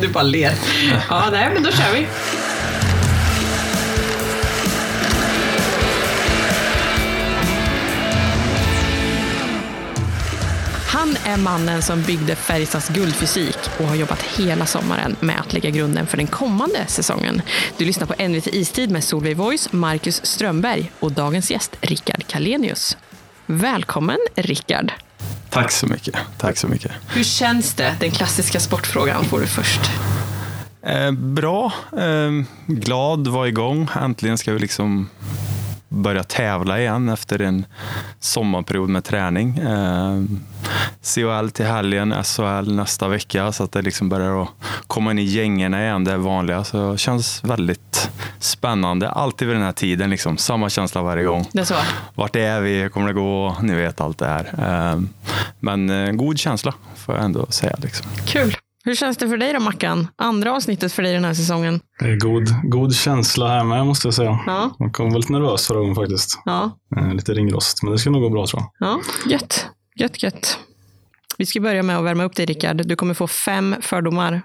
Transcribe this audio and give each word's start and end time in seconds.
Du 0.00 0.08
bara 0.08 0.24
ler. 0.24 0.54
Ja, 1.08 1.28
nej, 1.32 1.50
men 1.54 1.62
då 1.62 1.70
kör 1.70 1.92
vi. 1.92 2.06
Han 10.86 11.16
är 11.24 11.36
mannen 11.36 11.82
som 11.82 12.02
byggde 12.02 12.36
Färjestads 12.36 12.88
guldfysik 12.88 13.56
och 13.78 13.84
har 13.84 13.96
jobbat 13.96 14.22
hela 14.22 14.66
sommaren 14.66 15.16
med 15.20 15.40
att 15.40 15.52
lägga 15.52 15.70
grunden 15.70 16.06
för 16.06 16.16
den 16.16 16.26
kommande 16.26 16.86
säsongen. 16.86 17.42
Du 17.76 17.84
lyssnar 17.84 18.06
på 18.06 18.28
NVT 18.28 18.46
Istid 18.46 18.90
med 18.90 19.04
Solveig 19.04 19.36
Voice, 19.36 19.72
Marcus 19.72 20.26
Strömberg 20.26 20.92
och 21.00 21.12
dagens 21.12 21.50
gäst 21.50 21.76
Rickard 21.80 22.26
Kalenius. 22.26 22.96
Välkommen 23.46 24.18
Rickard! 24.34 24.92
Tack 25.54 25.70
så 25.70 25.86
mycket. 25.86 26.14
Tack 26.38 26.56
så 26.56 26.68
mycket. 26.68 26.92
Hur 27.08 27.24
känns 27.24 27.74
det? 27.74 27.96
Den 28.00 28.10
klassiska 28.10 28.60
sportfrågan 28.60 29.24
får 29.24 29.40
du 29.40 29.46
först. 29.46 29.80
Eh, 30.82 31.12
bra. 31.12 31.72
Eh, 31.98 32.30
glad, 32.66 33.28
var 33.28 33.46
igång. 33.46 33.88
Äntligen 34.02 34.38
ska 34.38 34.52
vi 34.52 34.58
liksom 34.58 35.08
börja 35.88 36.22
tävla 36.22 36.80
igen 36.80 37.08
efter 37.08 37.42
en 37.42 37.66
sommarperiod 38.20 38.88
med 38.88 39.04
träning. 39.04 39.58
Eh, 39.58 40.22
CHL 41.02 41.50
till 41.50 41.66
helgen, 41.66 42.14
SHL 42.24 42.74
nästa 42.74 43.08
vecka 43.08 43.52
så 43.52 43.64
att 43.64 43.72
det 43.72 43.82
liksom 43.82 44.08
börjar 44.08 44.48
komma 44.86 45.10
in 45.10 45.18
i 45.18 45.22
gängerna 45.22 45.82
igen, 45.82 46.04
det 46.04 46.16
vanliga. 46.16 46.64
Så 46.64 46.92
det 46.92 46.98
känns 46.98 47.44
väldigt 47.44 47.83
spännande. 48.38 49.10
Alltid 49.10 49.48
vid 49.48 49.56
den 49.56 49.64
här 49.64 49.72
tiden, 49.72 50.10
liksom. 50.10 50.36
samma 50.36 50.70
känsla 50.70 51.02
varje 51.02 51.24
gång. 51.24 51.48
Det 51.52 51.60
är 51.60 51.64
så? 51.64 51.74
Vart 52.14 52.36
är 52.36 52.60
vi? 52.60 52.82
Hur 52.82 52.88
kommer 52.88 53.06
det 53.06 53.12
gå? 53.12 53.56
Ni 53.62 53.74
vet 53.74 54.00
allt 54.00 54.18
det 54.18 54.26
här. 54.26 54.54
Eh, 54.92 55.00
men 55.60 55.90
eh, 55.90 56.12
god 56.12 56.38
känsla 56.38 56.74
får 56.96 57.14
jag 57.14 57.24
ändå 57.24 57.46
säga. 57.46 57.76
Liksom. 57.82 58.06
Kul. 58.26 58.56
Hur 58.86 58.94
känns 58.94 59.16
det 59.16 59.28
för 59.28 59.36
dig 59.36 59.52
då 59.52 59.60
Mackan? 59.60 60.08
Andra 60.16 60.52
avsnittet 60.56 60.92
för 60.92 61.02
dig 61.02 61.12
den 61.12 61.24
här 61.24 61.34
säsongen. 61.34 61.80
Det 61.98 62.04
är 62.06 62.16
god, 62.16 62.44
god 62.70 62.94
känsla 62.94 63.48
här 63.48 63.64
med 63.64 63.86
måste 63.86 64.06
jag 64.06 64.14
säga. 64.14 64.38
Ja. 64.46 64.70
Jag 64.78 64.92
kom 64.92 65.12
väldigt 65.12 65.30
nervös 65.30 65.66
förra 65.66 65.78
gången 65.78 65.94
faktiskt. 65.94 66.38
Ja, 66.44 66.78
Eh, 66.96 67.14
Lite 67.14 67.32
ringrost, 67.32 67.82
men 67.82 67.92
det 67.92 67.98
ska 67.98 68.10
nog 68.10 68.22
gå 68.22 68.28
bra 68.30 68.46
tror 68.46 68.62
jag. 68.78 68.88
ja. 68.88 69.00
gött. 69.30 69.66
Gött, 69.96 70.22
gött. 70.22 70.58
Vi 71.38 71.46
ska 71.46 71.60
börja 71.60 71.82
med 71.82 71.98
att 71.98 72.04
värma 72.04 72.24
upp 72.24 72.36
dig 72.36 72.46
Rickard. 72.46 72.86
Du 72.86 72.96
kommer 72.96 73.14
få 73.14 73.26
fem 73.26 73.76
fördomar 73.80 74.42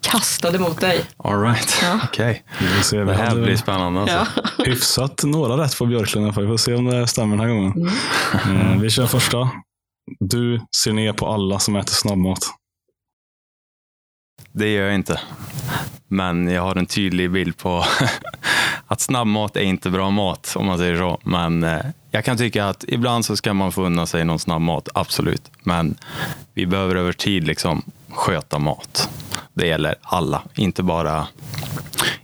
kastade 0.00 0.58
mot 0.58 0.80
dig. 0.80 1.04
All 1.16 1.40
right. 1.42 1.78
Ja. 1.82 2.00
Okej. 2.04 2.44
Vi 2.60 2.66
får 2.66 2.82
se. 2.82 2.98
Vi 2.98 3.04
Det 3.04 3.14
här 3.14 3.36
blir 3.36 3.56
spännande. 3.56 4.00
Alltså. 4.00 4.42
Ja. 4.58 4.64
hyfsat 4.64 5.22
några 5.24 5.64
rätt 5.64 5.78
på 5.78 5.86
Björklund. 5.86 6.26
Vi 6.26 6.32
får 6.46 6.56
se 6.56 6.74
om 6.74 6.84
det 6.84 7.06
stämmer 7.06 7.36
den 7.36 7.46
här 7.46 7.54
gången. 7.54 7.90
Mm. 8.44 8.72
Eh, 8.72 8.78
Vi 8.80 8.90
kör 8.90 9.06
första. 9.06 9.50
Du 10.20 10.60
ser 10.82 10.92
ner 10.92 11.12
på 11.12 11.26
alla 11.26 11.58
som 11.58 11.76
äter 11.76 11.92
snabbmat. 11.94 12.38
Det 14.52 14.68
gör 14.68 14.84
jag 14.86 14.94
inte. 14.94 15.20
Men 16.08 16.48
jag 16.48 16.62
har 16.62 16.76
en 16.76 16.86
tydlig 16.86 17.30
bild 17.30 17.56
på 17.56 17.84
att 18.86 19.00
snabbmat 19.00 19.56
är 19.56 19.60
inte 19.60 19.90
bra 19.90 20.10
mat, 20.10 20.52
om 20.56 20.66
man 20.66 20.78
säger 20.78 20.96
så. 20.98 21.18
Men 21.24 21.64
eh, 21.64 21.80
jag 22.10 22.24
kan 22.24 22.36
tycka 22.36 22.66
att 22.68 22.84
ibland 22.88 23.24
så 23.24 23.36
ska 23.36 23.54
man 23.54 23.72
få 23.72 23.82
unna 23.84 24.06
sig 24.06 24.24
någon 24.24 24.38
snabbmat, 24.38 24.88
absolut. 24.94 25.50
Men 25.62 25.96
vi 26.54 26.66
behöver 26.66 26.94
över 26.94 27.12
tid 27.12 27.46
liksom 27.46 27.82
sköta 28.16 28.58
mat. 28.58 29.10
Det 29.54 29.66
gäller 29.66 29.94
alla, 30.02 30.42
inte 30.54 30.82
bara 30.82 31.26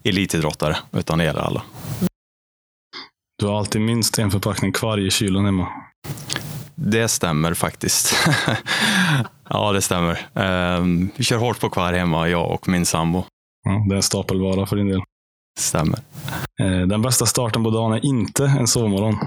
elitidrottare, 0.02 0.76
utan 0.92 1.18
det 1.18 1.24
gäller 1.24 1.40
alla. 1.40 1.62
Du 3.38 3.46
har 3.46 3.58
alltid 3.58 3.80
minst 3.82 4.18
en 4.18 4.30
förpackning 4.30 4.72
kvar 4.72 4.98
i 4.98 5.10
kylen 5.10 5.44
hemma. 5.44 5.68
Det 6.74 7.08
stämmer 7.08 7.54
faktiskt. 7.54 8.14
ja, 9.48 9.72
det 9.72 9.82
stämmer. 9.82 10.18
Ehm, 10.34 11.10
vi 11.16 11.24
kör 11.24 11.36
hårt 11.36 11.60
på 11.60 11.70
kvar 11.70 11.92
hemma, 11.92 12.28
jag 12.28 12.50
och 12.50 12.68
min 12.68 12.86
sambo. 12.86 13.24
Ja, 13.64 13.84
det 13.88 13.94
är 13.94 13.96
en 13.96 14.02
stapelvara 14.02 14.66
för 14.66 14.76
din 14.76 14.88
del. 14.88 15.00
Stämmer. 15.58 15.98
Eh, 16.60 16.86
Den 16.86 17.02
bästa 17.02 17.26
starten 17.26 17.64
på 17.64 17.70
dagen 17.70 17.92
är 17.92 18.04
inte 18.04 18.44
en 18.44 18.66
sovmorgon. 18.66 19.18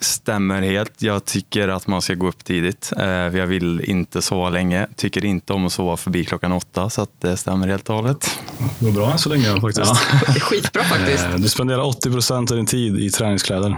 Stämmer 0.00 0.62
helt. 0.62 1.02
Jag 1.02 1.24
tycker 1.24 1.68
att 1.68 1.86
man 1.86 2.02
ska 2.02 2.14
gå 2.14 2.28
upp 2.28 2.44
tidigt. 2.44 2.92
Eh, 2.96 3.06
Jag 3.08 3.46
vill 3.46 3.80
inte 3.80 4.22
sova 4.22 4.50
länge. 4.50 4.86
Tycker 4.96 5.24
inte 5.24 5.52
om 5.52 5.66
att 5.66 5.72
sova 5.72 5.96
förbi 5.96 6.24
klockan 6.24 6.52
åtta, 6.52 6.90
så 6.90 7.02
att 7.02 7.20
det 7.20 7.36
stämmer 7.36 7.68
helt 7.68 7.88
och 7.90 7.96
hållet. 7.96 8.38
Det 8.78 8.84
går 8.84 8.92
bra 8.92 9.12
än 9.12 9.18
så 9.18 9.28
länge 9.28 9.60
faktiskt. 9.60 9.92
Det 10.26 10.36
är 10.36 10.40
skitbra 10.40 10.84
faktiskt. 10.84 11.24
Eh, 11.24 11.34
Du 11.36 11.48
spenderar 11.48 11.80
80 11.82 12.10
procent 12.10 12.50
av 12.50 12.56
din 12.56 12.66
tid 12.66 12.98
i 13.00 13.10
träningskläder. 13.10 13.76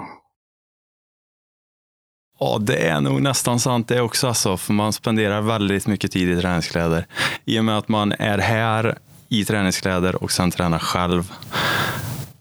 Ja, 2.39 2.59
det 2.61 2.77
är 2.89 3.01
nog 3.01 3.23
nästan 3.23 3.61
sant 3.61 3.89
det 3.89 4.01
också, 4.01 4.29
alltså, 4.29 4.57
för 4.57 4.73
man 4.73 4.93
spenderar 4.93 5.41
väldigt 5.41 5.87
mycket 5.87 6.13
tid 6.13 6.29
i 6.39 6.41
träningskläder. 6.41 7.07
I 7.45 7.59
och 7.61 7.65
med 7.65 7.79
att 7.79 7.89
man 7.89 8.13
är 8.13 8.39
här 8.39 8.99
i 9.29 9.45
träningskläder 9.45 10.23
och 10.23 10.33
sen 10.33 10.51
tränar 10.51 10.79
själv. 10.79 11.33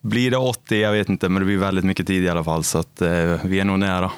Blir 0.01 0.31
det 0.31 0.37
80? 0.37 0.81
Jag 0.81 0.91
vet 0.91 1.09
inte, 1.09 1.29
men 1.29 1.39
det 1.41 1.45
blir 1.45 1.57
väldigt 1.57 1.85
mycket 1.85 2.07
tid 2.07 2.23
i 2.23 2.29
alla 2.29 2.43
fall, 2.43 2.63
så 2.63 2.77
att, 2.77 3.01
eh, 3.01 3.09
vi 3.43 3.59
är 3.59 3.65
nog 3.65 3.79
nära. 3.79 4.11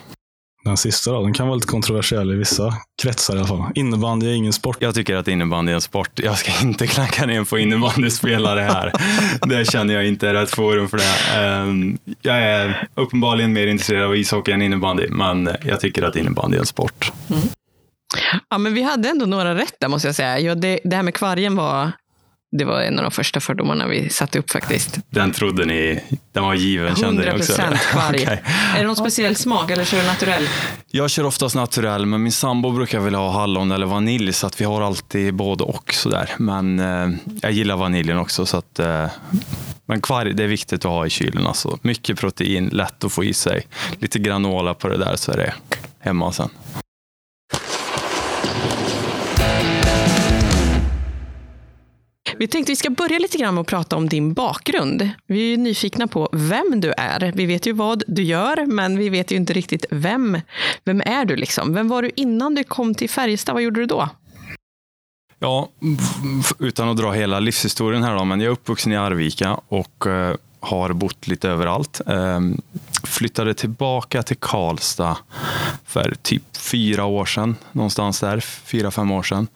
Den 0.63 0.77
sista 0.77 1.11
då, 1.11 1.21
den 1.23 1.33
kan 1.33 1.47
vara 1.47 1.55
lite 1.55 1.67
kontroversiell 1.67 2.31
i 2.31 2.35
vissa 2.35 2.73
kretsar 3.03 3.35
i 3.35 3.37
alla 3.39 3.47
fall. 3.47 3.63
Innebandy 3.75 4.27
är 4.29 4.33
ingen 4.33 4.53
sport. 4.53 4.77
Jag 4.79 4.95
tycker 4.95 5.15
att 5.15 5.27
innebandy 5.27 5.71
är 5.71 5.75
en 5.75 5.81
sport. 5.81 6.19
Jag 6.19 6.37
ska 6.37 6.51
inte 6.63 6.87
klanka 6.87 7.25
ner 7.25 7.43
på 7.43 7.59
innebandyspelare 7.59 8.59
här. 8.61 8.91
Det 9.47 9.65
känner 9.71 9.93
jag 9.93 10.07
inte 10.07 10.29
är 10.29 10.33
rätt 10.33 10.49
forum 10.51 10.89
för 10.89 10.97
det. 10.97 11.39
Ehm, 11.41 11.97
Jag 12.21 12.37
är 12.37 12.87
uppenbarligen 12.95 13.53
mer 13.53 13.67
intresserad 13.67 14.03
av 14.03 14.15
ishockey 14.15 14.51
än 14.51 14.61
innebandy, 14.61 15.07
men 15.09 15.49
jag 15.63 15.79
tycker 15.79 16.03
att 16.03 16.15
innebandy 16.15 16.55
är 16.57 16.59
en 16.59 16.65
sport. 16.65 17.11
Ja, 18.49 18.57
men 18.57 18.73
vi 18.73 18.81
hade 18.83 19.09
ändå 19.09 19.25
några 19.25 19.55
rätt 19.55 19.75
där 19.79 19.87
måste 19.87 20.07
jag 20.07 20.15
säga. 20.15 20.39
Ja, 20.39 20.55
det, 20.55 20.79
det 20.83 20.95
här 20.95 21.03
med 21.03 21.13
kvargen 21.13 21.55
var, 21.55 21.91
det 22.51 22.66
var 22.66 22.81
en 22.81 22.97
av 23.00 23.03
de 23.03 23.12
första 23.12 23.39
fördomarna 23.39 23.88
vi 23.88 24.09
satte 24.09 24.39
upp 24.39 24.51
faktiskt. 24.51 25.00
Den 25.09 25.31
trodde 25.31 25.66
ni, 25.66 26.03
den 26.31 26.44
var 26.44 26.53
given 26.53 26.95
kände 26.95 27.34
ni 27.34 27.39
också? 27.39 27.53
100% 27.53 27.78
kvarg. 27.91 28.16
Okej. 28.23 28.44
Är 28.75 28.79
det 28.79 28.88
någon 28.88 28.95
speciell 28.95 29.35
smak 29.35 29.72
eller 29.72 29.85
kör 29.85 30.01
du 30.01 30.07
naturell? 30.07 30.47
Jag 30.88 31.09
kör 31.09 31.25
oftast 31.25 31.56
naturell, 31.56 32.06
men 32.06 32.23
min 32.23 32.31
sambo 32.31 32.72
brukar 32.72 33.00
vilja 33.00 33.19
ha 33.19 33.31
hallon 33.31 33.72
eller 33.72 33.85
vanilj, 33.85 34.34
så 34.34 34.47
att 34.47 34.61
vi 34.61 34.66
har 34.66 34.81
alltid 34.81 35.34
både 35.34 35.63
och 35.63 35.94
sådär. 35.94 36.29
Men 36.38 36.79
eh, 36.79 37.09
jag 37.41 37.51
gillar 37.51 37.78
vaniljen 37.78 38.17
också, 38.17 38.45
så 38.45 38.57
att 38.57 38.79
eh, 38.79 39.07
men 39.85 40.01
kvarg, 40.01 40.34
det 40.34 40.44
är 40.44 40.47
viktigt 40.47 40.85
att 40.85 40.91
ha 40.91 41.06
i 41.06 41.09
kylen. 41.09 41.47
Alltså. 41.47 41.78
Mycket 41.81 42.19
protein, 42.19 42.69
lätt 42.69 43.03
att 43.03 43.11
få 43.11 43.23
i 43.23 43.34
sig. 43.34 43.67
Lite 44.00 44.19
granola 44.19 44.73
på 44.73 44.88
det 44.88 44.97
där 44.97 45.16
så 45.16 45.31
är 45.31 45.38
det 45.38 45.53
hemma 46.00 46.31
sen. 46.31 46.50
Vi 52.37 52.47
tänkte 52.47 52.71
vi 52.71 52.75
ska 52.75 52.89
börja 52.89 53.19
lite 53.19 53.37
grann 53.37 53.53
med 53.53 53.61
att 53.61 53.67
prata 53.67 53.95
om 53.95 54.09
din 54.09 54.33
bakgrund. 54.33 55.09
Vi 55.27 55.53
är 55.53 55.57
nyfikna 55.57 56.07
på 56.07 56.29
vem 56.31 56.81
du 56.81 56.93
är. 56.97 57.31
Vi 57.35 57.45
vet 57.45 57.65
ju 57.65 57.73
vad 57.73 58.03
du 58.07 58.23
gör, 58.23 58.65
men 58.65 58.97
vi 58.97 59.09
vet 59.09 59.31
ju 59.31 59.35
inte 59.35 59.53
riktigt 59.53 59.85
vem. 59.91 60.41
Vem 60.83 61.01
är 61.01 61.25
du 61.25 61.35
liksom? 61.35 61.73
Vem 61.73 61.87
var 61.87 62.01
du 62.01 62.11
innan 62.15 62.55
du 62.55 62.63
kom 62.63 62.95
till 62.95 63.09
Färjestad? 63.09 63.53
Vad 63.53 63.63
gjorde 63.63 63.79
du 63.79 63.85
då? 63.85 64.09
Ja, 65.39 65.69
utan 66.59 66.89
att 66.89 66.97
dra 66.97 67.11
hela 67.11 67.39
livshistorien 67.39 68.03
här 68.03 68.15
då, 68.15 68.25
men 68.25 68.39
jag 68.39 68.47
är 68.47 68.51
uppvuxen 68.51 68.91
i 68.91 68.97
Arvika 68.97 69.59
och 69.67 70.07
eh, 70.07 70.35
har 70.59 70.93
bott 70.93 71.27
lite 71.27 71.49
överallt. 71.49 72.01
Ehm, 72.07 72.61
Flyttade 73.03 73.53
tillbaka 73.53 74.23
till 74.23 74.38
Karlstad 74.38 75.17
för 75.85 76.16
typ 76.22 76.44
fyra 76.57 77.06
år 77.06 77.25
sedan, 77.25 77.56
någonstans 77.72 78.19
där, 78.19 78.39
fyra, 78.39 78.91
fem 78.91 79.12
år 79.12 79.23
sedan. 79.23 79.47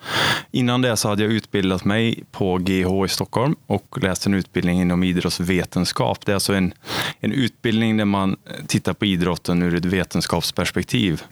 Innan 0.51 0.81
det 0.81 0.97
så 0.97 1.09
hade 1.09 1.23
jag 1.23 1.31
utbildat 1.31 1.85
mig 1.85 2.23
på 2.31 2.57
GH 2.57 3.05
i 3.05 3.09
Stockholm 3.09 3.55
och 3.67 3.97
läst 4.01 4.25
en 4.25 4.34
utbildning 4.34 4.81
inom 4.81 5.03
idrottsvetenskap. 5.03 6.25
Det 6.25 6.31
är 6.31 6.34
alltså 6.34 6.53
en, 6.53 6.73
en 7.19 7.31
utbildning 7.31 7.97
där 7.97 8.05
man 8.05 8.35
tittar 8.67 8.94
på 8.94 9.05
idrotten 9.05 9.63
ur 9.63 9.75
ett 9.75 9.85
vetenskapsperspektiv. 9.85 11.23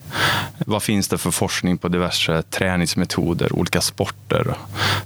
Vad 0.57 0.83
finns 0.83 1.07
det 1.07 1.17
för 1.17 1.31
forskning 1.31 1.77
på 1.77 1.87
diverse 1.87 2.41
träningsmetoder, 2.41 3.53
olika 3.53 3.81
sporter, 3.81 4.55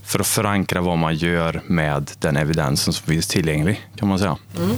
för 0.04 0.20
att 0.20 0.28
förankra 0.28 0.82
vad 0.82 0.98
man 0.98 1.16
gör 1.16 1.62
med 1.68 2.12
den 2.20 2.38
evidensen 2.38 2.94
som 2.94 3.06
finns 3.06 3.28
tillgänglig, 3.28 3.82
kan 3.96 4.08
man 4.08 4.20
säga. 4.20 4.38
Mm. 4.58 4.78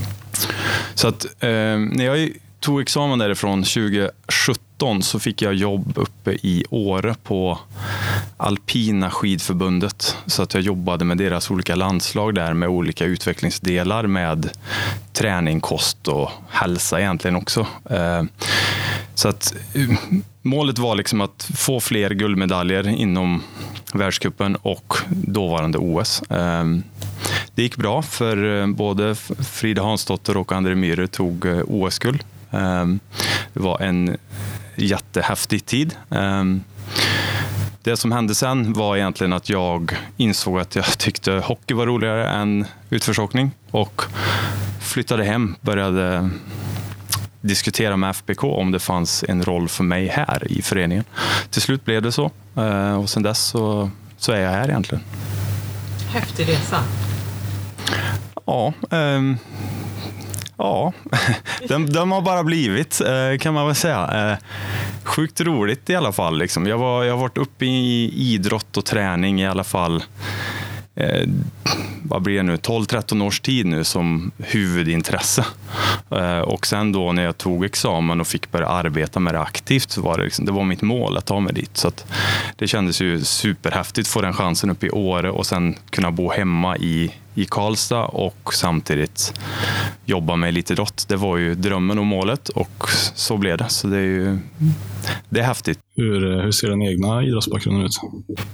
Så 0.93 1.07
att 1.07 1.25
eh, 1.39 1.49
när 1.79 2.05
jag 2.05 2.29
tog 2.59 2.81
examen 2.81 3.19
därifrån 3.19 3.63
2017 3.63 5.03
så 5.03 5.19
fick 5.19 5.41
jag 5.41 5.53
jobb 5.53 5.93
uppe 5.95 6.31
i 6.31 6.65
Åre 6.69 7.15
på 7.23 7.59
Alpina 8.37 9.09
skidförbundet. 9.09 10.17
Så 10.25 10.43
att 10.43 10.53
jag 10.53 10.63
jobbade 10.63 11.05
med 11.05 11.17
deras 11.17 11.51
olika 11.51 11.75
landslag 11.75 12.35
där 12.35 12.53
med 12.53 12.69
olika 12.69 13.05
utvecklingsdelar 13.05 14.07
med 14.07 14.49
träning, 15.13 15.59
kost 15.59 16.07
och 16.07 16.31
hälsa 16.49 16.99
egentligen 16.99 17.35
också. 17.35 17.67
Eh, 17.89 18.23
så 19.15 19.27
att 19.29 19.53
eh, 19.73 19.89
målet 20.49 20.79
var 20.79 20.95
liksom 20.95 21.21
att 21.21 21.51
få 21.55 21.79
fler 21.79 22.09
guldmedaljer 22.09 22.87
inom 22.87 23.43
världscupen 23.93 24.55
och 24.55 24.93
dåvarande 25.09 25.77
OS. 25.77 26.23
Ehm, 26.29 26.83
det 27.55 27.61
gick 27.61 27.75
bra 27.75 28.01
för 28.01 28.61
eh, 28.61 28.67
både 28.67 29.15
Frida 29.51 29.83
Hansdotter 29.83 30.37
och 30.37 30.51
André 30.51 30.75
Myhre 30.75 31.07
tog 31.07 31.45
eh, 31.45 31.61
OS-guld. 31.67 32.23
Ehm, 32.51 32.99
det 33.53 33.59
var 33.59 33.79
en 33.79 34.17
jättehäftig 34.75 35.65
tid. 35.65 35.95
Ehm, 36.09 36.63
det 37.83 37.97
som 37.97 38.11
hände 38.11 38.35
sen 38.35 38.73
var 38.73 38.97
egentligen 38.97 39.33
att 39.33 39.49
jag 39.49 39.97
insåg 40.17 40.59
att 40.59 40.75
jag 40.75 40.85
tyckte 40.97 41.31
hockey 41.31 41.73
var 41.73 41.85
roligare 41.85 42.29
än 42.29 42.65
utförsåkning 42.89 43.51
och 43.71 44.01
flyttade 44.81 45.23
hem, 45.23 45.55
började 45.61 46.29
diskutera 47.41 47.97
med 47.97 48.09
FBK 48.09 48.43
om 48.43 48.71
det 48.71 48.79
fanns 48.79 49.23
en 49.27 49.43
roll 49.43 49.69
för 49.69 49.83
mig 49.83 50.07
här 50.07 50.51
i 50.51 50.61
föreningen. 50.61 51.03
Till 51.49 51.61
slut 51.61 51.85
blev 51.85 52.01
det 52.01 52.11
så 52.11 52.31
eh, 52.57 52.99
och 52.99 53.09
sen 53.09 53.23
dess 53.23 53.39
så, 53.39 53.89
så 54.17 54.31
är 54.31 54.39
jag 54.39 54.51
här 54.51 54.69
egentligen. 54.69 55.03
Häftig 56.13 56.49
resa. 56.49 56.83
Ja, 58.45 58.73
ehm, 58.91 59.37
ja. 60.57 60.93
Den, 61.67 61.85
den 61.85 62.11
har 62.11 62.21
bara 62.21 62.43
blivit 62.43 63.01
eh, 63.01 63.37
kan 63.39 63.53
man 63.53 63.65
väl 63.65 63.75
säga. 63.75 64.31
Eh, 64.31 64.37
sjukt 65.03 65.41
roligt 65.41 65.89
i 65.89 65.95
alla 65.95 66.11
fall. 66.11 66.37
Liksom. 66.37 66.67
Jag, 66.67 66.77
var, 66.77 67.03
jag 67.03 67.13
har 67.13 67.21
varit 67.21 67.37
uppe 67.37 67.65
i 67.65 68.13
idrott 68.15 68.77
och 68.77 68.85
träning 68.85 69.41
i 69.41 69.47
alla 69.47 69.63
fall 69.63 70.03
vad 72.09 72.21
blir 72.21 72.37
det 72.37 72.43
nu, 72.43 72.55
12-13 72.55 73.25
års 73.25 73.39
tid 73.39 73.65
nu 73.65 73.83
som 73.83 74.31
huvudintresse. 74.37 75.45
Eh, 76.11 76.39
och 76.39 76.67
sen 76.67 76.91
då 76.91 77.11
när 77.11 77.23
jag 77.23 77.37
tog 77.37 77.65
examen 77.65 78.21
och 78.21 78.27
fick 78.27 78.51
börja 78.51 78.67
arbeta 78.67 79.19
med 79.19 79.33
det 79.33 79.39
aktivt 79.39 79.91
så 79.91 80.01
var 80.01 80.17
det, 80.17 80.23
liksom, 80.23 80.45
det 80.45 80.51
var 80.51 80.63
mitt 80.63 80.81
mål 80.81 81.17
att 81.17 81.25
ta 81.25 81.39
mig 81.39 81.53
dit. 81.53 81.77
Så 81.77 81.91
det 82.55 82.67
kändes 82.67 83.01
ju 83.01 83.23
superhäftigt 83.23 84.07
att 84.07 84.13
få 84.13 84.21
den 84.21 84.33
chansen 84.33 84.69
uppe 84.69 84.85
i 84.85 84.89
Åre 84.89 85.31
och 85.31 85.45
sen 85.45 85.75
kunna 85.89 86.11
bo 86.11 86.31
hemma 86.31 86.77
i, 86.77 87.11
i 87.35 87.45
Karlstad 87.45 88.05
och 88.05 88.53
samtidigt 88.53 89.33
jobba 90.05 90.35
med 90.35 90.49
elitidrott. 90.49 91.05
Det 91.07 91.15
var 91.15 91.37
ju 91.37 91.55
drömmen 91.55 91.99
och 91.99 92.05
målet 92.05 92.49
och 92.49 92.89
så 93.15 93.37
blev 93.37 93.57
det. 93.57 93.69
Så 93.69 93.87
det 93.87 93.97
är 93.97 94.01
ju 94.01 94.39
det 95.29 95.39
är 95.39 95.43
häftigt. 95.43 95.79
Hur, 95.99 96.31
eh, 96.31 96.43
hur 96.43 96.51
ser 96.51 96.69
den 96.69 96.81
egna 96.81 97.23
idrottsbakgrunden 97.23 97.85
ut? 97.85 97.91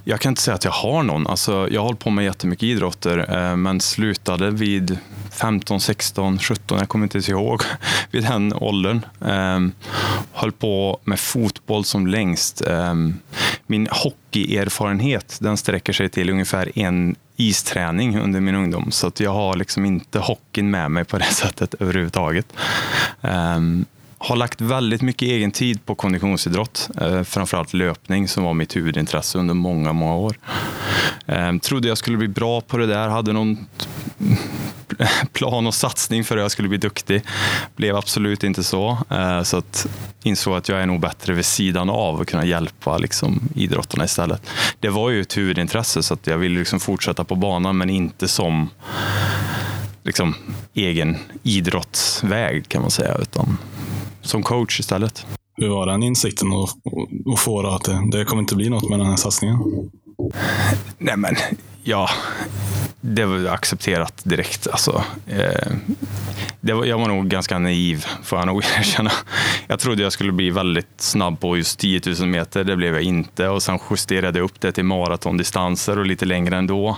Jag 0.03 0.19
kan 0.19 0.31
inte 0.31 0.41
säga 0.41 0.55
att 0.55 0.65
jag 0.65 0.71
har 0.71 1.03
någon. 1.03 1.27
Alltså, 1.27 1.67
jag 1.71 1.81
har 1.81 1.85
hållit 1.85 1.99
på 1.99 2.09
med 2.09 2.25
jättemycket 2.25 2.63
idrotter, 2.63 3.17
eh, 3.29 3.55
men 3.55 3.81
slutade 3.81 4.51
vid 4.51 4.97
15, 5.31 5.79
16, 5.79 6.39
17, 6.39 6.77
jag 6.77 6.89
kommer 6.89 7.05
inte 7.05 7.17
ens 7.17 7.29
ihåg, 7.29 7.61
vid 8.11 8.23
den 8.23 8.53
åldern. 8.53 9.05
Ehm, 9.25 9.71
höll 10.33 10.51
på 10.51 10.99
med 11.03 11.19
fotboll 11.19 11.85
som 11.85 12.07
längst. 12.07 12.61
Ehm, 12.61 13.13
min 13.67 13.87
hockeyerfarenhet 13.91 15.37
den 15.41 15.57
sträcker 15.57 15.93
sig 15.93 16.09
till 16.09 16.29
ungefär 16.29 16.79
en 16.79 17.15
isträning 17.35 18.19
under 18.19 18.39
min 18.39 18.55
ungdom, 18.55 18.91
så 18.91 19.07
att 19.07 19.19
jag 19.19 19.33
har 19.33 19.55
liksom 19.55 19.85
inte 19.85 20.19
hockeyn 20.19 20.71
med 20.71 20.91
mig 20.91 21.05
på 21.05 21.17
det 21.17 21.25
sättet 21.31 21.73
överhuvudtaget 21.79 22.53
ehm, 23.21 23.85
har 24.25 24.35
lagt 24.35 24.61
väldigt 24.61 25.01
mycket 25.01 25.21
egen 25.21 25.51
tid 25.51 25.85
på 25.85 25.95
konditionsidrott, 25.95 26.89
eh, 27.01 27.23
framförallt 27.23 27.73
löpning 27.73 28.27
som 28.27 28.43
var 28.43 28.53
mitt 28.53 28.75
huvudintresse 28.75 29.37
under 29.37 29.53
många, 29.53 29.93
många 29.93 30.15
år. 30.15 30.35
Eh, 31.25 31.57
trodde 31.57 31.87
jag 31.87 31.97
skulle 31.97 32.17
bli 32.17 32.27
bra 32.27 32.61
på 32.61 32.77
det 32.77 32.85
där, 32.85 33.07
hade 33.07 33.33
någon 33.33 33.65
plan 35.33 35.67
och 35.67 35.73
satsning 35.73 36.23
för 36.23 36.37
att 36.37 36.41
jag 36.41 36.51
skulle 36.51 36.69
bli 36.69 36.77
duktig. 36.77 37.21
Blev 37.75 37.95
absolut 37.95 38.43
inte 38.43 38.63
så. 38.63 38.97
Eh, 39.09 39.43
så 39.43 39.57
att 39.57 39.87
insåg 40.23 40.55
att 40.55 40.69
jag 40.69 40.81
är 40.81 40.85
nog 40.85 40.99
bättre 40.99 41.33
vid 41.33 41.45
sidan 41.45 41.89
av 41.89 42.19
och 42.19 42.27
kunna 42.27 42.45
hjälpa 42.45 42.97
liksom, 42.97 43.49
idrottarna 43.55 44.05
istället. 44.05 44.49
Det 44.79 44.89
var 44.89 45.09
ju 45.09 45.21
ett 45.21 45.37
huvudintresse 45.37 46.03
så 46.03 46.13
att 46.13 46.27
jag 46.27 46.37
ville 46.37 46.59
liksom 46.59 46.79
fortsätta 46.79 47.23
på 47.23 47.35
banan 47.35 47.77
men 47.77 47.89
inte 47.89 48.27
som 48.27 48.69
liksom, 50.03 50.35
egen 50.73 51.17
idrottsväg 51.43 52.69
kan 52.69 52.81
man 52.81 52.91
säga. 52.91 53.15
Utan 53.21 53.57
som 54.25 54.43
coach 54.43 54.79
istället. 54.79 55.25
Hur 55.57 55.69
var 55.69 55.85
den 55.87 56.03
insikten 56.03 56.47
att 57.33 57.39
få 57.39 57.67
att 57.67 57.83
det, 57.83 58.09
det 58.11 58.25
kommer 58.25 58.41
inte 58.41 58.55
bli 58.55 58.69
något 58.69 58.89
med 58.89 58.99
den 58.99 59.07
här 59.07 59.15
satsningen? 59.15 59.57
Nej 60.97 61.17
men, 61.17 61.35
ja, 61.83 62.09
det 63.07 63.25
var 63.25 63.45
accepterat 63.45 64.21
direkt. 64.23 64.67
Alltså, 64.67 65.03
eh, 65.27 65.71
det 66.61 66.73
var, 66.73 66.85
jag 66.85 66.97
var 66.97 67.07
nog 67.07 67.27
ganska 67.27 67.59
naiv, 67.59 68.05
får 68.23 68.39
jag 68.39 68.45
nog 68.45 68.63
erkänna. 68.77 69.11
Jag 69.67 69.79
trodde 69.79 70.03
jag 70.03 70.11
skulle 70.11 70.31
bli 70.31 70.49
väldigt 70.49 71.01
snabb 71.01 71.39
på 71.39 71.57
just 71.57 71.79
10 71.79 72.01
000 72.19 72.27
meter. 72.27 72.63
Det 72.63 72.75
blev 72.75 72.93
jag 72.93 73.03
inte. 73.03 73.47
Och 73.47 73.63
Sen 73.63 73.79
justerade 73.89 74.39
jag 74.39 74.45
upp 74.45 74.61
det 74.61 74.71
till 74.71 74.83
maratondistanser 74.83 75.99
och 75.99 76.05
lite 76.05 76.25
längre 76.25 76.57
ändå. 76.57 76.97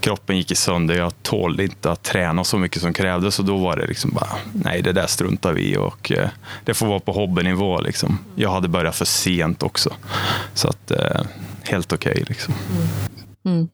Kroppen 0.00 0.36
gick 0.36 0.50
i 0.50 0.54
sönder. 0.54 0.98
Jag 0.98 1.22
tålde 1.22 1.64
inte 1.64 1.92
att 1.92 2.02
träna 2.02 2.44
så 2.44 2.58
mycket 2.58 2.82
som 2.82 2.92
krävdes. 2.92 3.38
Och 3.38 3.44
då 3.44 3.56
var 3.56 3.76
det 3.76 3.86
liksom 3.86 4.10
bara, 4.10 4.30
nej, 4.52 4.82
det 4.82 4.92
där 4.92 5.06
struntar 5.06 5.52
vi 5.52 5.76
och 5.76 6.12
eh, 6.12 6.28
Det 6.64 6.74
får 6.74 6.86
vara 6.86 7.00
på 7.00 7.12
hobbynivå. 7.12 7.80
Liksom. 7.80 8.18
Jag 8.34 8.50
hade 8.50 8.68
börjat 8.68 8.96
för 8.96 9.04
sent 9.04 9.62
också. 9.62 9.90
Så 10.54 10.68
att, 10.68 10.90
eh, 10.90 11.20
helt 11.62 11.92
okej. 11.92 12.12
Okay, 12.12 12.24
liksom. 12.28 12.54
Mm. 13.44 13.56
mm. 13.56 13.68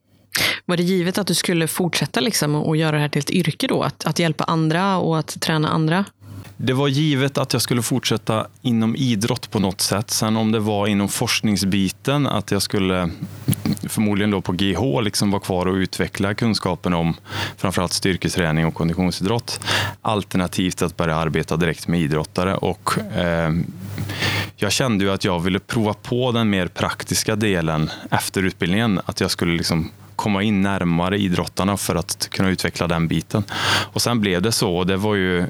Var 0.67 0.77
det 0.77 0.83
givet 0.83 1.19
att 1.19 1.27
du 1.27 1.35
skulle 1.35 1.69
fortsätta 1.69 2.21
liksom 2.21 2.55
och 2.55 2.77
göra 2.77 2.93
det 2.97 2.99
här 3.03 3.09
till 3.09 3.21
ett 3.21 3.31
yrke 3.31 3.67
då? 3.67 3.83
Att, 3.83 4.07
att 4.07 4.19
hjälpa 4.19 4.45
andra 4.45 4.97
och 4.97 5.19
att 5.19 5.41
träna 5.41 5.69
andra? 5.69 6.05
Det 6.57 6.73
var 6.73 6.89
givet 6.89 7.39
att 7.39 7.53
jag 7.53 7.63
skulle 7.63 7.83
fortsätta 7.83 8.47
inom 8.63 8.97
idrott 8.97 9.51
på 9.51 9.59
något 9.59 9.81
sätt. 9.81 10.11
Sen 10.11 10.37
om 10.37 10.53
det 10.53 10.59
var 10.59 10.87
inom 10.87 11.09
forskningsbiten, 11.09 12.27
att 12.27 12.51
jag 12.51 12.63
skulle 12.63 13.11
förmodligen 13.89 14.31
då 14.31 14.41
på 14.41 14.53
GH 14.53 15.03
liksom 15.03 15.31
vara 15.31 15.43
kvar 15.43 15.67
och 15.67 15.75
utveckla 15.75 16.35
kunskapen 16.35 16.95
om 16.95 17.15
framförallt 17.57 17.93
styrketräning 17.93 18.67
och 18.67 18.75
konditionsidrott. 18.75 19.61
Alternativt 20.03 20.83
att 20.83 20.97
börja 20.97 21.17
arbeta 21.17 21.57
direkt 21.57 21.89
med 21.89 22.01
idrottare. 22.01 22.57
Och, 22.57 22.99
eh, 22.99 23.53
jag 24.57 24.73
kände 24.73 25.05
ju 25.05 25.11
att 25.11 25.25
jag 25.25 25.41
ville 25.41 25.59
prova 25.59 25.95
på 25.95 26.33
den 26.33 26.51
mer 26.51 26.67
praktiska 26.67 27.37
delen 27.37 27.91
efter 28.11 28.43
utbildningen. 28.43 29.01
Att 29.05 29.21
jag 29.21 29.31
skulle 29.31 29.57
liksom 29.57 29.91
komma 30.17 30.43
in 30.43 30.63
närmare 30.63 31.19
idrottarna 31.19 31.77
för 31.77 31.95
att 31.95 32.29
kunna 32.31 32.49
utveckla 32.49 32.87
den 32.87 33.09
biten. 33.09 33.45
Och 33.93 34.03
sen 34.03 34.21
blev 34.21 34.43
det 34.43 34.53
så 34.53 34.77
och 34.77 34.87
det 34.87 34.97
var 34.97 35.15
ju, 35.15 35.47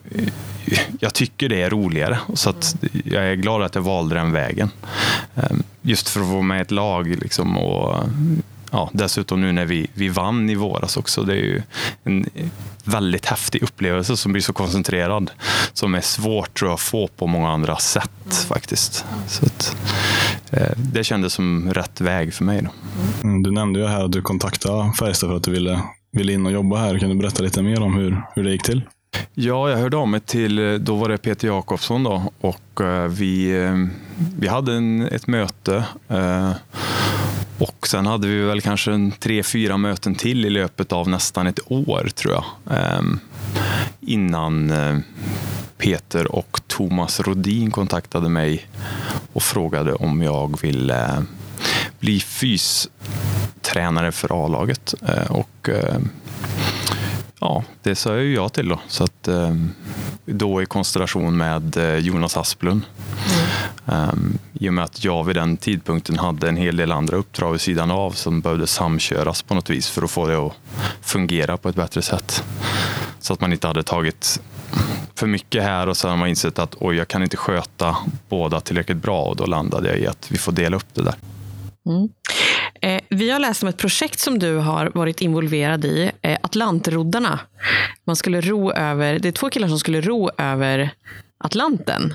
jag 1.00 1.14
tycker 1.14 1.48
det 1.48 1.62
är 1.62 1.70
roligare 1.70 2.18
så 2.34 2.50
att 2.50 2.76
jag 3.04 3.24
är 3.24 3.34
glad 3.34 3.62
att 3.62 3.74
jag 3.74 3.82
valde 3.82 4.14
den 4.14 4.32
vägen. 4.32 4.70
Ehm, 5.34 5.62
just 5.82 6.08
för 6.08 6.20
att 6.20 6.26
få 6.26 6.42
med 6.42 6.58
i 6.58 6.60
ett 6.60 6.70
lag 6.70 7.08
liksom 7.08 7.58
och 7.58 8.04
ja, 8.74 8.90
dessutom 8.92 9.40
nu 9.40 9.52
när 9.52 9.64
vi, 9.64 9.86
vi 9.94 10.08
vann 10.08 10.50
i 10.50 10.54
våras 10.54 10.96
också. 10.96 11.22
Det 11.22 11.32
är 11.32 11.36
ju 11.36 11.62
en 12.04 12.26
väldigt 12.84 13.26
häftig 13.26 13.62
upplevelse 13.62 14.16
som 14.16 14.32
blir 14.32 14.42
så 14.42 14.52
koncentrerad. 14.52 15.30
Som 15.72 15.94
är 15.94 16.00
svårt 16.00 16.58
tror 16.58 16.70
jag, 16.70 16.74
att 16.74 16.80
få 16.80 17.08
på 17.08 17.26
många 17.26 17.50
andra 17.50 17.76
sätt 17.76 18.10
mm. 18.24 18.36
faktiskt. 18.36 19.04
Så 19.26 19.46
att, 19.46 19.76
eh, 20.50 20.72
det 20.76 21.04
kändes 21.04 21.32
som 21.32 21.74
rätt 21.74 22.00
väg 22.00 22.34
för 22.34 22.44
mig. 22.44 22.62
Då. 22.62 22.70
Mm, 23.28 23.42
du 23.42 23.50
nämnde 23.50 23.80
ju 23.80 23.86
här 23.86 24.04
att 24.04 24.12
du 24.12 24.22
kontaktade 24.22 24.92
Färjestad 24.98 25.30
för 25.30 25.36
att 25.36 25.44
du 25.44 25.50
ville, 25.50 25.82
ville 26.12 26.32
in 26.32 26.46
och 26.46 26.52
jobba 26.52 26.76
här. 26.76 26.98
Kan 26.98 27.08
du 27.08 27.14
berätta 27.14 27.42
lite 27.42 27.62
mer 27.62 27.82
om 27.82 27.94
hur, 27.94 28.22
hur 28.34 28.44
det 28.44 28.50
gick 28.50 28.62
till? 28.62 28.82
Ja, 29.34 29.70
jag 29.70 29.76
hörde 29.76 29.96
av 29.96 30.08
mig 30.08 30.20
till, 30.20 30.84
då 30.84 30.96
var 30.96 31.08
det 31.08 31.18
Peter 31.18 31.48
Jakobsson 31.48 32.02
då, 32.02 32.32
och 32.40 32.80
eh, 32.80 33.08
vi, 33.08 33.62
eh, 33.62 33.74
vi 34.38 34.48
hade 34.48 34.72
en, 34.72 35.02
ett 35.02 35.26
möte 35.26 35.84
och 37.58 37.86
sen 37.86 38.06
hade 38.06 38.28
vi 38.28 38.40
väl 38.40 38.60
kanske 38.60 38.92
en 38.92 39.12
tre, 39.12 39.42
fyra 39.42 39.76
möten 39.76 40.14
till 40.14 40.44
i 40.44 40.50
löpet 40.50 40.92
av 40.92 41.08
nästan 41.08 41.46
ett 41.46 41.72
år 41.72 42.08
tror 42.14 42.34
jag. 42.34 42.44
Ehm, 42.76 43.20
innan 44.00 44.70
eh, 44.70 44.98
Peter 45.78 46.34
och 46.34 46.60
Thomas 46.66 47.20
Rodin 47.20 47.70
kontaktade 47.70 48.28
mig 48.28 48.66
och 49.32 49.42
frågade 49.42 49.94
om 49.94 50.22
jag 50.22 50.60
ville 50.60 51.04
eh, 51.04 51.22
bli 52.00 52.20
fystränare 52.20 54.12
för 54.12 54.44
A-laget. 54.44 54.94
Eh, 55.08 55.30
och 55.30 55.68
ja, 57.44 57.64
det 57.82 57.94
sa 57.94 58.14
jag 58.14 58.24
ju 58.24 58.34
ja 58.34 58.48
till 58.48 58.68
då. 58.68 58.80
Så 58.88 59.04
att, 59.04 59.28
då 60.24 60.62
i 60.62 60.66
konstellation 60.66 61.36
med 61.36 61.76
Jonas 62.00 62.36
Asplund. 62.36 62.82
Mm. 63.86 64.10
Um, 64.10 64.38
I 64.52 64.68
och 64.68 64.74
med 64.74 64.84
att 64.84 65.04
jag 65.04 65.24
vid 65.24 65.36
den 65.36 65.56
tidpunkten 65.56 66.18
hade 66.18 66.48
en 66.48 66.56
hel 66.56 66.76
del 66.76 66.92
andra 66.92 67.16
uppdrag 67.16 67.52
vid 67.52 67.60
sidan 67.60 67.90
av 67.90 68.10
som 68.10 68.40
behövde 68.40 68.66
samköras 68.66 69.42
på 69.42 69.54
något 69.54 69.70
vis 69.70 69.88
för 69.88 70.02
att 70.02 70.10
få 70.10 70.26
det 70.26 70.36
att 70.36 70.52
fungera 71.00 71.56
på 71.56 71.68
ett 71.68 71.76
bättre 71.76 72.02
sätt. 72.02 72.44
Så 73.20 73.32
att 73.32 73.40
man 73.40 73.52
inte 73.52 73.66
hade 73.66 73.82
tagit 73.82 74.40
för 75.14 75.26
mycket 75.26 75.62
här 75.62 75.88
och 75.88 75.96
sen 75.96 76.10
har 76.10 76.16
man 76.16 76.28
insett 76.28 76.58
att 76.58 76.74
oj, 76.80 76.96
jag 76.96 77.08
kan 77.08 77.22
inte 77.22 77.36
sköta 77.36 77.96
båda 78.28 78.60
tillräckligt 78.60 79.02
bra 79.02 79.22
och 79.22 79.36
då 79.36 79.46
landade 79.46 79.88
jag 79.88 79.98
i 79.98 80.06
att 80.06 80.26
vi 80.30 80.38
får 80.38 80.52
dela 80.52 80.76
upp 80.76 80.94
det 80.94 81.02
där. 81.02 81.14
Mm. 81.86 82.08
Eh, 82.84 83.00
vi 83.08 83.30
har 83.30 83.38
läst 83.38 83.62
om 83.62 83.68
ett 83.68 83.76
projekt 83.76 84.20
som 84.20 84.38
du 84.38 84.56
har 84.56 84.90
varit 84.94 85.20
involverad 85.20 85.84
i, 85.84 86.10
eh, 86.22 86.38
Atlantroddarna. 86.42 87.40
Man 88.06 88.16
skulle 88.16 88.40
ro 88.40 88.72
över, 88.72 89.18
det 89.18 89.28
är 89.28 89.32
två 89.32 89.50
killar 89.50 89.68
som 89.68 89.78
skulle 89.78 90.00
ro 90.00 90.30
över 90.38 90.90
Atlanten. 91.38 92.14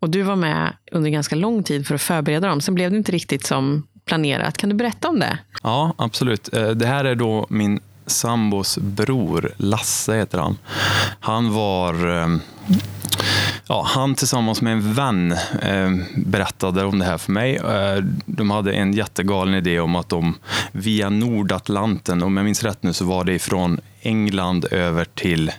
Och 0.00 0.10
du 0.10 0.22
var 0.22 0.36
med 0.36 0.72
under 0.92 1.10
ganska 1.10 1.36
lång 1.36 1.62
tid 1.62 1.86
för 1.86 1.94
att 1.94 2.02
förbereda 2.02 2.48
dem. 2.48 2.60
Sen 2.60 2.74
blev 2.74 2.90
det 2.90 2.96
inte 2.96 3.12
riktigt 3.12 3.46
som 3.46 3.86
planerat. 4.04 4.56
Kan 4.56 4.68
du 4.68 4.76
berätta 4.76 5.08
om 5.08 5.18
det? 5.18 5.38
Ja, 5.62 5.94
absolut. 5.98 6.54
Eh, 6.54 6.68
det 6.68 6.86
här 6.86 7.04
är 7.04 7.14
då 7.14 7.46
min 7.50 7.80
sambos 8.08 8.78
bror, 8.78 9.52
Lasse 9.56 10.14
heter 10.16 10.38
han. 10.38 10.58
Han 11.20 11.52
var, 11.52 12.22
eh, 12.22 12.36
ja, 13.66 13.86
han 13.86 14.14
tillsammans 14.14 14.62
med 14.62 14.72
en 14.72 14.94
vän 14.94 15.32
eh, 15.62 15.90
berättade 16.16 16.84
om 16.84 16.98
det 16.98 17.04
här 17.04 17.18
för 17.18 17.32
mig. 17.32 17.56
Eh, 17.56 18.04
de 18.26 18.50
hade 18.50 18.72
en 18.72 18.92
jättegalen 18.92 19.54
idé 19.54 19.80
om 19.80 19.96
att 19.96 20.08
de 20.08 20.34
via 20.72 21.10
Nordatlanten, 21.10 22.22
om 22.22 22.36
jag 22.36 22.44
minns 22.44 22.62
rätt 22.62 22.82
nu 22.82 22.92
så 22.92 23.04
var 23.04 23.24
det 23.24 23.32
ifrån 23.32 23.80
England 24.00 24.66
över 24.70 25.04
till, 25.04 25.52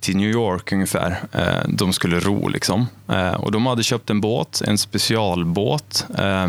till 0.00 0.16
New 0.16 0.30
York 0.30 0.72
ungefär. 0.72 1.18
Eh, 1.32 1.68
de 1.68 1.92
skulle 1.92 2.20
ro 2.20 2.48
liksom. 2.48 2.86
Eh, 3.08 3.32
och 3.32 3.52
de 3.52 3.66
hade 3.66 3.82
köpt 3.82 4.10
en 4.10 4.20
båt, 4.20 4.62
en 4.66 4.78
specialbåt. 4.78 6.06
Eh, 6.18 6.48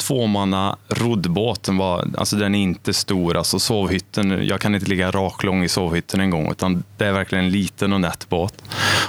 Tvåmanna 0.00 0.76
roddbåten 0.88 1.76
var, 1.76 2.08
alltså 2.18 2.36
den 2.36 2.54
är 2.54 2.62
inte 2.62 2.92
stor. 2.92 3.36
Alltså 3.36 3.58
sovhytten, 3.58 4.46
jag 4.46 4.60
kan 4.60 4.74
inte 4.74 4.86
ligga 4.86 5.10
raklång 5.10 5.64
i 5.64 5.68
sovhytten 5.68 6.20
en 6.20 6.30
gång, 6.30 6.50
utan 6.50 6.84
det 6.96 7.04
är 7.04 7.12
verkligen 7.12 7.44
en 7.44 7.50
liten 7.50 7.92
och 7.92 8.00
nätt 8.00 8.28
båt. 8.28 8.62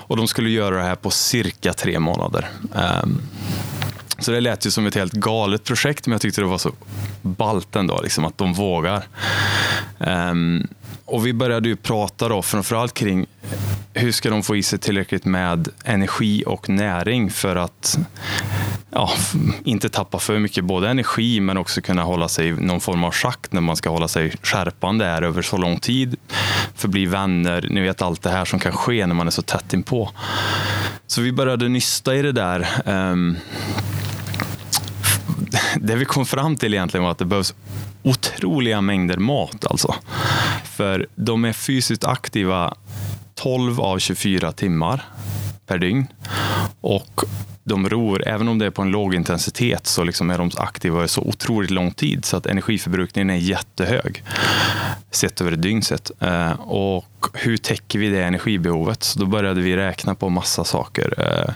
Och 0.07 0.17
de 0.17 0.27
skulle 0.27 0.49
göra 0.49 0.75
det 0.75 0.83
här 0.83 0.95
på 0.95 1.09
cirka 1.11 1.73
tre 1.73 1.99
månader. 1.99 2.49
Um, 3.03 3.21
så 4.19 4.31
det 4.31 4.41
lät 4.41 4.65
ju 4.65 4.71
som 4.71 4.85
ett 4.85 4.95
helt 4.95 5.13
galet 5.13 5.63
projekt, 5.63 6.07
men 6.07 6.11
jag 6.11 6.21
tyckte 6.21 6.41
det 6.41 6.47
var 6.47 6.57
så 6.57 6.71
ballt 7.21 7.75
ändå, 7.75 8.01
liksom, 8.01 8.25
att 8.25 8.37
de 8.37 8.53
vågar. 8.53 9.03
Um, 9.97 10.67
och 11.05 11.25
vi 11.25 11.33
började 11.33 11.69
ju 11.69 11.75
prata 11.75 12.29
då 12.29 12.41
framförallt 12.41 12.93
kring 12.93 13.25
hur 13.93 14.11
ska 14.11 14.29
de 14.29 14.43
få 14.43 14.55
i 14.55 14.63
sig 14.63 14.79
tillräckligt 14.79 15.25
med 15.25 15.69
energi 15.83 16.43
och 16.47 16.69
näring 16.69 17.29
för 17.29 17.55
att 17.55 17.99
ja, 18.91 19.11
inte 19.63 19.89
tappa 19.89 20.19
för 20.19 20.39
mycket 20.39 20.63
både 20.63 20.89
energi 20.89 21.39
men 21.39 21.57
också 21.57 21.81
kunna 21.81 22.03
hålla 22.03 22.27
sig 22.27 22.47
i 22.47 22.51
någon 22.51 22.81
form 22.81 23.03
av 23.03 23.11
schack 23.11 23.47
när 23.49 23.61
man 23.61 23.75
ska 23.75 23.89
hålla 23.89 24.07
sig 24.07 24.33
skärpande 24.41 25.05
är 25.05 25.21
över 25.21 25.41
så 25.41 25.57
lång 25.57 25.79
tid. 25.79 26.15
Förbli 26.75 27.05
vänner, 27.05 27.67
ni 27.69 27.81
vet 27.81 28.01
allt 28.01 28.21
det 28.21 28.29
här 28.29 28.45
som 28.45 28.59
kan 28.59 28.71
ske 28.71 29.07
när 29.07 29.15
man 29.15 29.27
är 29.27 29.31
så 29.31 29.41
tätt 29.41 29.73
inpå. 29.73 30.11
Så 31.07 31.21
vi 31.21 31.31
började 31.31 31.69
nysta 31.69 32.15
i 32.15 32.21
det 32.21 32.31
där. 32.31 32.67
Ehm, 32.85 33.37
det 35.81 35.95
vi 35.95 36.05
kom 36.05 36.25
fram 36.25 36.55
till 36.55 36.73
egentligen 36.73 37.03
var 37.03 37.11
att 37.11 37.17
det 37.17 37.25
behövs 37.25 37.55
otroliga 38.03 38.81
mängder 38.81 39.17
mat. 39.17 39.65
Alltså. 39.65 39.95
För 40.63 41.07
de 41.15 41.45
är 41.45 41.53
fysiskt 41.53 42.03
aktiva 42.03 42.73
12 43.35 43.81
av 43.81 43.99
24 43.99 44.51
timmar 44.51 45.05
per 45.67 45.77
dygn. 45.77 46.07
Och 46.81 47.23
de 47.71 47.89
ror, 47.89 48.27
även 48.27 48.47
om 48.47 48.59
det 48.59 48.65
är 48.65 48.69
på 48.69 48.81
en 48.81 48.91
låg 48.91 49.15
intensitet, 49.15 49.87
så 49.87 50.03
liksom 50.03 50.29
är 50.29 50.37
de 50.37 50.51
aktiva 50.57 51.07
så 51.07 51.21
otroligt 51.21 51.71
lång 51.71 51.91
tid 51.91 52.25
så 52.25 52.37
att 52.37 52.45
energiförbrukningen 52.45 53.29
är 53.29 53.35
jättehög 53.35 54.23
sett 55.11 55.41
över 55.41 55.51
ett 55.51 55.61
dygn 55.61 55.81
sett. 55.81 56.11
Eh, 56.19 56.51
och 56.51 57.20
hur 57.33 57.57
täcker 57.57 57.99
vi 57.99 58.09
det 58.09 58.23
energibehovet? 58.23 59.03
Så 59.03 59.19
då 59.19 59.25
började 59.25 59.61
vi 59.61 59.77
räkna 59.77 60.15
på 60.15 60.29
massa 60.29 60.63
saker. 60.63 61.13
Eh, 61.17 61.53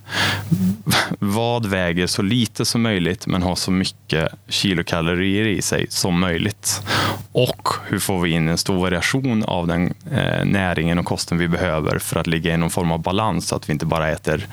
vad 1.20 1.66
väger 1.66 2.08
så 2.08 2.22
lite 2.22 2.66
som 2.66 2.82
möjligt 2.82 3.28
men 3.28 3.44
har 3.44 3.56
så 3.56 3.72
mycket 3.72 4.34
kilokalorier 4.48 5.48
i 5.48 5.62
sig 5.62 5.86
som 5.90 6.20
möjligt? 6.20 6.82
Och 7.32 7.70
hur 7.88 8.00
får 8.00 8.22
vi 8.22 8.30
in 8.30 8.48
en 8.48 8.58
stor 8.58 8.78
variation 8.78 9.44
av 9.44 9.68
den 9.68 9.94
eh, 10.12 10.46
näringen 10.46 11.00
och 11.00 11.06
kosten 11.06 11.38
vi 11.38 11.48
behöver 11.48 12.00
för 12.00 12.20
att 12.20 12.28
ligga 12.28 12.54
i 12.54 12.58
någon 12.58 12.70
form 12.70 12.92
av 12.92 13.02
balans 13.02 13.48
så 13.48 13.56
att 13.56 13.70
vi 13.70 13.74
inte 13.74 13.86
bara 13.86 14.10
äter 14.10 14.48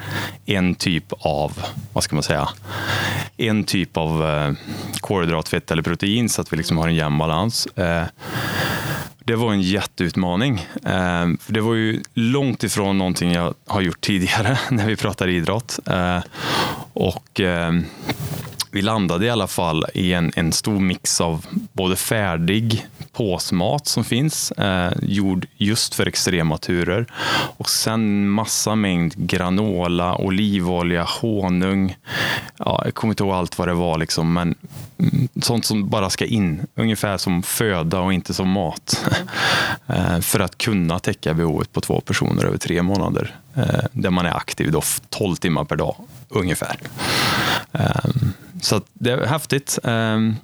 en 0.46 0.74
typ 0.74 1.12
av, 1.18 1.52
vad 1.92 2.04
ska 2.04 2.16
man 2.16 2.22
säga, 2.22 2.48
en 3.36 3.64
typ 3.64 3.96
av 3.96 4.26
eh, 4.26 4.52
kolhydratfett 5.00 5.70
eller 5.70 5.82
protein 5.82 6.28
så 6.28 6.40
att 6.40 6.52
vi 6.52 6.56
liksom 6.56 6.78
har 6.78 6.88
en 6.88 6.94
jämn 6.94 7.18
balans. 7.18 7.66
Eh, 7.66 8.04
det 9.24 9.36
var 9.36 9.52
en 9.52 9.62
jätteutmaning. 9.62 10.66
Eh, 10.84 11.28
det 11.46 11.60
var 11.60 11.74
ju 11.74 12.02
långt 12.14 12.64
ifrån 12.64 12.98
någonting 12.98 13.32
jag 13.32 13.54
har 13.66 13.80
gjort 13.80 14.00
tidigare 14.00 14.58
när 14.70 14.86
vi 14.86 14.96
pratar 14.96 15.28
idrott. 15.28 15.78
Eh, 15.86 16.20
och 16.92 17.40
eh, 17.40 17.72
vi 18.72 18.82
landade 18.82 19.26
i 19.26 19.30
alla 19.30 19.46
fall 19.46 19.84
i 19.94 20.12
en, 20.12 20.32
en 20.36 20.52
stor 20.52 20.80
mix 20.80 21.20
av 21.20 21.46
både 21.72 21.96
färdig 21.96 22.86
påsmat 23.12 23.86
som 23.86 24.04
finns, 24.04 24.52
eh, 24.52 24.92
gjord 25.02 25.46
just 25.56 25.94
för 25.94 26.06
extrema 26.06 26.58
turer. 26.58 27.06
Och 27.56 27.70
sen 27.70 28.28
massa 28.28 28.74
mängd 28.74 29.14
granola, 29.16 30.16
olivolja, 30.16 31.06
honung. 31.20 31.96
Ja, 32.56 32.82
jag 32.84 32.94
kommer 32.94 33.12
inte 33.12 33.22
ihåg 33.22 33.32
allt 33.32 33.58
vad 33.58 33.68
det 33.68 33.74
var, 33.74 33.98
liksom, 33.98 34.32
men 34.32 34.54
sånt 35.42 35.64
som 35.64 35.88
bara 35.88 36.10
ska 36.10 36.26
in. 36.26 36.66
Ungefär 36.74 37.16
som 37.16 37.42
föda 37.42 38.00
och 38.00 38.12
inte 38.12 38.34
som 38.34 38.48
mat. 38.48 39.06
eh, 39.86 40.20
för 40.20 40.40
att 40.40 40.58
kunna 40.58 40.98
täcka 40.98 41.34
behovet 41.34 41.72
på 41.72 41.80
två 41.80 42.00
personer 42.00 42.44
över 42.44 42.58
tre 42.58 42.82
månader. 42.82 43.36
Eh, 43.54 43.84
där 43.92 44.10
man 44.10 44.26
är 44.26 44.36
aktiv 44.36 44.72
då 44.72 44.82
12 45.08 45.36
timmar 45.36 45.64
per 45.64 45.76
dag, 45.76 45.96
ungefär. 46.32 46.76
Um, 47.72 48.32
så 48.60 48.80
det 48.92 49.12
är 49.12 49.26
häftigt. 49.26 49.78
Um, 49.82 50.36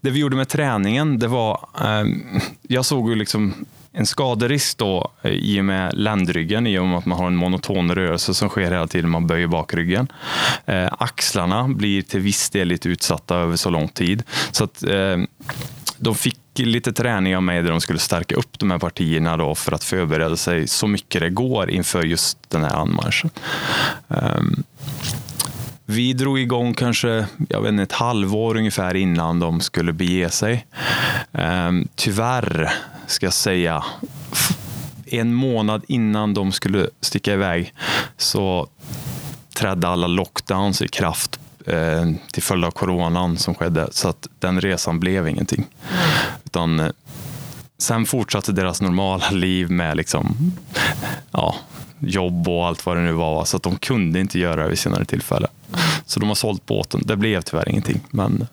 det 0.00 0.10
vi 0.10 0.20
gjorde 0.20 0.36
med 0.36 0.48
träningen, 0.48 1.18
det 1.18 1.28
var, 1.28 1.68
um, 1.80 2.40
jag 2.62 2.84
såg 2.84 3.10
ju 3.10 3.14
liksom 3.14 3.66
en 3.96 4.06
skaderisk 4.06 4.78
då 4.78 5.10
eh, 5.22 5.30
i 5.30 5.60
och 5.60 5.64
med 5.64 5.94
ländryggen 5.94 6.66
i 6.66 6.78
och 6.78 6.86
med 6.86 6.98
att 6.98 7.06
man 7.06 7.18
har 7.18 7.26
en 7.26 7.36
monoton 7.36 7.94
rörelse 7.94 8.34
som 8.34 8.48
sker 8.48 8.70
hela 8.70 8.86
tiden. 8.86 9.10
Man 9.10 9.26
böjer 9.26 9.46
bakryggen. 9.46 10.08
Eh, 10.66 10.92
axlarna 10.98 11.68
blir 11.68 12.02
till 12.02 12.20
viss 12.20 12.50
del 12.50 12.68
lite 12.68 12.88
utsatta 12.88 13.36
över 13.36 13.56
så 13.56 13.70
lång 13.70 13.88
tid. 13.88 14.22
Så 14.50 14.64
att 14.64 14.82
eh, 14.82 15.16
de 15.98 16.14
fick 16.14 16.38
lite 16.54 16.92
träning 16.92 17.36
av 17.36 17.42
mig 17.42 17.62
där 17.62 17.70
de 17.70 17.80
skulle 17.80 17.98
stärka 17.98 18.34
upp 18.34 18.58
de 18.58 18.70
här 18.70 18.78
partierna 18.78 19.36
då 19.36 19.54
för 19.54 19.72
att 19.72 19.84
förbereda 19.84 20.36
sig 20.36 20.68
så 20.68 20.86
mycket 20.86 21.20
det 21.20 21.30
går 21.30 21.70
inför 21.70 22.02
just 22.02 22.50
den 22.50 22.64
här 22.64 22.74
anmarschen. 22.74 23.30
Um, 24.08 24.64
vi 25.86 26.12
drog 26.12 26.38
igång 26.38 26.74
kanske 26.74 27.26
jag 27.48 27.60
vet 27.60 27.68
inte, 27.68 27.82
ett 27.82 27.92
halvår 27.92 28.56
ungefär 28.56 28.94
innan 28.96 29.40
de 29.40 29.60
skulle 29.60 29.92
bege 29.92 30.30
sig. 30.30 30.66
Ehm, 31.32 31.88
tyvärr, 31.94 32.72
ska 33.06 33.26
jag 33.26 33.32
säga, 33.32 33.84
en 35.06 35.34
månad 35.34 35.84
innan 35.88 36.34
de 36.34 36.52
skulle 36.52 36.88
sticka 37.00 37.32
iväg 37.32 37.74
så 38.16 38.68
trädde 39.54 39.88
alla 39.88 40.06
lockdowns 40.06 40.82
i 40.82 40.88
kraft 40.88 41.40
eh, 41.66 42.10
till 42.32 42.42
följd 42.42 42.64
av 42.64 42.70
coronan 42.70 43.38
som 43.38 43.54
skedde. 43.54 43.88
Så 43.90 44.08
att 44.08 44.28
den 44.38 44.60
resan 44.60 45.00
blev 45.00 45.28
ingenting. 45.28 45.66
Mm. 45.90 46.00
Utan, 46.44 46.80
eh, 46.80 46.90
sen 47.78 48.06
fortsatte 48.06 48.52
deras 48.52 48.80
normala 48.80 49.30
liv 49.30 49.70
med 49.70 49.96
liksom, 49.96 50.52
ja, 51.30 51.56
jobb 51.98 52.48
och 52.48 52.66
allt 52.66 52.86
vad 52.86 52.96
det 52.96 53.02
nu 53.02 53.12
var. 53.12 53.44
Så 53.44 53.56
att 53.56 53.62
de 53.62 53.76
kunde 53.76 54.20
inte 54.20 54.38
göra 54.38 54.62
det 54.62 54.68
vid 54.68 54.78
senare 54.78 55.04
tillfälle. 55.04 55.48
Så 56.06 56.20
de 56.20 56.28
har 56.28 56.34
sålt 56.34 56.66
båten. 56.66 57.02
Det 57.04 57.16
blev 57.16 57.40
tyvärr 57.40 57.68
ingenting. 57.68 58.00
Men... 58.10 58.46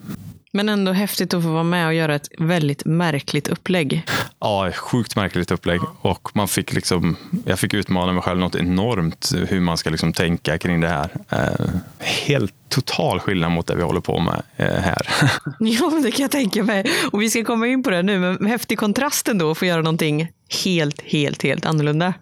Men 0.55 0.69
ändå 0.69 0.91
häftigt 0.91 1.33
att 1.33 1.43
få 1.43 1.49
vara 1.49 1.63
med 1.63 1.87
och 1.87 1.93
göra 1.93 2.15
ett 2.15 2.29
väldigt 2.39 2.85
märkligt 2.85 3.47
upplägg. 3.47 4.03
Ja, 4.39 4.71
sjukt 4.71 5.15
märkligt 5.15 5.51
upplägg. 5.51 5.81
Och 6.01 6.29
man 6.33 6.47
fick 6.47 6.73
liksom, 6.73 7.15
jag 7.45 7.59
fick 7.59 7.73
utmana 7.73 8.13
mig 8.13 8.21
själv 8.21 8.39
något 8.39 8.55
enormt 8.55 9.31
hur 9.47 9.59
man 9.59 9.77
ska 9.77 9.89
liksom 9.89 10.13
tänka 10.13 10.57
kring 10.57 10.81
det 10.81 10.87
här. 10.87 11.09
Eh, 11.29 11.65
helt 11.99 12.53
total 12.69 13.19
skillnad 13.19 13.51
mot 13.51 13.67
det 13.67 13.75
vi 13.75 13.83
håller 13.83 14.01
på 14.01 14.19
med 14.19 14.43
eh, 14.57 14.81
här. 14.81 15.07
Ja, 15.59 15.99
det 16.03 16.11
kan 16.11 16.21
jag 16.21 16.31
tänka 16.31 16.63
mig. 16.63 16.85
Och 17.11 17.21
vi 17.21 17.29
ska 17.29 17.43
komma 17.43 17.67
in 17.67 17.83
på 17.83 17.89
det 17.89 18.03
nu, 18.03 18.19
men 18.19 18.45
häftig 18.45 18.79
kontrast 18.79 19.27
ändå 19.27 19.51
att 19.51 19.57
få 19.57 19.65
göra 19.65 19.81
någonting 19.81 20.27
helt, 20.63 21.01
helt, 21.01 21.43
helt 21.43 21.65
annorlunda. 21.65 22.13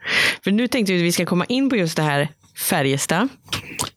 För 0.43 0.51
nu 0.51 0.67
tänkte 0.67 0.93
vi 0.93 0.99
att 0.99 1.05
vi 1.05 1.11
ska 1.11 1.25
komma 1.25 1.45
in 1.45 1.69
på 1.69 1.75
just 1.75 1.95
det 1.95 2.03
här 2.03 2.27
Färjestad 2.57 3.29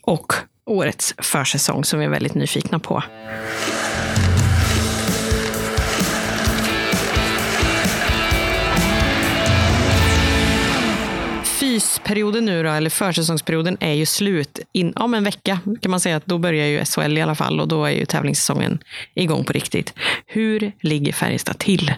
och 0.02 0.32
årets 0.66 1.14
försäsong 1.18 1.84
som 1.84 1.98
vi 1.98 2.04
är 2.04 2.10
väldigt 2.10 2.34
nyfikna 2.34 2.78
på. 2.78 3.02
Fysperioden 11.60 12.44
nu 12.44 12.62
då, 12.62 12.70
eller 12.70 12.90
försäsongsperioden, 12.90 13.76
är 13.80 13.92
ju 13.92 14.06
slut. 14.06 14.58
In, 14.72 14.92
om 14.96 15.14
en 15.14 15.24
vecka 15.24 15.58
kan 15.80 15.90
man 15.90 16.00
säga 16.00 16.16
att 16.16 16.26
då 16.26 16.38
börjar 16.38 16.66
ju 16.66 16.84
SHL 16.84 17.18
i 17.18 17.22
alla 17.22 17.34
fall 17.34 17.60
och 17.60 17.68
då 17.68 17.84
är 17.84 17.90
ju 17.90 18.06
tävlingssäsongen 18.06 18.78
igång 19.14 19.44
på 19.44 19.52
riktigt. 19.52 19.94
Hur 20.26 20.72
ligger 20.80 21.12
Färjestad 21.12 21.58
till? 21.58 21.92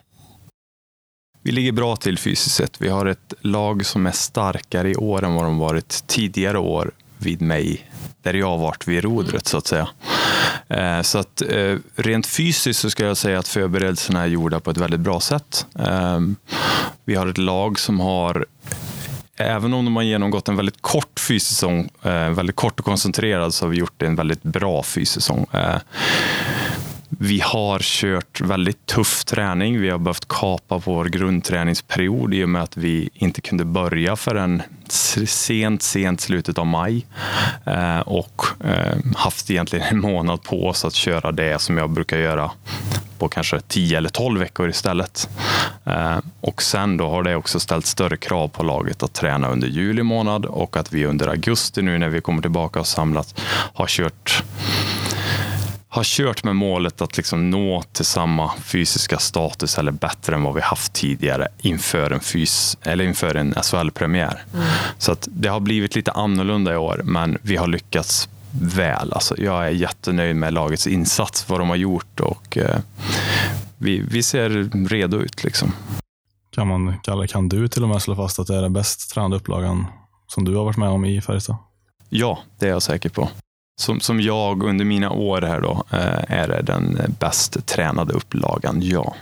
Vi 1.46 1.52
ligger 1.52 1.72
bra 1.72 1.96
till 1.96 2.18
fysiskt 2.18 2.56
sett. 2.56 2.80
Vi 2.80 2.88
har 2.88 3.06
ett 3.06 3.34
lag 3.40 3.86
som 3.86 4.06
är 4.06 4.12
starkare 4.12 4.90
i 4.90 4.96
år 4.96 5.24
än 5.24 5.34
vad 5.34 5.44
de 5.44 5.58
varit 5.58 6.04
tidigare 6.06 6.58
år 6.58 6.90
vid 7.18 7.42
mig 7.42 7.90
där 8.22 8.34
jag 8.34 8.46
har 8.46 8.58
varit 8.58 8.88
vid 8.88 9.04
rodret 9.04 9.46
så 9.46 9.58
att 9.58 9.66
säga. 9.66 9.88
Eh, 10.68 11.02
så 11.02 11.18
att 11.18 11.42
eh, 11.42 11.76
rent 11.96 12.26
fysiskt 12.26 12.80
så 12.80 12.90
ska 12.90 13.04
jag 13.04 13.16
säga 13.16 13.38
att 13.38 13.48
förberedelserna 13.48 14.22
är 14.22 14.26
gjorda 14.26 14.60
på 14.60 14.70
ett 14.70 14.76
väldigt 14.76 15.00
bra 15.00 15.20
sätt. 15.20 15.66
Eh, 15.78 16.20
vi 17.04 17.14
har 17.14 17.26
ett 17.26 17.38
lag 17.38 17.78
som 17.78 18.00
har 18.00 18.46
Även 19.38 19.74
om 19.74 19.84
de 19.84 19.96
har 19.96 20.02
genomgått 20.02 20.48
en 20.48 20.56
väldigt 20.56 20.82
kort 20.82 21.20
fyssäsong, 21.20 21.88
väldigt 22.02 22.56
kort 22.56 22.80
och 22.80 22.86
koncentrerad, 22.86 23.54
så 23.54 23.64
har 23.64 23.70
vi 23.70 23.76
gjort 23.76 24.02
en 24.02 24.16
väldigt 24.16 24.42
bra 24.42 24.82
fyssäsong 24.82 25.46
vi 27.08 27.40
har 27.40 27.78
kört 27.82 28.40
väldigt 28.40 28.86
tuff 28.86 29.24
träning. 29.24 29.80
Vi 29.80 29.90
har 29.90 29.98
behövt 29.98 30.28
kapa 30.28 30.78
vår 30.84 31.04
grundträningsperiod 31.04 32.34
i 32.34 32.44
och 32.44 32.48
med 32.48 32.62
att 32.62 32.76
vi 32.76 33.10
inte 33.14 33.40
kunde 33.40 33.64
börja 33.64 34.16
förrän 34.16 34.62
sent, 34.88 35.82
sent 35.82 36.20
slutet 36.20 36.58
av 36.58 36.66
maj. 36.66 37.06
Eh, 37.64 38.00
och 38.00 38.42
eh, 38.64 38.96
haft 39.16 39.50
egentligen 39.50 39.86
en 39.90 40.00
månad 40.00 40.42
på 40.42 40.68
oss 40.68 40.84
att 40.84 40.94
köra 40.94 41.32
det 41.32 41.60
som 41.60 41.78
jag 41.78 41.90
brukar 41.90 42.18
göra 42.18 42.50
på 43.18 43.28
kanske 43.28 43.60
10 43.60 43.98
eller 43.98 44.08
12 44.08 44.40
veckor 44.40 44.68
istället. 44.68 45.28
Eh, 45.84 46.18
och 46.40 46.62
sen 46.62 46.96
då 46.96 47.08
har 47.08 47.22
det 47.22 47.36
också 47.36 47.60
ställt 47.60 47.86
större 47.86 48.16
krav 48.16 48.48
på 48.48 48.62
laget 48.62 49.02
att 49.02 49.12
träna 49.12 49.48
under 49.48 49.68
juli 49.68 50.02
månad 50.02 50.44
och 50.44 50.76
att 50.76 50.92
vi 50.92 51.06
under 51.06 51.28
augusti 51.28 51.82
nu 51.82 51.98
när 51.98 52.08
vi 52.08 52.20
kommer 52.20 52.42
tillbaka 52.42 52.80
och 52.80 52.86
samlat 52.86 53.40
har 53.74 53.86
kört 53.86 54.42
har 55.96 56.04
kört 56.04 56.44
med 56.44 56.56
målet 56.56 57.00
att 57.00 57.16
liksom 57.16 57.50
nå 57.50 57.82
till 57.92 58.04
samma 58.04 58.52
fysiska 58.62 59.18
status 59.18 59.78
eller 59.78 59.92
bättre 59.92 60.34
än 60.34 60.42
vad 60.42 60.54
vi 60.54 60.60
haft 60.60 60.92
tidigare 60.92 61.48
inför 61.58 62.10
en, 62.10 62.20
fys 62.20 62.78
eller 62.82 63.04
inför 63.04 63.34
en 63.34 63.54
SHL-premiär. 63.54 64.44
Mm. 64.54 64.66
Så 64.98 65.12
att 65.12 65.28
det 65.30 65.48
har 65.48 65.60
blivit 65.60 65.94
lite 65.94 66.12
annorlunda 66.12 66.72
i 66.72 66.76
år, 66.76 67.00
men 67.04 67.38
vi 67.42 67.56
har 67.56 67.66
lyckats 67.66 68.28
väl. 68.60 69.12
Alltså, 69.12 69.34
jag 69.38 69.66
är 69.66 69.70
jättenöjd 69.70 70.36
med 70.36 70.52
lagets 70.52 70.86
insats, 70.86 71.48
vad 71.48 71.60
de 71.60 71.68
har 71.68 71.76
gjort 71.76 72.20
och 72.20 72.56
eh, 72.56 72.78
vi, 73.78 74.00
vi 74.00 74.22
ser 74.22 74.88
redo 74.88 75.16
ut. 75.16 75.44
Liksom. 75.44 75.72
Kan, 76.50 76.68
man, 76.68 76.98
kan 77.28 77.48
du 77.48 77.68
till 77.68 77.82
och 77.82 77.88
med 77.88 78.02
slå 78.02 78.16
fast 78.16 78.38
att 78.38 78.46
det 78.46 78.56
är 78.56 78.62
den 78.62 78.72
bäst 78.72 79.10
tränade 79.10 79.36
upplagan 79.36 79.86
som 80.26 80.44
du 80.44 80.54
har 80.54 80.64
varit 80.64 80.76
med 80.76 80.88
om 80.88 81.04
i 81.04 81.20
Färjestad? 81.20 81.56
Ja, 82.08 82.38
det 82.58 82.66
är 82.66 82.70
jag 82.70 82.82
säker 82.82 83.08
på 83.08 83.28
som, 83.80 84.00
som 84.00 84.20
jag 84.20 84.62
under 84.62 84.84
mina 84.84 85.10
år 85.10 85.42
här 85.42 85.60
då, 85.60 85.84
eh, 85.90 86.38
är 86.40 86.48
det 86.48 86.62
den 86.62 87.14
bäst 87.20 87.66
tränade 87.66 88.12
upplagan, 88.12 88.82
ja. 88.82 89.16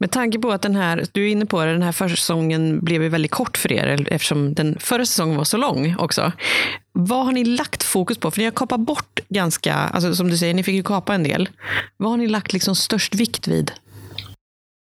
Med 0.00 0.10
tanke 0.10 0.38
på 0.38 0.50
att 0.50 0.62
den 0.62 0.76
här, 0.76 1.06
du 1.12 1.24
är 1.24 1.28
inne 1.28 1.46
på 1.46 1.64
det, 1.64 1.72
den 1.72 1.82
här 1.82 1.92
försäsongen 1.92 2.80
blev 2.80 3.02
ju 3.02 3.08
väldigt 3.08 3.30
kort 3.30 3.56
för 3.56 3.72
er 3.72 4.06
eftersom 4.10 4.54
den 4.54 4.76
förra 4.80 5.06
säsongen 5.06 5.36
var 5.36 5.44
så 5.44 5.56
lång 5.56 5.96
också. 5.98 6.32
Vad 6.92 7.24
har 7.24 7.32
ni 7.32 7.44
lagt 7.44 7.82
fokus 7.82 8.18
på? 8.18 8.30
För 8.30 8.38
ni 8.38 8.44
har 8.44 8.52
kapat 8.52 8.80
bort 8.80 9.20
ganska, 9.28 9.74
alltså 9.74 10.14
som 10.14 10.30
du 10.30 10.36
säger, 10.36 10.54
ni 10.54 10.62
fick 10.62 10.74
ju 10.74 10.82
kapa 10.82 11.14
en 11.14 11.22
del. 11.22 11.48
Vad 11.96 12.10
har 12.10 12.16
ni 12.16 12.26
lagt 12.26 12.52
liksom 12.52 12.76
störst 12.76 13.14
vikt 13.14 13.48
vid? 13.48 13.72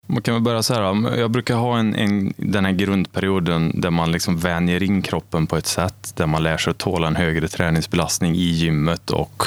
Man 0.08 0.22
kan 0.22 0.34
väl 0.34 0.44
börja 0.44 0.64
så 0.64 0.74
här, 0.74 1.18
jag 1.18 1.32
brukar 1.32 1.56
ha 1.56 1.78
en, 1.78 1.96
en, 1.96 2.34
den 2.38 2.66
här 2.66 2.72
grundperioden 2.72 3.82
där 3.82 3.90
man 3.90 4.12
liksom 4.12 4.38
vänjer 4.38 4.84
in 4.84 5.02
kroppen 5.02 5.48
på 5.48 5.58
ett 5.58 5.66
sätt, 5.66 6.14
där 6.16 6.26
man 6.26 6.44
lär 6.44 6.58
sig 6.58 6.72
att 6.72 6.78
tåla 6.78 7.08
en 7.08 7.16
högre 7.16 7.48
träningsbelastning 7.48 8.36
i 8.36 8.44
gymmet 8.44 9.10
och 9.10 9.44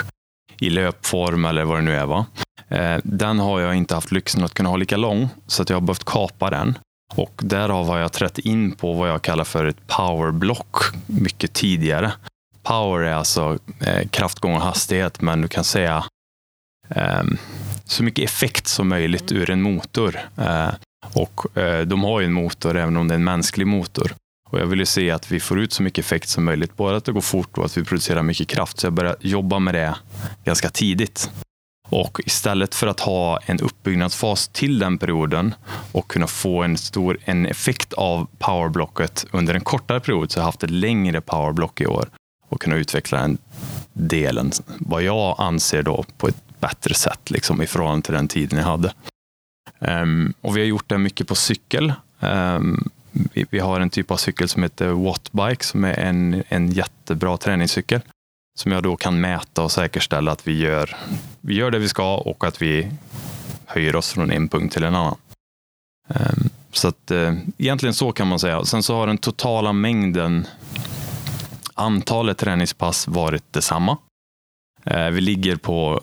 i 0.61 0.71
löpform 0.71 1.45
eller 1.45 1.65
vad 1.65 1.79
det 1.79 1.83
nu 1.83 1.97
är. 1.97 2.07
Va? 2.07 2.27
Eh, 2.69 2.97
den 3.05 3.39
har 3.39 3.61
jag 3.61 3.75
inte 3.75 3.95
haft 3.95 4.13
lyxen 4.13 4.45
att 4.45 4.55
kunna 4.55 4.69
ha 4.69 4.77
lika 4.77 4.97
lång, 4.97 5.29
så 5.47 5.63
att 5.63 5.71
jag 5.71 5.77
har 5.77 5.81
behövt 5.81 6.05
kapa 6.05 6.51
den. 6.51 6.79
Och 7.15 7.41
därav 7.43 7.87
har 7.87 7.99
jag 7.99 8.13
trätt 8.13 8.39
in 8.39 8.73
på 8.73 8.93
vad 8.93 9.09
jag 9.09 9.23
kallar 9.23 9.45
för 9.45 9.65
ett 9.65 9.87
powerblock 9.87 10.77
mycket 11.07 11.53
tidigare. 11.53 12.13
Power 12.63 13.01
är 13.05 13.15
alltså 13.15 13.59
eh, 13.81 14.09
kraft 14.09 14.45
och 14.45 14.51
hastighet, 14.51 15.21
men 15.21 15.41
du 15.41 15.49
kan 15.49 15.65
säga 15.65 16.05
eh, 16.89 17.23
så 17.91 18.03
mycket 18.03 18.25
effekt 18.25 18.67
som 18.67 18.89
möjligt 18.89 19.33
ur 19.33 19.51
en 19.51 19.63
motor. 19.63 20.19
Eh, 20.37 20.71
och 21.15 21.57
eh, 21.57 21.81
de 21.81 22.05
har 22.05 22.21
ju 22.21 22.27
en 22.27 22.33
motor 22.33 22.77
även 22.77 22.97
om 22.97 23.09
det 23.09 23.15
är 23.15 23.19
en 23.19 23.25
mänsklig 23.25 23.67
motor. 23.67 24.15
Och 24.51 24.59
jag 24.61 24.67
vill 24.67 24.79
ju 24.79 24.87
se 24.87 25.11
att 25.11 25.33
vi 25.33 25.41
får 25.41 25.61
ut 25.61 25.73
så 25.73 25.83
mycket 25.83 26.05
effekt 26.05 26.29
som 26.29 26.45
möjligt, 26.45 26.77
både 26.77 26.97
att 26.97 27.05
det 27.05 27.13
går 27.13 27.21
fort 27.21 27.59
och 27.59 27.65
att 27.65 27.77
vi 27.77 27.85
producerar 27.85 28.23
mycket 28.23 28.49
kraft. 28.49 28.81
Så 28.81 28.87
jag 28.87 28.93
började 28.93 29.17
jobba 29.21 29.59
med 29.59 29.75
det 29.75 29.95
ganska 30.45 30.71
tidigt. 30.71 31.31
Och 31.91 32.21
istället 32.27 32.75
för 32.75 32.87
att 32.87 33.01
ha 33.01 33.39
en 33.47 33.61
uppbyggnadsfas 33.61 34.49
till 34.49 34.79
den 34.79 34.99
perioden 34.99 35.55
och 35.93 36.09
kunna 36.09 36.27
få 36.27 36.63
en 36.63 36.79
stor 36.79 37.19
en 37.25 37.47
effekt 37.47 37.93
av 37.93 38.27
powerblocket 38.39 39.27
under 39.31 39.55
en 39.55 39.61
kortare 39.61 40.01
period 40.01 40.31
så 40.31 40.41
har 40.41 40.43
jag 40.43 40.47
haft 40.47 40.63
ett 40.63 40.71
längre 40.71 41.21
powerblock 41.21 41.81
i 41.81 41.87
år 41.87 42.09
och 42.49 42.61
kunna 42.61 42.77
utveckla 42.77 43.21
den 43.21 43.39
delen, 43.93 44.53
vad 44.79 45.03
jag 45.03 45.35
anser 45.39 45.83
då 45.83 46.05
på 46.19 46.29
ett 46.29 46.48
bättre 46.61 46.95
sätt 46.95 47.31
liksom, 47.31 47.63
i 47.63 47.67
förhållande 47.67 48.05
till 48.05 48.15
den 48.15 48.29
tiden 48.29 48.59
jag 48.59 48.67
hade. 48.67 48.93
Um, 49.79 50.35
och 50.41 50.57
vi 50.57 50.61
har 50.61 50.67
gjort 50.67 50.89
det 50.89 50.99
mycket 50.99 51.29
på 51.29 51.35
cykel. 51.35 51.93
Um, 52.21 52.91
vi, 53.13 53.47
vi, 53.51 53.59
har 53.59 53.81
en 53.81 53.91
typ 53.91 54.11
av 54.11 54.17
cykel 54.17 54.49
som 54.49 54.63
heter 54.63 54.89
Wattbike 54.89 55.65
som 55.65 55.85
är 55.85 55.95
en, 55.99 56.43
en 56.49 56.73
jättebra 56.73 57.37
träningscykel 57.37 58.01
som 58.59 58.73
jag 58.73 58.83
då 58.83 58.97
kan 58.97 59.21
mäta 59.21 59.63
och 59.63 59.73
säkerställa 59.73 60.33
att 60.33 60.47
vi 60.47 60.59
gör, 60.59 60.97
vi 61.41 61.55
gör 61.55 61.71
det 61.71 61.79
vi 61.79 61.89
ska 61.89 62.17
och 62.17 62.45
att 62.45 62.63
vi 62.63 62.91
höjer 63.67 63.97
oss 63.97 64.13
från 64.13 64.31
en 64.31 64.49
punkt 64.49 64.73
till 64.73 64.85
en 64.85 64.95
annan. 64.95 65.17
Um, 66.09 66.51
så 66.73 66.89
att 66.89 67.11
uh, 67.11 67.39
egentligen 67.59 67.95
så 67.95 68.13
kan 68.13 68.29
man 68.29 68.39
säga. 68.39 68.65
Sen 68.65 68.83
så 68.83 68.97
har 68.97 69.07
den 69.07 69.19
totala 69.19 69.73
mängden 69.73 70.47
antalet 71.75 72.39
träningspass 72.39 73.09
varit 73.09 73.53
detsamma. 73.53 73.97
Vi 75.13 75.21
ligger 75.21 75.57
på 75.57 76.01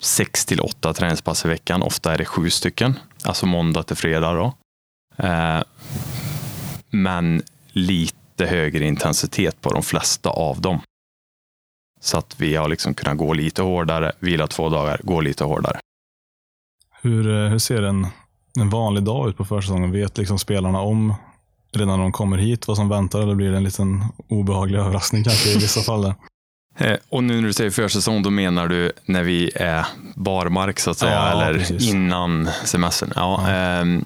sex 0.00 0.46
till 0.46 0.60
åtta 0.60 0.92
träningspass 0.92 1.44
i 1.44 1.48
veckan. 1.48 1.82
Ofta 1.82 2.14
är 2.14 2.18
det 2.18 2.24
sju 2.24 2.50
stycken, 2.50 2.98
alltså 3.24 3.46
måndag 3.46 3.82
till 3.82 3.96
fredag. 3.96 4.32
Då. 4.32 4.54
Eh, 5.26 5.62
men 6.90 7.42
lite 7.72 8.46
högre 8.46 8.86
intensitet 8.86 9.60
på 9.60 9.70
de 9.70 9.82
flesta 9.82 10.30
av 10.30 10.60
dem. 10.60 10.80
Så 12.00 12.18
att 12.18 12.40
vi 12.40 12.56
har 12.56 12.68
liksom 12.68 12.94
kunnat 12.94 13.18
gå 13.18 13.32
lite 13.32 13.62
hårdare, 13.62 14.12
vila 14.18 14.46
två 14.46 14.68
dagar, 14.68 15.00
gå 15.02 15.20
lite 15.20 15.44
hårdare. 15.44 15.78
Hur, 17.02 17.44
eh, 17.44 17.50
hur 17.50 17.58
ser 17.58 17.82
en, 17.82 18.06
en 18.58 18.70
vanlig 18.70 19.02
dag 19.02 19.28
ut 19.28 19.36
på 19.36 19.44
försäsongen? 19.44 19.92
Vet 19.92 20.18
liksom 20.18 20.38
spelarna 20.38 20.80
om 20.80 21.14
redan 21.72 21.98
när 21.98 22.04
de 22.04 22.12
kommer 22.12 22.38
hit 22.38 22.68
vad 22.68 22.76
som 22.76 22.88
väntar 22.88 23.20
eller 23.20 23.34
blir 23.34 23.50
det 23.50 23.56
en 23.56 23.64
liten 23.64 24.04
obehaglig 24.28 24.78
överraskning 24.80 25.24
kanske 25.24 25.48
i 25.48 25.54
vissa 25.54 25.80
fall? 25.80 26.14
Eh, 26.78 26.96
och 27.08 27.24
nu 27.24 27.34
när 27.40 27.46
du 27.46 27.52
säger 27.52 27.70
försäsong, 27.70 28.22
då 28.22 28.30
menar 28.30 28.68
du 28.68 28.92
när 29.04 29.22
vi 29.22 29.50
är 29.54 29.86
barmark 30.14 30.80
så 30.80 30.90
att 30.90 30.98
säga, 30.98 31.12
ja, 31.12 31.32
eller 31.32 31.58
precis. 31.58 31.88
innan 31.88 32.48
semestern? 32.64 33.12
Ja, 33.16 33.44
ja. 33.48 33.80
Eh, 33.80 34.00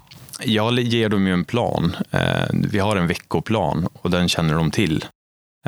jag 0.45 0.79
ger 0.79 1.09
dem 1.09 1.27
ju 1.27 1.33
en 1.33 1.45
plan. 1.45 1.97
Eh, 2.11 2.47
vi 2.51 2.79
har 2.79 2.97
en 2.97 3.07
veckoplan 3.07 3.89
och 3.93 4.11
den 4.11 4.29
känner 4.29 4.55
de 4.55 4.71
till. 4.71 5.05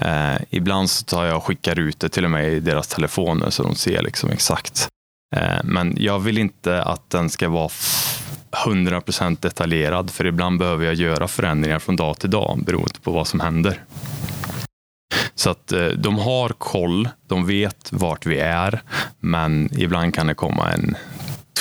Eh, 0.01 0.37
ibland 0.51 0.91
så 0.91 1.05
tar 1.05 1.25
jag 1.25 1.37
och 1.37 1.45
skickar 1.45 1.79
ut 1.79 2.01
det 2.01 2.09
till 2.09 2.25
och 2.25 2.31
med 2.31 2.53
i 2.53 2.61
deras 2.61 2.89
telefoner 2.89 3.51
så 3.51 3.63
de 3.63 3.75
ser 3.75 4.03
liksom 4.03 4.31
exakt. 4.31 4.89
Men 5.65 5.97
jag 5.99 6.19
vill 6.19 6.39
inte 6.39 6.83
att 6.83 7.11
den 7.11 7.31
ska 7.31 7.49
vara 7.49 7.71
100% 8.65 9.37
detaljerad, 9.41 10.11
för 10.11 10.27
ibland 10.27 10.59
behöver 10.59 10.85
jag 10.85 10.95
göra 10.95 11.29
förändringar 11.29 11.79
från 11.79 11.97
dag 11.97 12.19
till 12.19 12.31
dag 12.31 12.63
beroende 12.67 13.01
på 13.03 13.11
vad 13.11 13.27
som 13.27 13.41
händer. 13.41 13.83
Så 15.35 15.51
att 15.51 15.73
eh, 15.73 15.87
de 15.87 16.19
har 16.19 16.49
koll, 16.49 17.09
de 17.29 17.47
vet 17.47 17.89
vart 17.91 18.27
vi 18.27 18.39
är, 18.39 18.83
men 19.21 19.79
ibland 19.79 20.15
kan 20.15 20.27
det 20.27 20.35
komma 20.35 20.71
en 20.73 20.97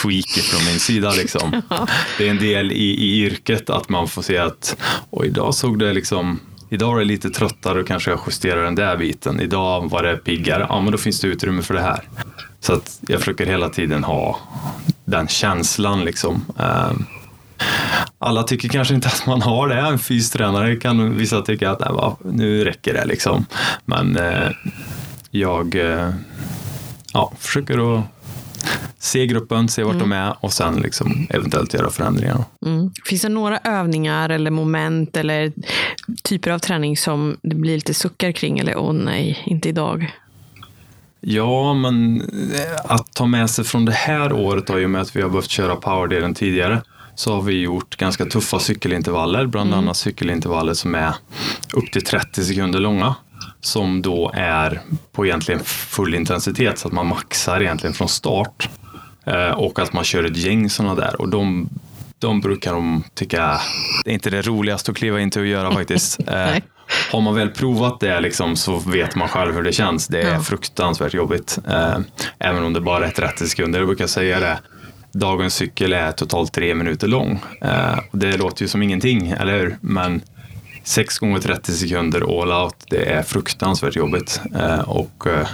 tweak 0.01 0.29
från 0.29 0.65
min 0.65 0.79
sida. 0.79 1.11
Liksom. 1.11 1.61
Det 2.17 2.27
är 2.27 2.31
en 2.31 2.39
del 2.39 2.71
i, 2.71 2.75
i 2.75 3.25
yrket 3.25 3.69
att 3.69 3.89
man 3.89 4.07
får 4.07 4.21
se 4.21 4.37
att 4.37 4.77
och 5.09 5.25
idag 5.25 5.55
såg 5.55 5.79
det 5.79 5.93
liksom 5.93 6.39
Idag 6.69 6.91
var 6.91 6.99
det 6.99 7.05
lite 7.05 7.29
tröttare 7.29 7.79
och 7.79 7.87
kanske 7.87 8.11
jag 8.11 8.19
justerar 8.27 8.63
den 8.63 8.75
där 8.75 8.97
biten. 8.97 9.39
Idag 9.39 9.89
var 9.89 10.03
det 10.03 10.17
piggare. 10.17 10.65
Ja, 10.69 10.81
men 10.81 10.91
då 10.91 10.97
finns 10.97 11.19
det 11.19 11.27
utrymme 11.27 11.61
för 11.61 11.73
det 11.73 11.81
här. 11.81 12.09
Så 12.59 12.73
att 12.73 12.99
jag 13.07 13.19
försöker 13.19 13.45
hela 13.45 13.69
tiden 13.69 14.03
ha 14.03 14.39
den 15.05 15.27
känslan. 15.27 16.05
Liksom. 16.05 16.45
Um, 16.57 17.05
alla 18.25 18.43
tycker 18.43 18.69
kanske 18.69 18.95
inte 18.95 19.07
att 19.07 19.27
man 19.27 19.41
har 19.41 19.67
det. 19.67 19.79
En 19.79 19.99
fystränare 19.99 20.75
kan 20.75 21.17
vissa 21.17 21.41
tycka 21.41 21.71
att 21.71 21.79
nej, 21.79 22.15
nu 22.33 22.63
räcker 22.63 22.93
det 22.93 23.05
liksom. 23.05 23.45
Men 23.85 24.17
eh, 24.17 24.49
jag 25.31 25.75
eh, 25.75 26.09
ja, 27.13 27.31
försöker 27.39 27.97
att 27.97 28.05
se 28.99 29.27
gruppen, 29.27 29.69
se 29.69 29.83
vart 29.83 29.95
mm. 29.95 30.09
de 30.09 30.15
är 30.15 30.35
och 30.39 30.53
sen 30.53 30.75
liksom 30.75 31.27
eventuellt 31.29 31.73
göra 31.73 31.89
förändringar. 31.89 32.43
Mm. 32.65 32.91
Finns 33.05 33.21
det 33.21 33.29
några 33.29 33.57
övningar 33.57 34.29
eller 34.29 34.51
moment 34.51 35.17
eller 35.17 35.51
typer 36.23 36.51
av 36.51 36.59
träning 36.59 36.97
som 36.97 37.37
det 37.41 37.55
blir 37.55 37.75
lite 37.75 37.93
suckar 37.93 38.31
kring 38.31 38.59
eller 38.59 38.77
åh 38.77 38.89
oh, 38.89 38.93
nej, 38.93 39.43
inte 39.45 39.69
idag? 39.69 40.11
Ja, 41.19 41.73
men 41.73 42.21
eh, 42.21 42.91
att 42.91 43.13
ta 43.13 43.25
med 43.25 43.49
sig 43.49 43.65
från 43.65 43.85
det 43.85 43.91
här 43.91 44.33
året 44.33 44.69
i 44.69 44.85
och 44.85 44.89
med 44.89 45.01
att 45.01 45.15
vi 45.15 45.21
har 45.21 45.29
behövt 45.29 45.49
köra 45.49 45.75
powerdelen 45.75 46.33
tidigare 46.33 46.81
så 47.15 47.35
har 47.35 47.41
vi 47.41 47.61
gjort 47.61 47.97
ganska 47.97 48.25
tuffa 48.25 48.59
cykelintervaller, 48.59 49.45
bland 49.45 49.67
mm. 49.67 49.79
annat 49.79 49.97
cykelintervaller 49.97 50.73
som 50.73 50.95
är 50.95 51.13
upp 51.73 51.91
till 51.91 52.03
30 52.03 52.43
sekunder 52.43 52.79
långa 52.79 53.15
som 53.61 54.01
då 54.01 54.31
är 54.35 54.81
på 55.11 55.25
egentligen 55.25 55.63
full 55.63 56.15
intensitet 56.15 56.79
så 56.79 56.87
att 56.87 56.93
man 56.93 57.07
maxar 57.07 57.61
egentligen 57.61 57.93
från 57.93 58.09
start 58.09 58.69
eh, 59.25 59.49
och 59.49 59.79
att 59.79 59.93
man 59.93 60.03
kör 60.03 60.23
ett 60.23 60.37
gäng 60.37 60.69
sådana 60.69 60.95
där 60.95 61.21
och 61.21 61.29
de, 61.29 61.69
de 62.19 62.41
brukar 62.41 62.73
de 62.73 63.03
tycka 63.13 63.61
det 64.03 64.11
är 64.11 64.13
inte 64.13 64.29
det 64.29 64.41
roligaste 64.41 64.91
att 64.91 64.97
kliva 64.97 65.19
in 65.19 65.31
till 65.31 65.41
att 65.41 65.47
göra 65.47 65.71
faktiskt. 65.75 66.19
Eh, 66.27 66.55
har 67.11 67.21
man 67.21 67.35
väl 67.35 67.49
provat 67.49 67.99
det 67.99 68.19
liksom, 68.19 68.55
så 68.55 68.77
vet 68.77 69.15
man 69.15 69.27
själv 69.27 69.55
hur 69.55 69.63
det 69.63 69.71
känns. 69.71 70.07
Det 70.07 70.21
är 70.21 70.33
Ja. 70.33 70.41
fruktansvärt 70.41 71.13
jobbigt. 71.13 71.59
Eh, 71.67 71.97
även 72.39 72.63
om 72.63 72.73
det 72.73 72.81
bara 72.81 73.07
är 73.07 73.11
30 73.11 73.47
sekunder. 73.47 73.79
Jag 73.79 73.87
brukar 73.87 74.07
säga 74.07 74.39
det. 74.39 74.59
Dagens 75.15 75.55
cykel 75.55 75.93
är 75.93 76.11
totalt 76.11 76.53
tre 76.53 76.75
minuter 76.75 77.07
lång. 77.07 77.39
Eh, 77.61 77.99
och 78.11 78.17
det 78.17 78.37
låter 78.37 78.61
ju 78.61 78.67
som 78.67 78.83
ingenting, 78.83 79.27
eller 79.31 79.59
hur? 79.59 79.77
Men 79.81 80.21
6 80.83 81.17
gånger 81.17 81.39
30 81.39 81.71
sekunder 81.71 82.41
all 82.41 82.63
out, 82.63 82.75
det 82.89 83.05
är 83.05 83.23
fruktansvärt 83.23 83.95
jobbigt. 83.95 84.41
Eh, 84.55 84.79
och 84.79 85.27
eh, 85.27 85.47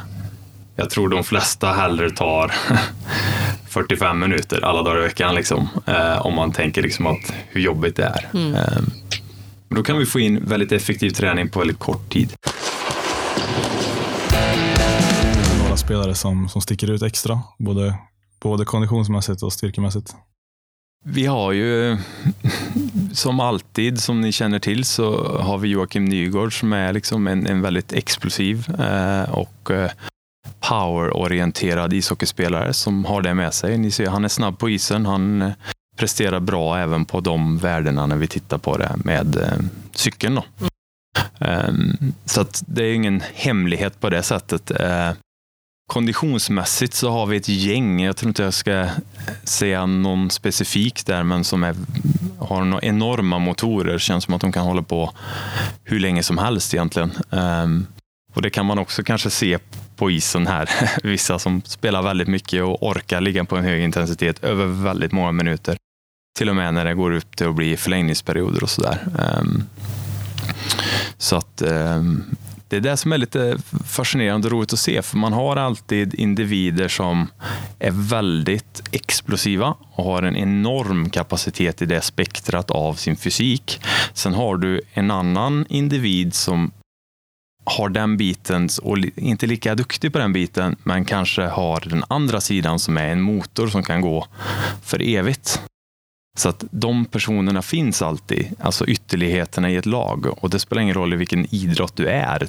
jag 0.75 0.89
tror 0.89 1.09
de 1.09 1.23
flesta 1.23 1.71
hellre 1.71 2.09
tar 2.09 2.51
45 3.69 4.19
minuter 4.19 4.65
alla 4.65 4.83
dagar 4.83 4.99
i 4.99 5.03
veckan. 5.03 5.35
Liksom, 5.35 5.67
om 6.19 6.35
man 6.35 6.51
tänker 6.51 6.81
liksom 6.81 7.07
att 7.07 7.33
hur 7.49 7.61
jobbigt 7.61 7.95
det 7.95 8.03
är. 8.03 8.29
Men 9.67 9.75
då 9.75 9.83
kan 9.83 9.97
vi 9.97 10.05
få 10.05 10.19
in 10.19 10.45
väldigt 10.45 10.71
effektiv 10.71 11.09
träning 11.09 11.49
på 11.49 11.59
väldigt 11.59 11.79
kort 11.79 12.09
tid. 12.13 12.33
Några 15.63 15.77
spelare 15.77 16.15
som, 16.15 16.49
som 16.49 16.61
sticker 16.61 16.91
ut 16.91 17.01
extra, 17.01 17.39
både, 17.59 17.95
både 18.41 18.65
konditionsmässigt 18.65 19.43
och 19.43 19.53
styrkemässigt. 19.53 20.15
Vi 21.05 21.25
har 21.25 21.51
ju, 21.51 21.97
som 23.13 23.39
alltid, 23.39 23.99
som 23.99 24.21
ni 24.21 24.31
känner 24.31 24.59
till, 24.59 24.85
så 24.85 25.37
har 25.37 25.57
vi 25.57 25.69
Joakim 25.69 26.05
Nygård 26.05 26.59
som 26.59 26.73
är 26.73 26.93
liksom 26.93 27.27
en, 27.27 27.47
en 27.47 27.61
väldigt 27.61 27.93
explosiv 27.93 28.75
eh, 28.79 29.29
och 29.29 29.71
eh, 29.71 29.91
powerorienterad 30.59 31.93
ishockeyspelare 31.93 32.73
som 32.73 33.05
har 33.05 33.21
det 33.21 33.33
med 33.33 33.53
sig. 33.53 33.77
Ni 33.77 33.91
ser, 33.91 34.07
han 34.07 34.25
är 34.25 34.29
snabb 34.29 34.59
på 34.59 34.69
isen. 34.69 35.05
Han 35.05 35.41
eh, 35.41 35.51
presterar 35.97 36.39
bra 36.39 36.77
även 36.77 37.05
på 37.05 37.19
de 37.19 37.57
värdena 37.57 38.05
när 38.05 38.17
vi 38.17 38.27
tittar 38.27 38.57
på 38.57 38.77
det 38.77 38.95
med 39.03 39.59
cykeln. 39.93 40.35
Då. 40.35 40.43
Ehm, 41.39 42.13
så 42.25 42.41
att 42.41 42.63
det 42.67 42.83
är 42.83 42.93
ingen 42.93 43.21
hemlighet 43.33 43.99
på 43.99 44.09
det 44.09 44.23
sättet. 44.23 44.71
Konditionsmässigt 45.91 46.93
så 46.93 47.09
har 47.11 47.25
vi 47.25 47.37
ett 47.37 47.47
gäng, 47.49 48.01
jag 48.01 48.17
tror 48.17 48.27
inte 48.27 48.43
jag 48.43 48.53
ska 48.53 48.87
säga 49.43 49.85
någon 49.85 50.29
specifik 50.29 51.05
där, 51.05 51.23
men 51.23 51.43
som 51.43 51.63
är, 51.63 51.75
har 52.39 52.63
några 52.63 52.81
enorma 52.81 53.39
motorer. 53.39 53.99
Känns 53.99 54.23
som 54.23 54.33
att 54.33 54.41
de 54.41 54.51
kan 54.51 54.65
hålla 54.65 54.81
på 54.81 55.11
hur 55.83 55.99
länge 55.99 56.23
som 56.23 56.37
helst 56.37 56.73
egentligen. 56.73 57.11
Ehm, 57.31 57.87
och 58.33 58.41
det 58.41 58.49
kan 58.49 58.65
man 58.65 58.79
också 58.79 59.03
kanske 59.03 59.29
se 59.29 59.59
på 59.95 60.11
isen 60.11 60.47
här. 60.47 60.69
Vissa 61.03 61.39
som 61.39 61.61
spelar 61.65 62.01
väldigt 62.01 62.27
mycket 62.27 62.63
och 62.63 62.87
orkar 62.87 63.21
ligga 63.21 63.45
på 63.45 63.57
en 63.57 63.63
hög 63.63 63.83
intensitet 63.83 64.43
över 64.43 64.65
väldigt 64.65 65.11
många 65.11 65.31
minuter. 65.31 65.77
Till 66.37 66.49
och 66.49 66.55
med 66.55 66.73
när 66.73 66.85
det 66.85 66.93
går 66.93 67.11
upp 67.11 67.35
till 67.35 67.47
att 67.47 67.55
bli 67.55 67.77
förlängningsperioder 67.77 68.63
och 68.63 68.69
sådär. 68.69 69.07
Ehm, 69.19 69.63
så 71.17 71.35
att 71.35 71.61
ehm, 71.61 72.23
det 72.71 72.77
är 72.77 72.81
det 72.81 72.97
som 72.97 73.13
är 73.13 73.17
lite 73.17 73.57
fascinerande 73.85 74.47
och 74.47 74.51
roligt 74.51 74.73
att 74.73 74.79
se, 74.79 75.01
för 75.01 75.17
man 75.17 75.33
har 75.33 75.55
alltid 75.55 76.13
individer 76.13 76.87
som 76.87 77.27
är 77.79 77.91
väldigt 77.91 78.83
explosiva 78.91 79.75
och 79.91 80.03
har 80.03 80.23
en 80.23 80.35
enorm 80.35 81.09
kapacitet 81.09 81.81
i 81.81 81.85
det 81.85 82.01
spektrat 82.01 82.71
av 82.71 82.93
sin 82.93 83.15
fysik. 83.15 83.81
Sen 84.13 84.33
har 84.33 84.57
du 84.57 84.81
en 84.93 85.11
annan 85.11 85.65
individ 85.69 86.33
som 86.33 86.71
har 87.63 87.89
den 87.89 88.17
biten 88.17 88.69
och 88.81 88.97
inte 89.15 89.47
lika 89.47 89.75
duktig 89.75 90.13
på 90.13 90.19
den 90.19 90.33
biten, 90.33 90.75
men 90.83 91.05
kanske 91.05 91.41
har 91.41 91.89
den 91.89 92.03
andra 92.07 92.41
sidan 92.41 92.79
som 92.79 92.97
är 92.97 93.07
en 93.07 93.21
motor 93.21 93.67
som 93.67 93.83
kan 93.83 94.01
gå 94.01 94.27
för 94.83 95.01
evigt. 95.01 95.61
Så 96.37 96.49
att 96.49 96.63
de 96.71 97.05
personerna 97.05 97.61
finns 97.61 98.01
alltid, 98.01 98.47
alltså 98.59 98.85
ytterligheterna 98.85 99.71
i 99.71 99.75
ett 99.75 99.85
lag. 99.85 100.43
Och 100.43 100.49
det 100.49 100.59
spelar 100.59 100.81
ingen 100.81 100.95
roll 100.95 101.13
i 101.13 101.15
vilken 101.15 101.55
idrott 101.55 101.95
du 101.95 102.07
är, 102.07 102.47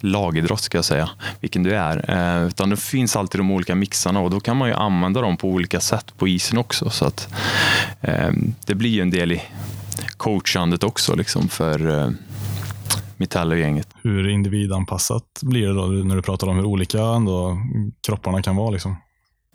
lagidrott 0.00 0.60
ska 0.60 0.78
jag 0.78 0.84
säga, 0.84 1.10
vilken 1.40 1.62
du 1.62 1.74
är. 1.74 2.10
Eh, 2.10 2.46
utan 2.46 2.70
det 2.70 2.76
finns 2.76 3.16
alltid 3.16 3.40
de 3.40 3.50
olika 3.50 3.74
mixarna 3.74 4.20
och 4.20 4.30
då 4.30 4.40
kan 4.40 4.56
man 4.56 4.68
ju 4.68 4.74
använda 4.74 5.20
dem 5.20 5.36
på 5.36 5.48
olika 5.48 5.80
sätt 5.80 6.14
på 6.18 6.28
isen 6.28 6.58
också. 6.58 6.90
Så 6.90 7.04
att 7.04 7.34
eh, 8.00 8.30
det 8.66 8.74
blir 8.74 8.90
ju 8.90 9.00
en 9.02 9.10
del 9.10 9.32
i 9.32 9.42
coachandet 10.16 10.84
också 10.84 11.14
liksom 11.14 11.48
för 11.48 12.00
eh, 12.00 12.10
Metall-gänget. 13.16 13.88
Hur 14.02 14.28
individanpassat 14.28 15.24
blir 15.42 15.66
det 15.66 15.74
då 15.74 15.86
när 15.86 16.16
du 16.16 16.22
pratar 16.22 16.46
om 16.46 16.56
hur 16.56 16.64
olika 16.64 17.00
ändå 17.00 17.58
kropparna 18.06 18.42
kan 18.42 18.56
vara? 18.56 18.70
Liksom? 18.70 18.96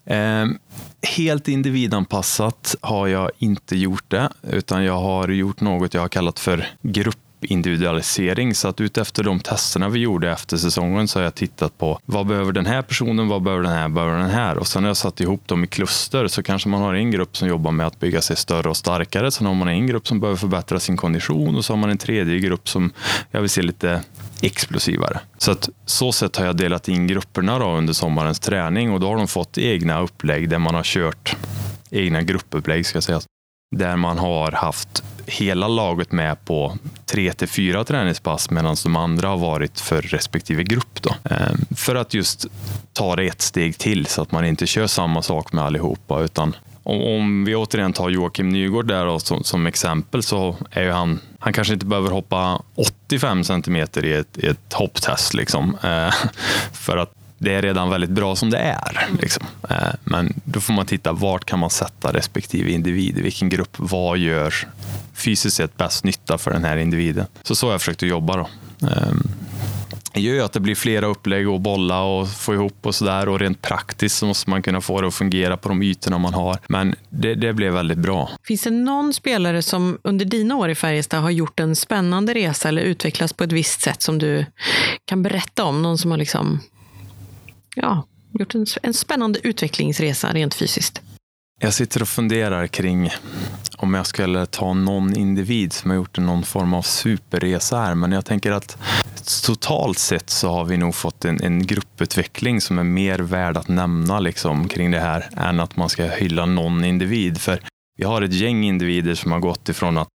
Ehm, 0.08 0.58
helt 1.17 1.48
individanpassat 1.48 2.76
har 2.82 3.08
jag 3.08 3.32
inte 3.38 3.78
gjort 3.78 4.06
det, 4.08 4.30
utan 4.41 4.84
jag 4.84 5.00
har 5.00 5.28
gjort 5.28 5.62
något 5.62 5.93
jag 5.93 6.02
har 6.02 6.10
kallat 6.10 6.39
för 6.39 6.67
grupp 6.82 7.27
individualisering. 7.41 8.56
Så 8.56 8.67
att 8.67 8.82
utefter 8.82 9.23
de 9.23 9.39
testerna 9.39 9.89
vi 9.89 10.00
gjorde 10.00 10.32
efter 10.32 10.58
säsongen 10.58 11.08
så 11.08 11.19
har 11.19 11.23
jag 11.23 11.36
tittat 11.36 11.78
på 11.78 12.00
vad 12.06 12.28
behöver 12.28 12.52
den 12.52 12.65
här 12.65 12.82
personen, 12.82 13.28
vad 13.28 13.41
behöver 13.41 13.63
den 13.63 13.73
här, 13.73 13.82
vad 13.82 13.93
behöver 13.93 14.17
den 14.17 14.30
här? 14.30 14.58
Och 14.58 14.67
sen 14.67 14.84
har 14.84 14.89
jag 14.89 14.97
satt 14.97 15.19
ihop 15.19 15.47
dem 15.47 15.63
i 15.63 15.67
kluster 15.67 16.28
så 16.28 16.43
kanske 16.43 16.69
man 16.69 16.82
har 16.82 16.93
en 16.93 17.12
grupp 17.12 17.38
som 17.38 17.47
jobbar 17.47 17.71
med 17.71 17.88
att 17.88 18.00
bygga 18.00 18.21
sig 18.21 18.36
större 18.36 18.69
och 18.69 18.78
starkare. 18.78 19.32
Sen 19.32 19.47
har 19.47 19.54
man 19.54 19.67
en 19.67 19.88
grupp 19.88 20.08
som 20.08 20.19
behöver 20.19 20.38
förbättra 20.38 20.80
sin 20.80 20.97
kondition 20.97 21.56
och 21.56 21.65
så 21.65 21.73
har 21.73 21.78
man 21.78 21.89
en 21.89 21.97
tredje 21.97 22.39
grupp 22.39 22.69
som 22.69 22.91
jag 23.32 23.41
vill 23.41 23.50
se 23.50 23.62
lite 23.62 24.02
explosivare. 24.41 25.19
Så 25.38 25.52
att 25.52 25.69
så 25.86 26.12
sätt 26.12 26.36
har 26.36 26.45
jag 26.45 26.58
delat 26.58 26.88
in 26.88 27.08
grupperna 27.08 27.60
då 27.60 27.65
under 27.65 27.93
sommarens 27.93 28.39
träning 28.39 28.91
och 28.91 29.00
då 29.00 29.08
har 29.08 29.17
de 29.17 29.28
fått 29.28 29.58
egna 29.58 30.02
upplägg 30.02 30.50
där 30.50 30.60
man 30.60 30.76
har 30.76 30.84
kört 30.84 31.36
egna 31.89 32.21
gruppupplägg 32.21 32.86
ska 32.86 33.02
sägas. 33.02 33.26
Där 33.76 33.96
man 33.96 34.18
har 34.18 34.52
haft 34.52 35.04
hela 35.26 35.68
laget 35.68 36.12
med 36.12 36.46
på 36.46 36.78
tre 37.06 37.34
till 37.34 37.48
fyra 37.48 37.84
träningspass 37.84 38.50
medan 38.50 38.76
de 38.84 38.96
andra 38.96 39.28
har 39.28 39.38
varit 39.38 39.80
för 39.80 40.02
respektive 40.02 40.64
grupp. 40.64 41.02
Då. 41.02 41.16
Eh, 41.30 41.54
för 41.76 41.96
att 41.96 42.14
just 42.14 42.46
ta 42.94 43.16
det 43.16 43.28
ett 43.28 43.42
steg 43.42 43.78
till 43.78 44.06
så 44.06 44.22
att 44.22 44.32
man 44.32 44.46
inte 44.46 44.68
kör 44.68 44.88
samma 44.88 45.22
sak 45.22 45.54
med 45.54 45.64
allihopa 45.64 46.22
utan 46.22 46.56
om, 46.84 47.46
vi 47.46 47.56
återigen 47.56 47.94
tar 47.94 48.10
Joakim 48.10 48.50
Nygård 48.50 48.88
där 48.88 49.06
då, 49.06 49.20
som, 49.20 49.44
som 49.44 49.68
exempel 49.68 50.24
så 50.24 50.56
är 50.72 50.84
ju 50.84 50.92
han, 50.92 51.20
han 51.40 51.54
kanske 51.54 51.74
inte 51.74 51.86
behöver 51.86 52.12
hoppa 52.12 52.62
85 52.76 53.44
centimeter 53.44 54.06
i 54.06 54.14
ett, 54.14 54.38
i 54.38 54.48
ett 54.48 54.74
hopptest. 54.74 55.34
Liksom, 55.34 55.78
eh, 55.84 56.14
för 56.72 56.98
att 56.98 57.17
det 57.38 57.54
är 57.54 57.62
redan 57.62 57.89
väldigt 57.89 58.10
bra 58.10 58.36
som 58.36 58.50
det 58.50 58.58
är. 58.58 59.08
Liksom. 59.21 59.45
Eh, 59.69 59.78
men 60.04 60.34
då 60.43 60.60
får 60.60 60.73
man 60.73 60.86
titta 60.86 61.13
vart 61.13 61.45
kan 61.45 61.60
man 61.60 61.69
sätta 61.69 62.13
respektive 62.13 62.71
individ, 62.71 63.17
i 63.17 63.21
vilken 63.21 63.50
grupp, 63.50 63.73
vad 63.78 64.17
gör 64.17 64.54
fysiskt 65.13 65.56
sett 65.56 65.78
bäst 65.78 66.04
nytta 66.04 66.38
för 66.38 66.52
den 66.52 66.63
här 66.63 66.78
individen. 66.78 67.26
Så 67.43 67.56
så 67.56 67.67
har 67.67 67.71
jag 67.71 67.82
försökt 67.82 68.04
att 68.04 68.10
jobba. 68.10 68.38
Då. 68.38 68.50
Ehm, 68.88 69.28
det 70.13 70.21
gör 70.21 70.34
ju 70.34 70.41
att 70.41 70.54
det 70.54 70.60
blir 70.60 70.76
flera 70.76 71.06
upplägg 71.06 71.50
och 71.50 71.62
bolla 71.62 72.02
och 72.02 72.30
få 72.30 72.54
ihop 72.54 72.78
och 72.82 72.95
sådär. 72.95 73.30
Och 73.30 73.39
rent 73.39 73.62
praktiskt 73.62 74.17
så 74.17 74.26
måste 74.26 74.50
man 74.50 74.62
kunna 74.62 74.82
få 74.82 75.02
det 75.02 75.08
att 75.08 75.13
fungera 75.13 75.58
på 75.58 75.69
de 75.69 75.82
ytorna 75.82 76.17
man 76.17 76.34
har. 76.34 76.58
Men 76.67 76.95
det, 77.10 77.36
det 77.36 77.54
blev 77.54 77.73
väldigt 77.73 77.97
bra. 77.97 78.30
Finns 78.43 78.62
det 78.62 78.69
någon 78.69 79.13
spelare 79.13 79.62
som 79.62 79.97
under 80.02 80.26
dina 80.26 80.56
år 80.56 80.69
i 80.69 80.76
Färjestad 80.76 81.21
har 81.21 81.30
gjort 81.30 81.60
en 81.60 81.76
spännande 81.76 82.34
resa 82.34 82.69
eller 82.69 82.82
utvecklats 82.82 83.34
på 83.34 83.43
ett 83.43 83.52
visst 83.52 83.82
sätt 83.82 84.02
som 84.02 84.19
du 84.19 84.45
kan 85.06 85.23
berätta 85.23 85.63
om? 85.63 85.82
Någon 85.82 85.97
som 85.97 86.12
har 86.12 86.17
liksom, 86.17 86.60
ja, 87.82 88.08
gjort 88.40 88.56
en, 88.56 88.66
en 88.84 88.94
spännande 88.94 89.40
utvecklingsresa 89.44 90.34
rent 90.34 90.54
fysiskt? 90.54 91.02
Jag 91.60 91.74
sitter 91.74 92.02
och 92.02 92.08
funderar 92.08 92.68
kring 92.68 93.10
om 93.78 93.94
jag 93.94 94.06
skulle 94.06 94.46
ta 94.46 94.74
någon 94.74 95.16
individ 95.16 95.74
som 95.74 95.90
har 95.90 95.98
gjort 95.98 96.18
någon 96.18 96.44
form 96.44 96.74
av 96.74 96.82
superresa 96.82 97.78
här. 97.78 97.96
Men 97.96 98.12
jag 98.12 98.26
tänker 98.26 98.52
att 98.52 98.78
totalt 99.46 100.00
sett 100.00 100.30
så 100.30 100.50
har 100.50 100.66
vi 100.66 100.78
nog 100.78 100.96
fått 100.96 101.26
en, 101.26 101.44
en 101.44 101.68
grupputveckling 101.68 102.62
som 102.62 102.80
är 102.80 102.84
mer 102.84 103.20
värd 103.20 103.58
att 103.58 103.68
nämna 103.68 104.20
liksom, 104.20 104.68
kring 104.68 104.92
det 104.92 105.00
här 105.00 105.30
än 105.38 105.60
att 105.60 105.76
man 105.76 105.90
ska 105.90 106.06
hylla 106.06 106.46
någon 106.46 106.84
individ. 106.84 107.42
För 107.42 107.60
vi 107.98 108.04
har 108.04 108.22
ett 108.22 108.34
gäng 108.34 108.63
individer 108.63 109.16
som 109.16 109.32
har 109.32 109.40
gått 109.40 109.70
ifrån 109.70 109.98
att 109.98 110.08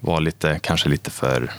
vara 0.00 0.20
lite, 0.20 0.60
kanske 0.62 0.88
lite 0.88 1.10
för 1.10 1.52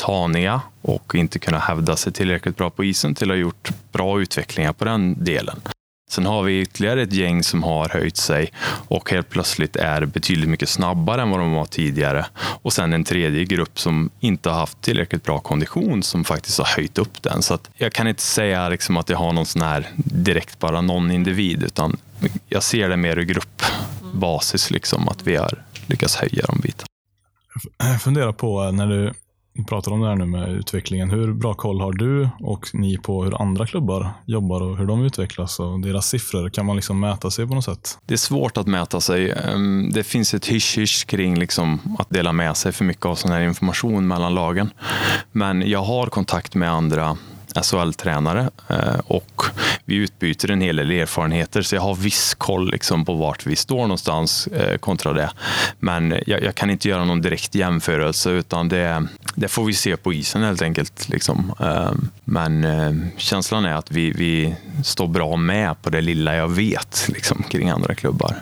taniga 0.00 0.60
och 0.82 1.14
inte 1.14 1.38
kunna 1.38 1.58
hävda 1.58 1.96
sig 1.96 2.12
tillräckligt 2.12 2.56
bra 2.56 2.70
på 2.70 2.84
isen 2.84 3.14
till 3.14 3.30
att 3.30 3.36
ha 3.36 3.40
gjort 3.40 3.70
bra 3.92 4.20
utvecklingar 4.20 4.72
på 4.72 4.84
den 4.84 5.24
delen. 5.24 5.60
Sen 6.10 6.26
har 6.26 6.42
vi 6.42 6.60
ytterligare 6.60 7.02
ett 7.02 7.12
gäng 7.12 7.42
som 7.42 7.62
har 7.62 7.88
höjt 7.88 8.16
sig 8.16 8.52
och 8.88 9.10
helt 9.10 9.28
plötsligt 9.28 9.76
är 9.76 10.04
betydligt 10.04 10.48
mycket 10.48 10.68
snabbare 10.68 11.22
än 11.22 11.30
vad 11.30 11.40
de 11.40 11.52
var 11.52 11.64
tidigare. 11.64 12.26
Och 12.36 12.72
sen 12.72 12.92
en 12.92 13.04
tredje 13.04 13.44
grupp 13.44 13.78
som 13.78 14.10
inte 14.20 14.50
har 14.50 14.56
haft 14.56 14.80
tillräckligt 14.80 15.24
bra 15.24 15.38
kondition 15.38 16.02
som 16.02 16.24
faktiskt 16.24 16.58
har 16.58 16.66
höjt 16.76 16.98
upp 16.98 17.22
den. 17.22 17.42
Så 17.42 17.54
att 17.54 17.70
jag 17.74 17.92
kan 17.92 18.08
inte 18.08 18.22
säga 18.22 18.68
liksom 18.68 18.96
att 18.96 19.08
jag 19.08 19.18
har 19.18 19.32
någon 19.32 19.46
sån 19.46 19.62
här 19.62 19.88
direkt 20.04 20.58
bara 20.58 20.80
någon 20.80 21.10
individ 21.10 21.62
utan 21.62 21.96
jag 22.48 22.62
ser 22.62 22.88
det 22.88 22.96
mer 22.96 23.18
i 23.18 23.24
gruppbasis, 23.24 24.70
liksom, 24.70 25.08
att 25.08 25.26
vi 25.26 25.36
har 25.36 25.64
lyckats 25.86 26.16
höja 26.16 26.44
de 26.46 26.60
bitarna. 26.60 26.86
Jag 27.78 28.02
funderar 28.02 28.32
på 28.32 28.70
när 28.70 28.86
du, 28.86 29.12
pratar 29.68 29.92
om 29.92 30.00
det 30.00 30.08
här 30.08 30.16
nu 30.16 30.26
med 30.26 30.48
utvecklingen. 30.48 31.10
Hur 31.10 31.32
bra 31.32 31.54
koll 31.54 31.80
har 31.80 31.92
du 31.92 32.28
och 32.40 32.66
ni 32.72 32.98
på 32.98 33.24
hur 33.24 33.42
andra 33.42 33.66
klubbar 33.66 34.10
jobbar 34.26 34.60
och 34.60 34.78
hur 34.78 34.86
de 34.86 35.04
utvecklas 35.04 35.60
och 35.60 35.80
deras 35.80 36.08
siffror? 36.08 36.48
Kan 36.48 36.66
man 36.66 36.76
liksom 36.76 37.00
mäta 37.00 37.30
sig 37.30 37.46
på 37.46 37.54
något 37.54 37.64
sätt? 37.64 37.98
Det 38.06 38.14
är 38.14 38.18
svårt 38.18 38.56
att 38.56 38.66
mäta 38.66 39.00
sig. 39.00 39.30
Ehm, 39.30 39.90
det 39.92 40.02
finns 40.02 40.34
ett 40.34 40.46
hysch 40.46 41.06
kring 41.06 41.38
liksom 41.38 41.96
att 41.98 42.10
dela 42.10 42.32
med 42.32 42.56
sig 42.56 42.72
för 42.72 42.84
mycket 42.84 43.06
av 43.06 43.14
sån 43.14 43.30
här 43.30 43.40
information 43.40 44.08
mellan 44.08 44.34
lagen. 44.34 44.70
Men 45.32 45.70
jag 45.70 45.82
har 45.82 46.06
kontakt 46.06 46.54
med 46.54 46.70
andra 46.70 47.16
Alltså 47.54 47.76
SHL-tränare 47.76 48.50
eh, 48.68 49.00
och 49.06 49.42
vi 49.84 49.94
utbyter 49.94 50.50
en 50.50 50.60
hel 50.60 50.76
del 50.76 50.90
erfarenheter 50.90 51.62
så 51.62 51.74
jag 51.74 51.82
har 51.82 51.94
viss 51.94 52.34
koll 52.34 52.70
liksom 52.70 53.04
på 53.04 53.14
vart 53.14 53.46
vi 53.46 53.56
står 53.56 53.80
någonstans 53.80 54.46
eh, 54.46 54.78
kontra 54.78 55.12
det. 55.12 55.30
Men 55.78 56.14
jag, 56.26 56.42
jag 56.42 56.54
kan 56.54 56.70
inte 56.70 56.88
göra 56.88 57.04
någon 57.04 57.20
direkt 57.20 57.54
jämförelse 57.54 58.30
utan 58.30 58.68
det, 58.68 59.06
det 59.34 59.48
får 59.48 59.64
vi 59.64 59.72
se 59.72 59.96
på 59.96 60.12
isen 60.12 60.42
helt 60.42 60.62
enkelt. 60.62 61.08
Liksom. 61.08 61.52
Eh, 61.60 61.92
men 62.24 62.66
känslan 63.16 63.64
är 63.64 63.74
att 63.74 63.90
vi, 63.90 64.10
vi 64.10 64.54
står 64.84 65.08
bra 65.08 65.36
med 65.36 65.82
på 65.82 65.90
det 65.90 66.00
lilla 66.00 66.36
jag 66.36 66.48
vet 66.48 67.06
liksom, 67.08 67.42
kring 67.42 67.68
andra 67.68 67.94
klubbar. 67.94 68.36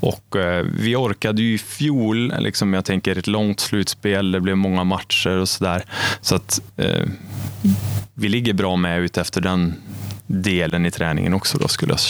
Och 0.00 0.36
eh, 0.36 0.64
vi 0.64 0.96
orkade 0.96 1.42
ju 1.42 1.54
i 1.54 1.58
fjol, 1.58 2.34
liksom, 2.38 2.74
jag 2.74 2.84
tänker 2.84 3.18
ett 3.18 3.26
långt 3.26 3.60
slutspel, 3.60 4.32
det 4.32 4.40
blev 4.40 4.56
många 4.56 4.84
matcher 4.84 5.36
och 5.36 5.48
sådär. 5.48 5.84
Så 6.20 6.34
att 6.34 6.60
eh, 6.76 7.06
vi 8.14 8.28
ligger 8.28 8.52
bra 8.52 8.76
med 8.76 9.00
ut 9.00 9.16
efter 9.16 9.40
den 9.40 9.74
delen 10.26 10.86
i 10.86 10.90
träningen 10.90 11.34
också 11.34 11.58
då 11.58 11.68
skulle 11.68 11.92
jag 11.92 12.00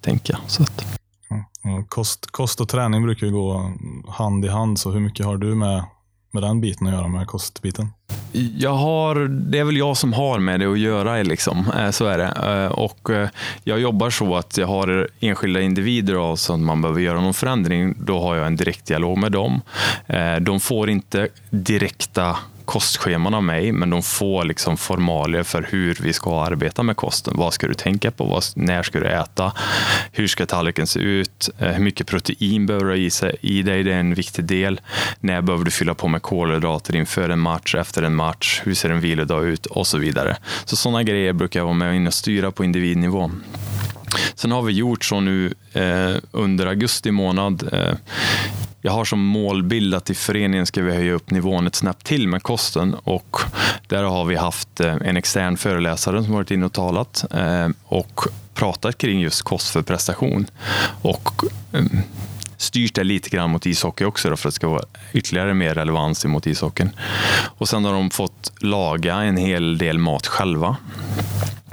tänka. 0.00 0.38
Så 0.46 0.62
att. 0.62 0.86
Kost, 1.88 2.26
kost 2.30 2.60
och 2.60 2.68
träning 2.68 3.02
brukar 3.02 3.26
ju 3.26 3.32
gå 3.32 3.72
hand 4.08 4.44
i 4.44 4.48
hand, 4.48 4.78
så 4.78 4.90
hur 4.90 5.00
mycket 5.00 5.26
har 5.26 5.36
du 5.36 5.54
med, 5.54 5.84
med 6.32 6.42
den 6.42 6.60
biten 6.60 6.86
att 6.86 6.92
göra 6.92 7.08
med 7.08 7.26
kostbiten? 7.26 7.88
Jag 8.58 8.74
har, 8.74 9.14
det 9.28 9.58
är 9.58 9.64
väl 9.64 9.76
jag 9.76 9.96
som 9.96 10.12
har 10.12 10.38
med 10.38 10.60
det 10.60 10.66
att 10.66 10.78
göra, 10.78 11.22
liksom. 11.22 11.72
Eh, 11.78 11.90
så 11.90 12.06
är 12.06 12.18
det. 12.18 12.62
Eh, 12.64 12.72
och 12.72 13.10
eh, 13.10 13.28
jag 13.64 13.80
jobbar 13.80 14.10
så 14.10 14.36
att 14.36 14.58
jag 14.58 14.66
har 14.66 15.08
enskilda 15.20 15.60
individer 15.60 16.16
och 16.16 16.38
så 16.38 16.54
att 16.54 16.60
man 16.60 16.82
behöver 16.82 17.00
göra 17.00 17.20
någon 17.20 17.34
förändring. 17.34 17.94
Då 17.98 18.20
har 18.20 18.36
jag 18.36 18.46
en 18.46 18.56
direkt 18.56 18.86
dialog 18.86 19.18
med 19.18 19.32
dem. 19.32 19.60
De 20.40 20.60
får 20.60 20.90
inte 20.90 21.28
direkta 21.50 22.36
kostscheman 22.72 23.34
av 23.34 23.42
mig, 23.42 23.72
men 23.72 23.90
de 23.90 24.02
får 24.02 24.44
liksom 24.44 24.76
formalier 24.76 25.42
för 25.42 25.68
hur 25.70 25.98
vi 26.02 26.12
ska 26.12 26.44
arbeta 26.44 26.82
med 26.82 26.96
kosten. 26.96 27.34
Vad 27.36 27.54
ska 27.54 27.66
du 27.66 27.74
tänka 27.74 28.10
på? 28.10 28.24
Vad, 28.24 28.44
när 28.56 28.82
ska 28.82 29.00
du 29.00 29.06
äta? 29.06 29.52
Hur 30.12 30.26
ska 30.26 30.46
tallriken 30.46 30.86
se 30.86 31.00
ut? 31.00 31.50
Eh, 31.58 31.68
hur 31.68 31.84
mycket 31.84 32.06
protein 32.06 32.66
behöver 32.66 32.84
du 32.84 32.90
ha 32.90 32.96
i, 32.96 33.10
sig, 33.10 33.36
i 33.40 33.62
dig? 33.62 33.82
Det 33.82 33.92
är 33.92 33.98
en 33.98 34.14
viktig 34.14 34.44
del. 34.44 34.80
När 35.20 35.42
behöver 35.42 35.64
du 35.64 35.70
fylla 35.70 35.94
på 35.94 36.08
med 36.08 36.22
kolhydrater 36.22 36.96
inför 36.96 37.28
en 37.28 37.38
match, 37.38 37.74
efter 37.74 38.02
en 38.02 38.14
match? 38.14 38.60
Hur 38.64 38.74
ser 38.74 38.90
en 38.90 39.00
vilodag 39.00 39.44
ut? 39.44 39.66
Och 39.66 39.86
så 39.86 39.98
vidare. 39.98 40.36
Så 40.64 40.76
sådana 40.76 41.02
grejer 41.02 41.32
brukar 41.32 41.60
jag 41.60 41.64
vara 41.64 41.74
med 41.74 42.06
och 42.06 42.14
styra 42.14 42.50
på 42.50 42.64
individnivå. 42.64 43.30
Sen 44.34 44.52
har 44.52 44.62
vi 44.62 44.72
gjort 44.72 45.04
så 45.04 45.20
nu 45.20 45.54
eh, 45.72 46.16
under 46.30 46.66
augusti 46.66 47.10
månad. 47.10 47.68
Eh, 47.72 47.94
jag 48.84 48.92
har 48.92 49.04
som 49.04 49.20
målbild 49.20 49.94
att 49.94 50.10
i 50.10 50.14
föreningen 50.14 50.66
ska 50.66 50.82
vi 50.82 50.92
höja 50.92 51.12
upp 51.12 51.30
nivån 51.30 51.66
ett 51.66 51.74
snäpp 51.74 52.04
till 52.04 52.28
med 52.28 52.42
kosten 52.42 52.94
och 52.94 53.36
där 53.88 54.02
har 54.02 54.24
vi 54.24 54.36
haft 54.36 54.80
eh, 54.80 54.94
en 54.94 55.16
extern 55.16 55.56
föreläsare 55.56 56.24
som 56.24 56.32
varit 56.32 56.50
inne 56.50 56.66
och 56.66 56.72
talat 56.72 57.24
eh, 57.30 57.68
och 57.84 58.20
pratat 58.54 58.98
kring 58.98 59.20
just 59.20 59.42
kost 59.42 59.70
för 59.70 59.82
prestation. 59.82 60.46
Och 61.02 61.30
eh, 61.72 61.84
styrt 62.56 62.94
det 62.94 63.04
lite 63.04 63.30
grann 63.30 63.50
mot 63.50 63.66
ishockey 63.66 64.04
också 64.04 64.30
då, 64.30 64.36
för 64.36 64.48
att 64.48 64.52
det 64.52 64.56
ska 64.56 64.68
vara 64.68 64.84
ytterligare 65.12 65.54
mer 65.54 65.74
relevans 65.74 66.24
mot 66.24 66.46
ishockeyn. 66.46 66.90
Och 67.58 67.68
sen 67.68 67.84
har 67.84 67.92
de 67.92 68.10
fått 68.10 68.52
laga 68.58 69.14
en 69.14 69.36
hel 69.36 69.78
del 69.78 69.98
mat 69.98 70.26
själva. 70.26 70.76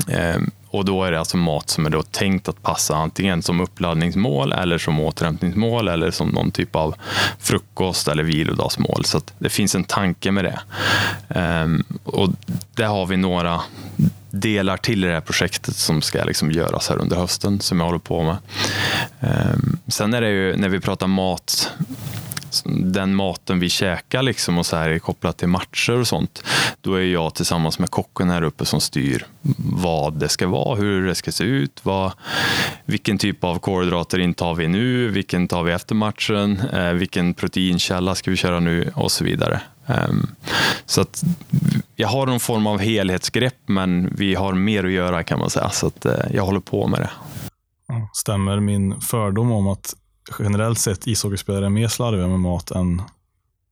Eh, 0.08 0.38
och 0.72 0.86
då 0.86 1.04
är 1.04 1.12
det 1.12 1.20
alltså 1.20 1.38
mat 1.38 1.70
som 1.70 1.86
är 1.86 1.90
då 1.90 2.04
tänkt 2.04 2.50
att 2.50 2.62
passa 2.62 2.96
antingen 2.96 3.42
som 3.42 3.62
uppladdningsmål 3.62 4.54
eller 4.54 4.78
som 4.78 5.00
återhämtningsmål 5.00 5.88
eller 5.88 6.12
som 6.12 6.30
någon 6.30 6.52
typ 6.52 6.76
av 6.76 6.96
frukost 7.40 8.08
eller 8.08 8.24
vilodagsmål. 8.24 9.06
Så 9.06 9.22
det 9.40 9.50
finns 9.50 9.76
en 9.76 9.84
tanke 9.84 10.32
med 10.32 10.46
det. 10.46 10.60
Um, 11.40 11.84
och 12.04 12.30
där 12.76 12.88
har 12.88 13.06
vi 13.06 13.18
några 13.18 13.62
delar 14.32 14.78
till 14.78 15.04
i 15.04 15.08
det 15.08 15.14
här 15.14 15.22
projektet 15.22 15.76
som 15.76 16.02
ska 16.02 16.24
liksom 16.24 16.52
göras 16.52 16.90
här 16.90 16.98
under 16.98 17.16
hösten 17.16 17.60
som 17.60 17.80
jag 17.80 17.86
håller 17.86 18.00
på 18.00 18.24
med. 18.24 18.38
Um, 19.20 19.78
sen 19.88 20.14
är 20.14 20.22
det 20.22 20.30
ju 20.30 20.58
när 20.58 20.70
vi 20.70 20.80
pratar 20.80 21.08
mat 21.08 21.72
den 22.66 23.16
maten 23.16 23.60
vi 23.60 23.70
käkar 23.70 24.22
liksom 24.22 24.58
och 24.58 24.66
så 24.66 24.76
här 24.78 24.90
är 24.90 25.00
kopplat 25.00 25.38
till 25.38 25.48
matcher 25.48 26.00
och 26.00 26.08
sånt. 26.08 26.44
Då 26.82 26.94
är 26.94 27.04
jag 27.04 27.36
tillsammans 27.36 27.80
med 27.80 27.90
kocken 27.90 28.30
här 28.30 28.42
uppe 28.42 28.66
som 28.66 28.82
styr 28.82 29.26
vad 29.58 30.14
det 30.14 30.30
ska 30.30 30.48
vara, 30.48 30.76
hur 30.76 31.08
det 31.08 31.16
ska 31.16 31.32
se 31.32 31.44
ut, 31.44 31.80
vad, 31.84 32.12
vilken 32.86 33.18
typ 33.18 33.44
av 33.44 33.60
kolhydrater 33.60 34.20
intar 34.20 34.56
vi 34.56 34.68
nu, 34.68 35.08
vilken 35.08 35.48
tar 35.48 35.64
vi 35.64 35.72
efter 35.72 35.96
matchen, 35.96 36.60
eh, 36.74 36.92
vilken 36.92 37.34
proteinkälla 37.34 38.16
ska 38.16 38.32
vi 38.32 38.38
köra 38.38 38.60
nu 38.60 38.92
och 38.96 39.12
så 39.12 39.24
vidare. 39.24 39.62
Ehm, 39.90 40.28
så 40.86 41.02
att 41.02 41.24
jag 41.96 42.08
har 42.08 42.26
någon 42.26 42.40
form 42.40 42.68
av 42.68 42.80
helhetsgrepp, 42.80 43.58
men 43.66 44.16
vi 44.16 44.36
har 44.36 44.54
mer 44.54 44.84
att 44.84 44.92
göra 44.92 45.24
kan 45.24 45.40
man 45.40 45.50
säga, 45.50 45.70
så 45.70 45.88
att 45.88 46.06
eh, 46.06 46.14
jag 46.34 46.46
håller 46.46 46.60
på 46.60 46.88
med 46.88 47.00
det. 47.00 47.10
Stämmer 48.14 48.60
min 48.60 49.02
fördom 49.02 49.52
om 49.52 49.68
att 49.68 49.96
generellt 50.40 50.80
sett 50.80 51.08
ishockeyspelare 51.08 51.66
är 51.66 51.70
mer 51.70 51.88
slarviga 51.88 52.28
med 52.28 52.40
mat 52.40 52.72
än 52.72 53.02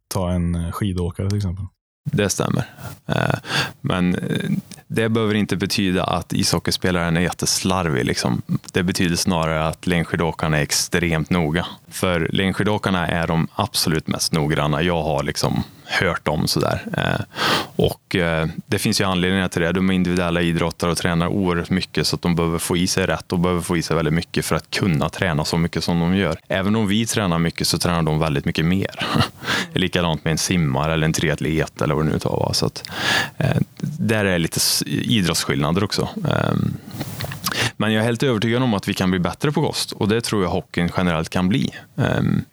ta 0.08 0.32
en 0.32 0.56
eh, 0.56 0.72
skidåkare 0.72 1.30
till 1.30 1.38
exempel. 1.38 1.66
Det 2.12 2.30
stämmer. 2.30 2.66
Eh, 3.08 3.40
men 3.82 4.16
eh, 4.16 4.50
det 4.88 5.10
behöver 5.10 5.36
inte 5.36 5.56
betyda 5.56 6.04
att 6.04 6.34
ishockeyspelaren 6.34 7.18
är 7.18 7.22
jätteslarvig. 7.22 8.06
Liksom. 8.06 8.42
Det 8.74 8.84
betyder 8.84 9.16
snarare 9.16 9.68
att 9.68 9.88
längdskidåkarna 9.88 10.58
är 10.58 10.62
extremt 10.62 11.30
noga. 11.30 11.66
För 11.88 12.30
längdskidåkarna 12.34 13.08
är 13.08 13.28
de 13.28 13.48
absolut 13.56 14.08
mest 14.08 14.34
noggranna 14.34 14.82
jag 14.82 15.04
har 15.04 15.24
liksom 15.24 15.64
hört 15.88 16.28
om. 16.28 16.48
Sådär. 16.48 16.82
Eh, 16.98 17.26
och 17.76 18.16
eh, 18.16 18.48
det 18.66 18.80
finns 18.80 19.02
ju 19.02 19.06
anledningar 19.06 19.48
till 19.48 19.62
det. 19.62 19.72
De 19.72 19.90
är 19.90 19.94
individuella 19.94 20.42
idrottare 20.42 20.92
och 20.92 20.98
tränar 20.98 21.28
oerhört 21.28 21.70
mycket 21.70 22.08
så 22.08 22.16
att 22.16 22.22
de 22.22 22.36
behöver 22.36 22.60
få 22.60 22.78
i 22.78 22.88
sig 22.88 23.06
rätt 23.06 23.32
och 23.32 23.40
behöver 23.40 23.62
få 23.62 23.78
i 23.78 23.82
sig 23.82 23.96
väldigt 23.96 24.14
mycket 24.14 24.46
för 24.46 24.56
att 24.56 24.70
kunna 24.72 25.10
träna 25.10 25.46
så 25.46 25.58
mycket 25.58 25.84
som 25.84 26.00
de 26.00 26.16
gör. 26.16 26.40
Även 26.48 26.76
om 26.76 26.88
vi 26.88 27.06
tränar 27.06 27.40
mycket 27.40 27.68
så 27.68 27.78
tränar 27.78 28.04
de 28.04 28.20
väldigt 28.20 28.46
mycket 28.46 28.66
mer. 28.66 28.90
Det 29.74 29.80
är 29.80 29.82
likadant 29.82 30.24
med 30.24 30.32
en 30.32 30.38
simmare 30.38 30.94
eller 30.94 31.06
en 31.06 31.14
triatlet 31.14 31.82
eller 31.82 31.96
vad 31.96 32.06
det 32.06 32.12
nu 32.12 32.20
tar. 32.20 32.52
Så 32.54 32.66
att, 32.66 32.90
eh, 33.38 33.58
där 34.00 34.26
är 34.26 34.40
lite 34.40 34.60
idrottsskillnader 34.86 35.84
också. 35.84 36.10
Ehm, 36.16 36.74
men 37.78 37.94
jag 37.94 38.02
är 38.02 38.06
helt 38.06 38.24
övertygad 38.24 38.64
om 38.64 38.74
att 38.74 38.88
vi 38.88 38.94
kan 38.94 39.12
bli 39.12 39.20
bättre 39.20 39.52
på 39.52 39.62
kost 39.62 39.92
och 39.92 40.08
det 40.08 40.22
tror 40.22 40.44
jag 40.44 40.50
hockeyn 40.50 40.90
generellt 40.98 41.30
kan 41.30 41.50
bli. 41.50 41.70
Ehm, 41.98 42.46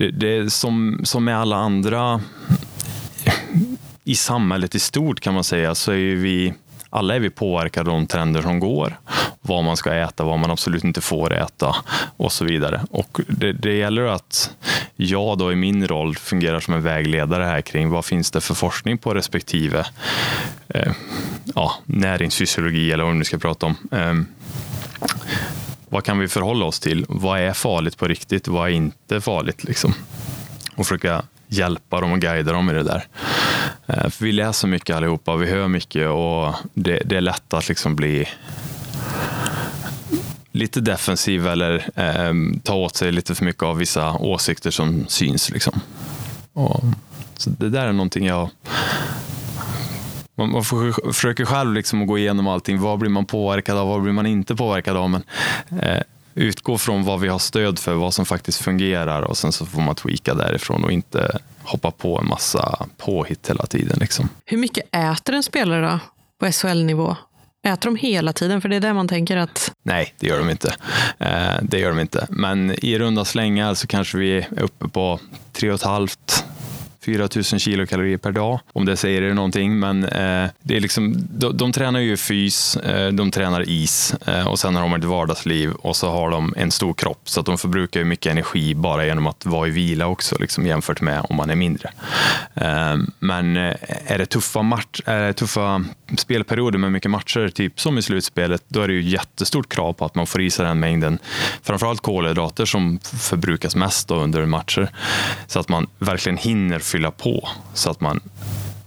det, 0.00 0.10
det 0.10 0.36
är 0.36 0.48
som, 0.48 1.00
som 1.04 1.24
med 1.24 1.38
alla 1.38 1.56
andra 1.56 2.20
i 4.04 4.14
samhället 4.14 4.74
i 4.74 4.78
stort 4.78 5.20
kan 5.20 5.34
man 5.34 5.44
säga 5.44 5.74
så 5.74 5.92
är 5.92 5.96
ju 5.96 6.16
vi 6.16 6.54
alla 6.90 7.14
är 7.14 7.20
vi 7.20 7.30
påverkade 7.30 7.90
av 7.90 7.96
de 7.96 8.06
trender 8.06 8.42
som 8.42 8.60
går. 8.60 8.98
Vad 9.40 9.64
man 9.64 9.76
ska 9.76 9.94
äta, 9.94 10.24
vad 10.24 10.38
man 10.38 10.50
absolut 10.50 10.84
inte 10.84 11.00
får 11.00 11.34
äta 11.34 11.76
och 12.16 12.32
så 12.32 12.44
vidare. 12.44 12.80
Och 12.90 13.20
det, 13.28 13.52
det 13.52 13.76
gäller 13.76 14.02
att 14.02 14.50
jag 14.96 15.38
då 15.38 15.52
i 15.52 15.56
min 15.56 15.88
roll 15.88 16.16
fungerar 16.16 16.60
som 16.60 16.74
en 16.74 16.82
vägledare 16.82 17.44
här 17.44 17.60
kring 17.60 17.90
vad 17.90 18.04
finns 18.04 18.30
det 18.30 18.40
för 18.40 18.54
forskning 18.54 18.98
på 18.98 19.14
respektive 19.14 19.86
eh, 20.68 20.92
ja, 21.54 21.74
näringsfysiologi 21.84 22.92
eller 22.92 23.04
vad 23.04 23.12
vi 23.12 23.18
nu 23.18 23.24
ska 23.24 23.38
prata 23.38 23.66
om. 23.66 23.76
Eh, 23.92 24.14
vad 25.90 26.04
kan 26.04 26.18
vi 26.18 26.28
förhålla 26.28 26.64
oss 26.64 26.80
till? 26.80 27.06
Vad 27.08 27.40
är 27.40 27.52
farligt 27.52 27.98
på 27.98 28.08
riktigt? 28.08 28.48
Vad 28.48 28.68
är 28.68 28.72
inte 28.72 29.20
farligt? 29.20 29.64
Liksom? 29.64 29.94
Och 30.76 30.86
försöka 30.86 31.22
hjälpa 31.48 32.00
dem 32.00 32.12
och 32.12 32.20
guida 32.20 32.52
dem 32.52 32.70
i 32.70 32.72
det 32.72 32.82
där. 32.82 33.04
Eh, 33.86 34.08
för 34.08 34.24
vi 34.24 34.32
läser 34.32 34.68
mycket 34.68 34.96
allihopa, 34.96 35.36
vi 35.36 35.50
hör 35.50 35.68
mycket 35.68 36.08
och 36.08 36.54
det, 36.74 37.02
det 37.04 37.16
är 37.16 37.20
lätt 37.20 37.54
att 37.54 37.68
liksom 37.68 37.96
bli 37.96 38.28
lite 40.52 40.80
defensiv 40.80 41.46
eller 41.46 41.90
eh, 41.94 42.32
ta 42.62 42.74
åt 42.74 42.96
sig 42.96 43.12
lite 43.12 43.34
för 43.34 43.44
mycket 43.44 43.62
av 43.62 43.76
vissa 43.76 44.12
åsikter 44.12 44.70
som 44.70 45.06
syns. 45.08 45.50
Liksom. 45.50 45.80
Och, 46.52 46.84
så 47.36 47.50
det 47.50 47.68
där 47.68 47.86
är 47.86 47.92
någonting 47.92 48.26
jag 48.26 48.50
man, 50.40 50.52
man 50.52 50.92
försöker 51.12 51.44
själv 51.44 51.74
liksom 51.74 52.02
att 52.02 52.08
gå 52.08 52.18
igenom 52.18 52.48
allting. 52.48 52.80
Vad 52.80 52.98
blir 52.98 53.10
man 53.10 53.26
påverkad 53.26 53.78
av? 53.78 53.88
Vad 53.88 54.02
blir 54.02 54.12
man 54.12 54.26
inte 54.26 54.56
påverkad 54.56 54.96
av? 54.96 55.10
Men, 55.10 55.22
eh, 55.82 56.02
utgå 56.34 56.78
från 56.78 57.04
vad 57.04 57.20
vi 57.20 57.28
har 57.28 57.38
stöd 57.38 57.78
för, 57.78 57.94
vad 57.94 58.14
som 58.14 58.26
faktiskt 58.26 58.60
fungerar 58.60 59.22
och 59.22 59.36
sen 59.36 59.52
så 59.52 59.66
får 59.66 59.80
man 59.80 59.94
tweaka 59.94 60.34
därifrån 60.34 60.84
och 60.84 60.92
inte 60.92 61.38
hoppa 61.62 61.90
på 61.90 62.18
en 62.18 62.26
massa 62.28 62.86
påhitt 62.96 63.50
hela 63.50 63.66
tiden. 63.66 63.98
Liksom. 64.00 64.28
Hur 64.44 64.58
mycket 64.58 64.84
äter 64.94 65.34
en 65.34 65.42
spelare 65.42 65.90
då, 65.90 65.98
på 66.46 66.52
SHL-nivå? 66.52 67.16
Äter 67.62 67.90
de 67.90 67.96
hela 67.96 68.32
tiden? 68.32 68.60
För 68.60 68.68
det 68.68 68.76
är 68.76 68.80
det 68.80 68.92
man 68.92 69.08
tänker 69.08 69.36
att... 69.36 69.72
Nej, 69.82 70.14
det 70.18 70.26
gör 70.26 70.38
de 70.38 70.50
inte. 70.50 70.74
Eh, 71.18 71.54
det 71.62 71.78
gör 71.78 71.88
de 71.88 72.00
inte. 72.00 72.26
Men 72.30 72.84
i 72.84 72.98
runda 72.98 73.24
slängar 73.24 73.74
så 73.74 73.86
kanske 73.86 74.18
vi 74.18 74.36
är 74.36 74.62
uppe 74.62 74.88
på 74.88 75.20
tre 75.52 75.68
och 75.70 75.74
ett 75.74 75.82
halvt 75.82 76.39
4000 77.04 77.58
kilokalorier 77.58 78.18
per 78.18 78.32
dag, 78.32 78.60
om 78.72 78.84
det 78.84 78.96
säger 78.96 79.22
er 79.22 79.34
någonting. 79.34 79.78
Men 79.78 80.04
eh, 80.04 80.50
det 80.62 80.76
är 80.76 80.80
liksom, 80.80 81.14
de, 81.30 81.56
de 81.56 81.72
tränar 81.72 82.00
ju 82.00 82.16
fys, 82.16 82.76
eh, 82.76 83.12
de 83.12 83.30
tränar 83.30 83.68
is 83.68 84.14
eh, 84.26 84.48
och 84.48 84.58
sen 84.58 84.74
har 84.74 84.82
de 84.82 84.94
ett 84.94 85.04
vardagsliv 85.04 85.72
och 85.72 85.96
så 85.96 86.10
har 86.10 86.30
de 86.30 86.54
en 86.56 86.70
stor 86.70 86.94
kropp 86.94 87.20
så 87.24 87.40
att 87.40 87.46
de 87.46 87.58
förbrukar 87.58 88.00
ju 88.00 88.06
mycket 88.06 88.32
energi 88.32 88.74
bara 88.74 89.06
genom 89.06 89.26
att 89.26 89.46
vara 89.46 89.68
i 89.68 89.70
vila 89.70 90.06
också 90.06 90.36
liksom, 90.40 90.66
jämfört 90.66 91.00
med 91.00 91.26
om 91.28 91.36
man 91.36 91.50
är 91.50 91.56
mindre. 91.56 91.90
Eh, 92.54 92.96
men 93.18 93.56
eh, 93.56 93.74
är 94.06 94.18
det 94.18 94.26
tuffa, 94.26 94.62
match, 94.62 95.00
är 95.04 95.26
det 95.26 95.32
tuffa 95.32 95.84
spelperioder 96.18 96.78
med 96.78 96.92
mycket 96.92 97.10
matcher, 97.10 97.48
typ 97.48 97.80
som 97.80 97.98
i 97.98 98.02
slutspelet, 98.02 98.62
då 98.68 98.82
är 98.82 98.88
det 98.88 98.94
ju 98.94 99.02
jättestort 99.02 99.68
krav 99.68 99.92
på 99.92 100.04
att 100.04 100.14
man 100.14 100.26
får 100.26 100.42
i 100.42 100.50
sig 100.50 100.66
den 100.66 100.80
mängden, 100.80 101.18
framförallt 101.62 102.00
kolhydrater 102.00 102.64
som 102.64 102.98
förbrukas 102.98 103.76
mest 103.76 104.10
under 104.10 104.46
matcher, 104.46 104.90
så 105.46 105.60
att 105.60 105.68
man 105.68 105.86
verkligen 105.98 106.36
hinner 106.36 106.78
fylla 106.78 106.99
fylla 107.00 107.10
på 107.10 107.48
så 107.74 107.90
att 107.90 108.00
man 108.00 108.20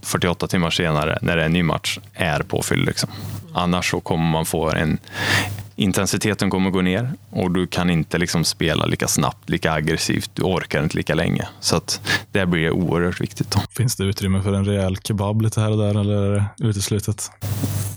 48 0.02 0.48
timmar 0.48 0.70
senare, 0.70 1.20
när 1.22 1.36
det 1.36 1.42
är 1.42 1.46
en 1.46 1.54
ny 1.54 1.64
match, 1.64 2.00
är 2.14 2.40
påfylld. 2.40 2.86
Liksom. 2.86 3.10
Annars 3.54 3.92
så 3.92 4.00
kommer 4.00 4.32
man 4.32 4.46
få 4.46 4.72
en 4.72 5.00
intensiteten 5.84 6.50
kommer 6.50 6.70
gå 6.70 6.82
ner 6.82 7.14
och 7.30 7.52
du 7.52 7.68
kan 7.68 7.90
inte 7.90 8.18
liksom 8.18 8.44
spela 8.44 8.86
lika 8.86 9.08
snabbt, 9.08 9.50
lika 9.50 9.72
aggressivt. 9.72 10.32
Du 10.34 10.44
orkar 10.44 10.84
inte 10.84 10.98
lika 10.98 11.16
länge. 11.16 11.48
Så 11.60 11.76
att 11.76 12.02
det 12.32 12.46
blir 12.46 12.72
oerhört 12.72 13.22
viktigt. 13.22 13.52
Då. 13.52 13.60
Finns 13.70 13.96
det 13.96 14.04
utrymme 14.04 14.42
för 14.42 14.54
en 14.54 14.66
rejäl 14.66 14.98
kebab 14.98 15.42
lite 15.42 15.62
här 15.62 15.72
och 15.72 15.78
där 15.78 16.00
eller 16.00 16.14
är 16.14 16.46
det 16.58 16.68
uteslutet? 16.68 17.32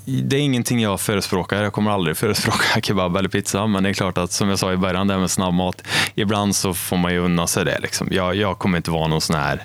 Det 0.04 0.36
är 0.36 0.40
ingenting 0.40 0.80
jag 0.80 1.00
förespråkar. 1.00 1.62
Jag 1.62 1.72
kommer 1.72 1.90
aldrig 1.90 2.16
förespråka 2.16 2.80
kebab 2.82 3.16
eller 3.16 3.28
pizza. 3.28 3.66
Men 3.66 3.82
det 3.82 3.88
är 3.88 3.94
klart 3.94 4.18
att 4.18 4.32
som 4.32 4.48
jag 4.48 4.58
sa 4.58 4.72
i 4.72 4.76
början, 4.76 5.06
det 5.06 5.14
här 5.14 5.20
med 5.20 5.30
snabbmat. 5.30 5.82
Ibland 6.14 6.56
så 6.56 6.74
får 6.74 6.96
man 6.96 7.12
ju 7.12 7.18
unna 7.18 7.46
sig 7.46 7.64
det. 7.64 7.78
Liksom. 7.78 8.08
Jag, 8.10 8.34
jag 8.34 8.58
kommer 8.58 8.76
inte 8.76 8.90
vara 8.90 9.06
någon 9.06 9.20
sån 9.20 9.36
här 9.36 9.64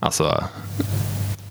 alltså, 0.00 0.44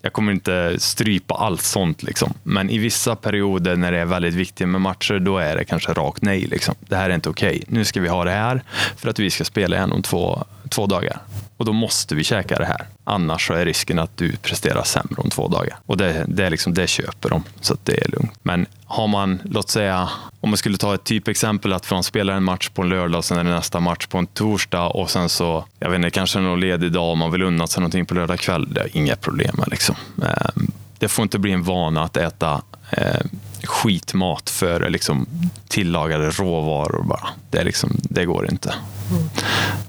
jag 0.07 0.13
kommer 0.13 0.31
inte 0.31 0.75
strypa 0.79 1.35
allt 1.35 1.61
sånt. 1.61 2.03
Liksom. 2.03 2.33
Men 2.43 2.69
i 2.69 2.77
vissa 2.77 3.15
perioder 3.15 3.75
när 3.75 3.91
det 3.91 3.97
är 3.97 4.05
väldigt 4.05 4.33
viktigt 4.33 4.69
med 4.69 4.81
matcher, 4.81 5.19
då 5.19 5.37
är 5.37 5.55
det 5.55 5.65
kanske 5.65 5.93
rakt 5.93 6.21
nej. 6.21 6.41
Liksom. 6.41 6.75
Det 6.79 6.95
här 6.95 7.09
är 7.09 7.15
inte 7.15 7.29
okej. 7.29 7.49
Okay. 7.49 7.63
Nu 7.67 7.85
ska 7.85 8.01
vi 8.01 8.07
ha 8.07 8.23
det 8.23 8.31
här 8.31 8.61
för 8.97 9.09
att 9.09 9.19
vi 9.19 9.29
ska 9.29 9.43
spela 9.43 9.75
igen 9.75 9.91
om 9.91 10.01
två, 10.01 10.43
två 10.69 10.85
dagar. 10.85 11.17
Och 11.57 11.65
då 11.65 11.73
måste 11.73 12.15
vi 12.15 12.23
käka 12.23 12.57
det 12.57 12.65
här. 12.65 12.87
Annars 13.03 13.47
så 13.47 13.53
är 13.53 13.65
risken 13.65 13.99
att 13.99 14.17
du 14.17 14.35
presterar 14.37 14.83
sämre 14.83 15.21
om 15.21 15.29
två 15.29 15.47
dagar. 15.47 15.77
Och 15.85 15.97
det, 15.97 16.25
det, 16.27 16.45
är 16.45 16.49
liksom, 16.49 16.73
det 16.73 16.87
köper 16.87 17.29
de, 17.29 17.43
så 17.61 17.73
att 17.73 17.85
det 17.85 18.05
är 18.05 18.11
lugnt. 18.11 18.31
Men 18.43 18.65
har 18.85 19.07
man, 19.07 19.41
låt 19.43 19.69
säga, 19.69 20.09
om 20.41 20.49
man 20.49 20.57
skulle 20.57 20.77
ta 20.77 20.95
ett 20.95 21.03
typexempel 21.03 21.73
att 21.73 21.91
man 21.91 22.03
spelar 22.03 22.33
en 22.33 22.43
match 22.43 22.69
på 22.69 22.81
en 22.81 22.89
lördag 22.89 23.17
och 23.17 23.25
sen 23.25 23.37
är 23.37 23.43
det 23.43 23.49
nästa 23.49 23.79
match 23.79 24.07
på 24.07 24.17
en 24.17 24.27
torsdag 24.27 24.87
och 24.87 25.09
sen 25.09 25.29
så, 25.29 25.65
jag 25.79 25.89
vet 25.89 25.95
inte, 25.95 26.09
kanske 26.09 26.39
någon 26.39 26.59
ledig 26.59 26.91
dag 26.91 27.11
om 27.11 27.19
man 27.19 27.31
vill 27.31 27.41
unna 27.43 27.67
sig 27.67 27.81
någonting 27.81 28.05
på 28.05 28.13
lördag 28.13 28.39
kväll. 28.39 28.73
Det 28.73 28.81
är 28.81 28.97
inga 28.97 29.15
problem 29.15 29.55
med 29.57 29.67
liksom. 29.67 29.95
Ehm, 30.21 30.71
det 30.99 31.07
får 31.07 31.23
inte 31.23 31.39
bli 31.39 31.51
en 31.51 31.63
vana 31.63 32.03
att 32.03 32.17
äta 32.17 32.61
eh, 32.91 33.25
skitmat 33.63 34.49
för 34.49 34.89
liksom, 34.89 35.27
tillagade 35.67 36.29
råvaror 36.29 37.03
bara. 37.03 37.29
Det, 37.49 37.57
är 37.57 37.63
liksom, 37.63 37.97
det 38.03 38.25
går 38.25 38.51
inte. 38.51 38.73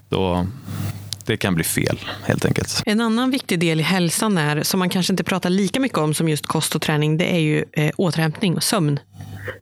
Då, 0.09 0.47
det 1.29 1.37
kan 1.37 1.55
bli 1.55 1.64
fel 1.64 1.99
helt 2.25 2.45
enkelt. 2.45 2.83
En 2.87 3.01
annan 3.01 3.31
viktig 3.31 3.61
del 3.61 3.81
i 3.81 3.83
hälsan 3.83 4.38
är, 4.38 4.62
som 4.62 4.79
man 4.79 4.88
kanske 4.88 5.12
inte 5.12 5.25
pratar 5.25 5.51
lika 5.51 5.81
mycket 5.81 5.99
om 5.99 6.14
som 6.14 6.29
just 6.29 6.47
kost 6.47 6.75
och 6.75 6.83
träning, 6.83 7.17
det 7.17 7.35
är 7.35 7.38
ju 7.38 7.64
eh, 7.73 7.91
återhämtning 7.97 8.57
och 8.57 8.62
sömn. 8.62 9.01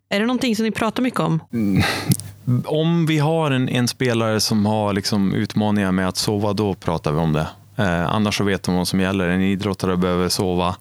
Är 0.09 0.21
det 0.21 0.27
någonting 0.27 0.57
som 0.57 0.65
ni 0.65 0.71
pratar 0.71 1.03
mycket 1.03 1.21
om? 1.21 1.43
Mm. 1.53 1.83
Om 2.67 3.07
vi 3.07 3.19
har 3.19 3.51
en, 3.51 3.69
en 3.69 3.89
spelare 3.89 4.41
som 4.41 4.67
har 4.67 4.93
liksom 4.93 5.35
utmaningar 5.35 5.93
med 5.93 6.09
att 6.09 6.17
sova, 6.17 6.53
då 6.53 6.75
pratar 6.75 7.13
vi 7.13 7.19
om 7.19 7.33
det. 7.33 7.47
Eh, 7.77 8.15
annars 8.15 8.37
så 8.37 8.45
vet 8.45 8.63
de 8.63 8.75
vad 8.75 8.89
som 8.89 9.01
gäller. 9.01 9.29
En 9.29 9.43
idrottare 9.43 9.97
behöver 9.97 10.29
sova 10.29 10.77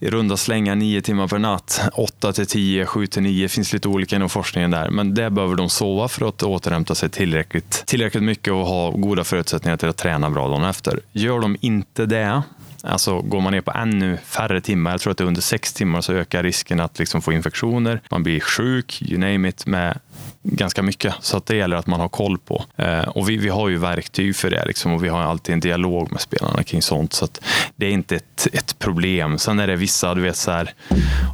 i 0.00 0.10
runda 0.10 0.36
slängar 0.36 0.74
nio 0.74 1.02
timmar 1.02 1.28
per 1.28 1.38
natt. 1.38 1.80
åtta 1.94 2.32
till 2.32 2.46
10, 2.46 2.86
7 2.86 3.06
till 3.06 3.22
9. 3.22 3.48
finns 3.48 3.72
lite 3.72 3.88
olika 3.88 4.16
inom 4.16 4.28
forskningen 4.28 4.70
där. 4.70 4.90
Men 4.90 5.14
det 5.14 5.30
behöver 5.30 5.54
de 5.54 5.68
sova 5.68 6.08
för 6.08 6.28
att 6.28 6.42
återhämta 6.42 6.94
sig 6.94 7.08
tillräckligt, 7.08 7.82
tillräckligt 7.86 8.22
mycket 8.22 8.52
och 8.52 8.66
ha 8.66 8.90
goda 8.90 9.24
förutsättningar 9.24 9.76
till 9.76 9.88
att 9.88 9.96
träna 9.96 10.30
bra 10.30 10.48
dagen 10.48 10.64
efter. 10.64 11.00
Gör 11.12 11.40
de 11.40 11.56
inte 11.60 12.06
det, 12.06 12.42
Alltså 12.86 13.20
går 13.20 13.40
man 13.40 13.52
ner 13.52 13.60
på 13.60 13.72
ännu 13.72 14.16
färre 14.16 14.60
timmar, 14.60 14.90
jag 14.90 15.00
tror 15.00 15.10
att 15.10 15.18
det 15.18 15.24
är 15.24 15.28
under 15.28 15.40
sex 15.40 15.72
timmar, 15.72 16.00
så 16.00 16.12
ökar 16.12 16.42
risken 16.42 16.80
att 16.80 16.98
liksom 16.98 17.22
få 17.22 17.32
infektioner. 17.32 18.00
Man 18.10 18.22
blir 18.22 18.40
sjuk, 18.40 19.02
you 19.02 19.20
name 19.20 19.48
it, 19.48 19.66
med 19.66 19.98
ganska 20.42 20.82
mycket. 20.82 21.14
Så 21.20 21.36
att 21.36 21.46
det 21.46 21.56
gäller 21.56 21.76
att 21.76 21.86
man 21.86 22.00
har 22.00 22.08
koll 22.08 22.38
på. 22.38 22.64
Eh, 22.76 23.08
och 23.08 23.28
vi, 23.28 23.36
vi 23.36 23.48
har 23.48 23.68
ju 23.68 23.78
verktyg 23.78 24.36
för 24.36 24.50
det 24.50 24.64
liksom, 24.66 24.92
och 24.92 25.04
vi 25.04 25.08
har 25.08 25.22
alltid 25.22 25.52
en 25.52 25.60
dialog 25.60 26.12
med 26.12 26.20
spelarna 26.20 26.62
kring 26.62 26.82
sånt. 26.82 27.12
Så 27.12 27.24
att 27.24 27.40
det 27.76 27.86
är 27.86 27.90
inte 27.90 28.16
ett, 28.16 28.46
ett 28.52 28.78
problem. 28.78 29.38
Sen 29.38 29.60
är 29.60 29.66
det 29.66 29.76
vissa, 29.76 30.14
du 30.14 30.20
vet 30.20 30.36
så 30.36 30.50
här, 30.50 30.74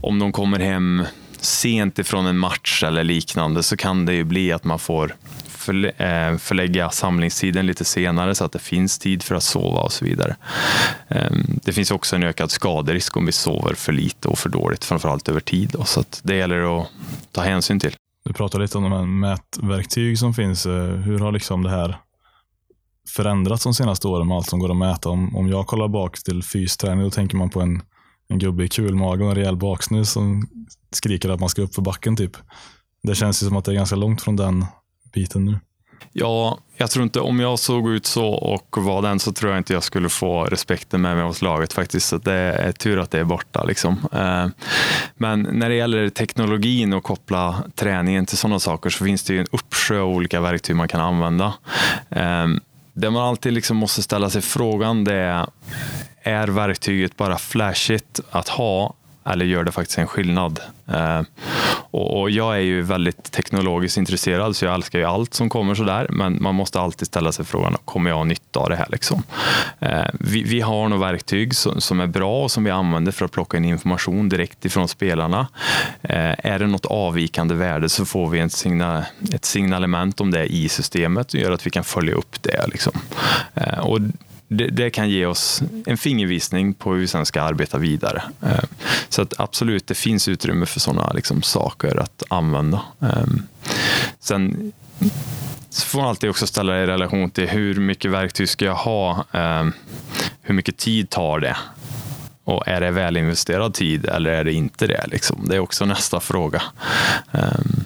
om 0.02 0.18
de 0.18 0.32
kommer 0.32 0.58
hem 0.58 1.04
sent 1.40 1.98
ifrån 1.98 2.26
en 2.26 2.38
match 2.38 2.82
eller 2.82 3.04
liknande 3.04 3.62
så 3.62 3.76
kan 3.76 4.06
det 4.06 4.14
ju 4.14 4.24
bli 4.24 4.52
att 4.52 4.64
man 4.64 4.78
får 4.78 5.14
Eh, 5.68 6.37
förlägga 6.37 6.90
samlingstiden 6.90 7.66
lite 7.66 7.85
senare 7.85 8.35
så 8.35 8.44
att 8.44 8.53
det 8.53 8.59
finns 8.59 8.99
tid 8.99 9.23
för 9.23 9.35
att 9.35 9.42
sova 9.42 9.81
och 9.81 9.92
så 9.92 10.05
vidare. 10.05 10.37
Ehm, 11.09 11.61
det 11.64 11.73
finns 11.73 11.90
också 11.90 12.16
en 12.16 12.23
ökad 12.23 12.51
skaderisk 12.51 13.16
om 13.16 13.27
vi 13.27 13.33
sover 13.33 13.75
för 13.75 13.92
lite 13.92 14.29
och 14.29 14.38
för 14.38 14.49
dåligt, 14.49 14.85
framförallt 14.85 15.29
över 15.29 15.40
tid. 15.40 15.77
Så 15.85 16.05
det 16.23 16.37
gäller 16.37 16.81
att 16.81 16.88
ta 17.33 17.42
hänsyn 17.42 17.81
till. 17.81 17.94
Du 18.25 18.33
pratar 18.33 18.61
lite 18.61 18.79
om 18.79 18.85
de 18.85 18.92
här 18.92 19.07
mätverktyg 19.07 20.18
som 20.18 20.35
finns. 20.35 20.66
Eh, 20.66 20.85
hur 20.85 21.18
har 21.18 21.33
liksom 21.33 21.62
det 21.62 21.70
här 21.70 21.96
förändrats 23.09 23.64
de 23.64 23.75
senaste 23.75 24.09
åren 24.09 24.29
med 24.29 24.37
allt 24.37 24.49
som 24.49 24.59
går 24.59 24.70
att 24.70 24.77
mäta? 24.77 25.09
Om, 25.09 25.37
om 25.37 25.49
jag 25.49 25.66
kollar 25.66 25.88
bak 25.88 26.23
till 26.23 26.42
fysträning, 26.42 27.05
då 27.05 27.11
tänker 27.11 27.37
man 27.37 27.51
på 27.51 27.61
en, 27.61 27.83
en 28.29 28.38
gubbe 28.38 28.64
i 28.64 28.68
kulmage 28.68 29.20
och 29.20 29.29
en 29.29 29.35
rejäl 29.35 29.57
baksnus 29.57 30.11
som 30.11 30.49
skriker 30.92 31.29
att 31.29 31.40
man 31.40 31.49
ska 31.49 31.62
upp 31.62 31.75
för 31.75 31.83
backen. 31.83 32.16
typ. 32.16 32.37
Det 33.03 33.14
känns 33.14 33.42
ju 33.42 33.46
som 33.46 33.57
att 33.57 33.64
det 33.64 33.73
är 33.73 33.75
ganska 33.77 33.96
långt 33.96 34.23
från 34.23 34.37
den 34.37 34.64
biten 35.12 35.44
nu? 35.44 35.59
Ja, 36.12 36.59
jag 36.77 36.90
tror 36.90 37.03
inte, 37.03 37.20
om 37.20 37.40
jag 37.40 37.59
såg 37.59 37.90
ut 37.90 38.07
så 38.07 38.27
och 38.27 38.77
var 38.79 39.03
den 39.03 39.20
så 39.20 39.33
tror 39.33 39.53
jag 39.53 39.61
inte 39.61 39.73
jag 39.73 39.83
skulle 39.83 40.09
få 40.09 40.44
respekten 40.44 41.01
med 41.01 41.16
mig 41.16 41.25
hos 41.25 41.42
laget 41.42 41.73
faktiskt. 41.73 42.09
Så 42.09 42.18
det 42.18 42.33
är 42.33 42.73
tur 42.73 42.99
att 42.99 43.11
det 43.11 43.18
är 43.18 43.25
borta. 43.25 43.64
Liksom. 43.64 44.09
Eh, 44.12 44.46
men 45.16 45.42
när 45.53 45.68
det 45.68 45.75
gäller 45.75 46.09
teknologin 46.09 46.92
och 46.92 47.05
koppla 47.05 47.64
träningen 47.75 48.27
till 48.27 48.38
sådana 48.38 48.61
saker 48.61 48.90
så 48.90 49.05
finns 49.05 49.23
det 49.23 49.33
ju 49.33 49.40
en 49.40 49.46
uppsjö 49.53 50.01
av 50.01 50.09
olika 50.09 50.40
verktyg 50.40 50.77
man 50.77 50.88
kan 50.88 51.01
använda. 51.01 51.55
Eh, 52.11 52.46
det 52.92 53.11
man 53.11 53.23
alltid 53.23 53.53
liksom 53.53 53.77
måste 53.77 54.03
ställa 54.03 54.31
sig 54.31 54.42
frågan 54.42 55.05
det 55.05 55.14
är, 55.14 55.46
är 56.23 56.49
verktyget 56.49 57.16
bara 57.16 57.38
flashigt 57.38 58.20
att 58.31 58.49
ha 58.49 58.94
eller 59.24 59.44
gör 59.44 59.64
det 59.64 59.72
faktiskt 59.72 59.98
en 59.98 60.06
skillnad? 60.06 60.61
Eh, 60.88 61.22
och, 61.90 62.20
och, 62.20 62.30
jag 62.30 62.54
är 62.54 62.61
ju 62.61 62.83
väldigt 62.83 63.33
teknologiskt 63.33 63.96
intresserad 63.96 64.56
så 64.56 64.64
jag 64.64 64.74
älskar 64.74 64.98
ju 64.98 65.04
allt 65.04 65.35
som 65.35 65.48
kommer 65.48 65.74
sådär 65.74 66.06
men 66.11 66.42
man 66.42 66.54
måste 66.54 66.80
alltid 66.80 67.09
ställa 67.09 67.33
sig 67.33 67.44
frågan, 67.44 67.76
kommer 67.85 68.11
jag 68.11 68.16
ha 68.16 68.24
nytta 68.24 68.61
av 68.61 68.70
det 68.70 68.76
här? 68.76 68.87
Liksom? 68.90 69.22
Eh, 69.80 70.04
vi, 70.12 70.42
vi, 70.42 70.61
har 70.61 70.88
några 70.88 71.12
verktyg 71.12 71.56
som, 71.56 71.80
som, 71.80 72.00
är 72.00 72.06
bra 72.06 72.42
och 72.42 72.50
som 72.50 72.64
vi 72.64 72.70
använder 72.70 73.12
för 73.12 73.24
att 73.24 73.33
plocka 73.33 73.56
in 73.56 73.64
information 73.64 74.28
direkt 74.28 74.64
ifrån 74.64 74.88
spelarna. 74.88 75.48
Eh, 76.02 76.46
är 76.46 76.59
det 76.59 76.66
något 76.66 76.87
avvikande 76.87 77.54
värde 77.54 77.88
så 77.88 78.04
får 78.04 78.28
vi 78.28 78.38
en 78.38 78.50
signal, 78.50 79.02
ett 79.33 79.44
signalement 79.44 80.20
om 80.20 80.30
det 80.30 80.46
i 80.46 80.68
systemet 80.68 81.35
och 81.35 81.40
gör 81.40 81.52
att 81.52 81.66
vi 81.66 81.70
kan 81.70 81.85
följa 81.85 82.14
upp 82.14 82.42
det. 82.42 82.66
Liksom. 82.66 82.92
Eh, 83.54 83.78
och 83.78 83.98
det, 84.52 84.66
det, 84.66 84.90
kan 84.90 85.10
ge 85.10 85.26
oss 85.26 85.62
en 85.86 85.98
fingervisning 85.98 86.74
på 86.74 86.92
hur 86.92 87.00
vi 87.00 87.06
sen 87.06 87.26
ska 87.26 87.42
arbeta 87.42 87.78
vidare. 87.78 88.22
Eh, 88.42 88.64
så 89.08 89.22
att 89.22 89.40
absolut, 89.40 89.86
det 89.86 89.94
finns 89.94 90.28
utrymme 90.28 90.66
för 90.66 90.80
sådana 90.80 91.12
liksom, 91.12 91.42
saker 91.42 91.96
att 91.96 92.22
använda. 92.28 92.82
Ehm, 93.00 93.42
sen 94.20 94.72
så 95.70 95.86
får 95.86 95.98
man 95.98 96.08
alltid 96.08 96.30
också 96.30 96.46
ställa 96.46 96.72
det 96.72 96.82
i 96.82 96.86
relation 96.86 97.30
till 97.30 97.48
hur 97.48 97.74
mycket 97.74 98.10
verktyg 98.10 98.48
ska 98.48 98.64
jag 98.64 98.74
ha? 98.74 99.24
Ehm, 99.32 99.72
hur 100.42 100.54
mycket 100.54 100.76
tid 100.76 101.10
tar 101.10 101.40
det? 101.40 101.56
Och 102.44 102.68
är 102.68 102.80
det 102.80 102.90
välinvesterad 102.90 103.74
tid 103.74 104.06
eller 104.06 104.30
är 104.30 104.44
det 104.44 104.52
inte 104.52 104.86
det? 104.86 105.06
Liksom? 105.06 105.48
Det 105.48 105.56
är 105.56 105.60
också 105.60 105.84
nästa 105.84 106.20
fråga. 106.20 106.62
Ehm, 107.32 107.84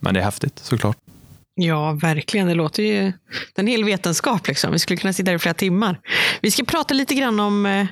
men 0.00 0.14
det 0.14 0.20
är 0.20 0.24
häftigt 0.24 0.58
såklart. 0.58 0.96
Ja, 1.54 1.92
verkligen. 1.92 2.48
Det 2.48 2.54
låter 2.54 2.82
ju... 2.82 3.00
Det 3.54 3.56
är 3.56 3.62
en 3.62 3.66
hel 3.66 3.84
vetenskap. 3.84 4.48
Liksom. 4.48 4.72
Vi 4.72 4.78
skulle 4.78 4.96
kunna 4.96 5.12
sitta 5.12 5.30
här 5.30 5.36
i 5.36 5.38
flera 5.38 5.54
timmar. 5.54 6.00
Vi 6.40 6.50
ska 6.50 6.64
prata 6.64 6.94
lite 6.94 7.14
grann 7.14 7.40
om 7.40 7.66
eh, 7.66 7.86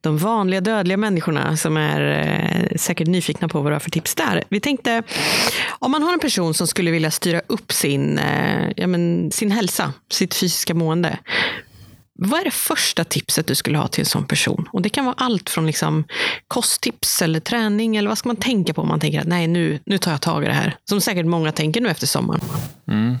de 0.00 0.18
vanliga 0.18 0.60
dödliga 0.60 0.96
människorna 0.96 1.56
som 1.56 1.76
är 1.76 2.00
eh, 2.00 2.76
säkert 2.76 3.08
nyfikna 3.08 3.48
på 3.48 3.60
vad 3.60 3.72
du 3.72 3.74
har 3.74 3.80
för 3.80 3.90
tips 3.90 4.14
där. 4.14 4.44
Vi 4.48 4.60
tänkte, 4.60 5.02
om 5.68 5.90
man 5.90 6.02
har 6.02 6.12
en 6.12 6.18
person 6.18 6.54
som 6.54 6.66
skulle 6.66 6.90
vilja 6.90 7.10
styra 7.10 7.40
upp 7.46 7.72
sin, 7.72 8.18
eh, 8.18 8.70
ja, 8.76 8.86
men, 8.86 9.30
sin 9.30 9.50
hälsa, 9.50 9.92
sitt 10.10 10.34
fysiska 10.34 10.74
mående. 10.74 11.18
Vad 12.20 12.40
är 12.40 12.44
det 12.44 12.50
första 12.50 13.04
tipset 13.04 13.46
du 13.46 13.54
skulle 13.54 13.78
ha 13.78 13.88
till 13.88 14.00
en 14.00 14.06
sån 14.06 14.24
person? 14.24 14.68
Och 14.72 14.82
Det 14.82 14.88
kan 14.88 15.04
vara 15.04 15.14
allt 15.18 15.50
från 15.50 15.66
liksom 15.66 16.04
kosttips 16.48 17.22
eller 17.22 17.40
träning. 17.40 17.96
Eller 17.96 18.08
vad 18.08 18.18
ska 18.18 18.28
man 18.28 18.36
tänka 18.36 18.74
på 18.74 18.82
om 18.82 18.88
man 18.88 19.00
tänker 19.00 19.20
att 19.20 19.26
nej, 19.26 19.46
nu, 19.46 19.78
nu 19.84 19.98
tar 19.98 20.10
jag 20.10 20.20
tag 20.20 20.44
i 20.44 20.46
det 20.46 20.52
här? 20.52 20.76
Som 20.84 21.00
säkert 21.00 21.26
många 21.26 21.52
tänker 21.52 21.80
nu 21.80 21.88
efter 21.88 22.06
sommaren. 22.06 22.40
Mm. 22.88 23.16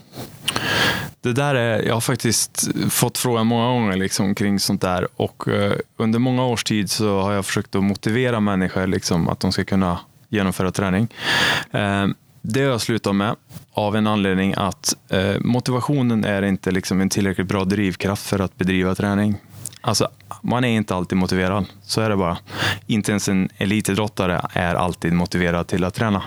Det 1.20 1.32
där 1.32 1.54
är, 1.54 1.82
jag 1.82 1.94
har 1.94 2.00
faktiskt 2.00 2.68
fått 2.90 3.18
frågan 3.18 3.46
många 3.46 3.66
gånger 3.66 3.96
liksom, 3.96 4.34
kring 4.34 4.60
sånt 4.60 4.80
där 4.80 5.08
och 5.16 5.48
eh, 5.48 5.72
under 5.96 6.18
många 6.18 6.44
års 6.44 6.64
tid 6.64 6.90
så 6.90 7.20
har 7.20 7.32
jag 7.32 7.46
försökt 7.46 7.74
att 7.74 7.84
motivera 7.84 8.40
människor 8.40 8.86
liksom, 8.86 9.28
att 9.28 9.40
de 9.40 9.52
ska 9.52 9.64
kunna 9.64 9.98
genomföra 10.28 10.70
träning. 10.70 11.08
Eh, 11.70 12.06
det 12.42 12.60
har 12.60 12.70
jag 12.70 12.80
slutat 12.80 13.14
med 13.14 13.36
av 13.72 13.96
en 13.96 14.06
anledning 14.06 14.54
att 14.56 14.96
eh, 15.08 15.40
motivationen 15.40 16.24
är 16.24 16.42
inte 16.42 16.70
liksom 16.70 17.00
en 17.00 17.08
tillräckligt 17.08 17.48
bra 17.48 17.64
drivkraft 17.64 18.26
för 18.26 18.38
att 18.38 18.56
bedriva 18.56 18.94
träning. 18.94 19.36
Alltså, 19.80 20.08
man 20.42 20.64
är 20.64 20.68
inte 20.68 20.94
alltid 20.94 21.18
motiverad, 21.18 21.64
så 21.82 22.00
är 22.00 22.10
det 22.10 22.16
bara. 22.16 22.38
Inte 22.86 23.12
ens 23.12 23.28
en 23.28 23.48
elitidrottare 23.56 24.40
är 24.52 24.74
alltid 24.74 25.12
motiverad 25.12 25.66
till 25.66 25.84
att 25.84 25.94
träna. 25.94 26.22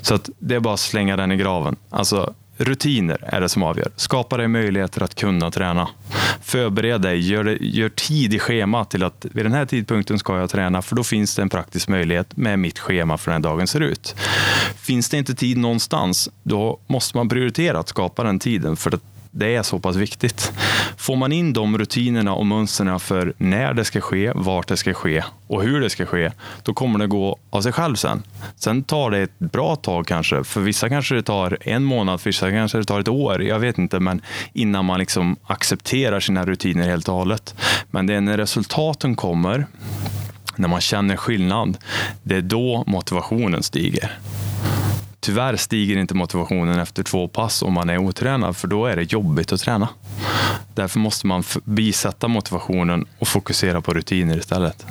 Så 0.00 0.14
att 0.14 0.30
det 0.38 0.54
är 0.54 0.60
bara 0.60 0.74
att 0.74 0.80
slänga 0.80 1.16
den 1.16 1.32
i 1.32 1.36
graven. 1.36 1.76
Alltså, 1.90 2.34
Rutiner 2.64 3.18
är 3.22 3.40
det 3.40 3.48
som 3.48 3.62
avgör. 3.62 3.88
Skapa 3.96 4.36
dig 4.36 4.48
möjligheter 4.48 5.02
att 5.02 5.14
kunna 5.14 5.50
träna. 5.50 5.88
Förbered 6.42 7.00
dig, 7.00 7.30
gör, 7.30 7.44
gör 7.60 7.88
tid 7.88 8.34
i 8.34 8.38
schemat 8.38 8.90
till 8.90 9.02
att 9.02 9.26
vid 9.32 9.44
den 9.44 9.52
här 9.52 9.66
tidpunkten 9.66 10.18
ska 10.18 10.38
jag 10.38 10.50
träna, 10.50 10.82
för 10.82 10.96
då 10.96 11.04
finns 11.04 11.36
det 11.36 11.42
en 11.42 11.48
praktisk 11.48 11.88
möjlighet 11.88 12.36
med 12.36 12.58
mitt 12.58 12.78
schema 12.78 13.18
för 13.18 13.32
den 13.32 13.42
dagen 13.42 13.66
ser 13.66 13.80
ut. 13.80 14.16
Finns 14.76 15.08
det 15.08 15.18
inte 15.18 15.34
tid 15.34 15.58
någonstans, 15.58 16.30
då 16.42 16.80
måste 16.86 17.16
man 17.16 17.28
prioritera 17.28 17.78
att 17.78 17.88
skapa 17.88 18.24
den 18.24 18.38
tiden, 18.38 18.76
för 18.76 18.94
att 18.94 19.11
det 19.34 19.54
är 19.54 19.62
så 19.62 19.78
pass 19.78 19.96
viktigt. 19.96 20.52
Får 20.96 21.16
man 21.16 21.32
in 21.32 21.52
de 21.52 21.78
rutinerna 21.78 22.34
och 22.34 22.46
mönstren 22.46 23.00
för 23.00 23.32
när 23.38 23.74
det 23.74 23.84
ska 23.84 24.00
ske, 24.00 24.32
vart 24.34 24.68
det 24.68 24.76
ska 24.76 24.94
ske 24.94 25.24
och 25.46 25.62
hur 25.62 25.80
det 25.80 25.90
ska 25.90 26.06
ske, 26.06 26.32
då 26.62 26.74
kommer 26.74 26.98
det 26.98 27.06
gå 27.06 27.38
av 27.50 27.62
sig 27.62 27.72
själv 27.72 27.94
sen. 27.94 28.22
Sen 28.56 28.82
tar 28.82 29.10
det 29.10 29.18
ett 29.18 29.38
bra 29.38 29.76
tag 29.76 30.06
kanske. 30.06 30.44
För 30.44 30.60
vissa 30.60 30.88
kanske 30.88 31.14
det 31.14 31.22
tar 31.22 31.58
en 31.60 31.84
månad, 31.84 32.20
för 32.20 32.30
vissa 32.30 32.50
kanske 32.50 32.78
det 32.78 32.84
tar 32.84 33.00
ett 33.00 33.08
år. 33.08 33.42
Jag 33.42 33.58
vet 33.58 33.78
inte, 33.78 34.00
men 34.00 34.22
innan 34.52 34.84
man 34.84 34.98
liksom 34.98 35.36
accepterar 35.42 36.20
sina 36.20 36.44
rutiner 36.46 36.88
helt 36.88 37.08
och 37.08 37.14
hållet. 37.14 37.54
Men 37.90 38.06
det 38.06 38.14
är 38.14 38.20
när 38.20 38.38
resultaten 38.38 39.14
kommer, 39.14 39.66
när 40.56 40.68
man 40.68 40.80
känner 40.80 41.16
skillnad, 41.16 41.78
det 42.22 42.36
är 42.36 42.42
då 42.42 42.84
motivationen 42.86 43.62
stiger. 43.62 44.18
Tyvärr 45.24 45.56
stiger 45.56 45.96
inte 45.96 46.14
motivationen 46.14 46.78
efter 46.78 47.02
två 47.02 47.28
pass 47.28 47.62
om 47.62 47.72
man 47.72 47.90
är 47.90 47.98
otränad, 47.98 48.56
för 48.56 48.68
då 48.68 48.86
är 48.86 48.96
det 48.96 49.12
jobbigt 49.12 49.52
att 49.52 49.60
träna. 49.60 49.88
Därför 50.74 50.98
måste 50.98 51.26
man 51.26 51.44
bisätta 51.64 52.28
motivationen 52.28 53.06
och 53.18 53.28
fokusera 53.28 53.80
på 53.80 53.94
rutiner 53.94 54.38
istället. 54.38 54.86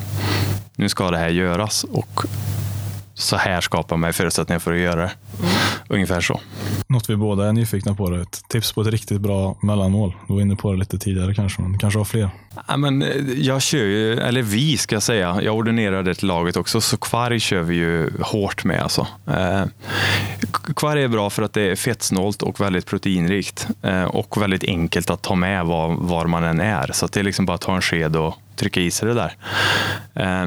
Nu 0.76 0.90
ska 0.90 1.12
det 1.12 1.18
här 1.18 1.30
göras 1.30 1.84
och 1.84 2.22
så 3.14 3.38
här 3.38 3.62
skapar 3.62 3.98
mig 3.98 4.14
förutsättningar 4.14 4.60
för 4.60 4.74
att 4.74 4.80
göra 4.80 5.02
det. 5.02 5.12
Mm. 5.40 5.52
Ungefär 5.88 6.22
så. 6.22 6.40
Något 6.88 7.10
vi 7.10 7.16
båda 7.16 7.48
är 7.48 7.54
nyfikna 7.54 7.96
på. 7.96 8.10
Det. 8.10 8.22
Ett 8.22 8.42
tips 8.48 8.72
på 8.72 8.82
ett 8.82 8.88
riktigt 8.88 9.22
bra 9.22 9.58
mellanmål. 9.62 10.14
Du 10.28 10.34
var 10.34 10.42
inne 10.42 10.56
på 10.56 10.72
det 10.72 10.80
lite 10.80 10.98
tidigare 10.98 11.36
kanske, 11.36 11.62
men 11.62 11.78
kanske 11.78 12.00
har 12.00 12.06
fler. 12.06 12.30
Ja, 12.68 12.78
men 12.78 13.02
eh, 13.02 13.10
jag 13.38 13.62
kör 13.62 13.84
ju, 13.84 14.20
eller 14.20 14.42
vi 14.42 14.78
ska 14.78 14.96
jag 14.96 15.04
säga, 15.04 15.42
jag 15.42 15.56
ordinerade 15.56 16.16
till 16.16 16.28
laget 16.28 16.58
också, 16.58 16.82
så 16.82 16.98
kvarg 16.98 17.40
kör 17.40 17.62
vi 17.62 17.76
ju 17.76 18.10
hårt 18.22 18.64
med. 18.64 18.82
Alltså. 18.82 19.08
Eh, 19.28 19.64
kvarg 20.76 21.04
är 21.04 21.08
bra 21.08 21.30
för 21.30 21.44
att 21.44 21.54
det 21.54 21.62
är 21.62 21.76
fettsnålt 21.76 22.42
och 22.42 22.62
väldigt 22.62 22.86
proteinrikt 22.86 23.68
eh, 23.82 24.04
och 24.04 24.42
väldigt 24.42 24.64
enkelt 24.64 25.10
att 25.10 25.22
ta 25.22 25.36
med 25.36 25.66
var, 25.66 25.96
var 25.96 26.26
man 26.26 26.44
än 26.44 26.60
är. 26.60 26.92
Så 26.94 27.08
det 27.08 27.20
är 27.20 27.24
liksom 27.24 27.46
bara 27.46 27.56
att 27.56 27.62
ta 27.62 27.76
en 27.76 27.82
sked 27.82 28.16
och 28.16 28.36
trycka 28.56 28.82
i 28.82 28.92
sig 28.92 29.08
det 29.08 29.14
där. 29.14 29.34
Eh, 30.14 30.46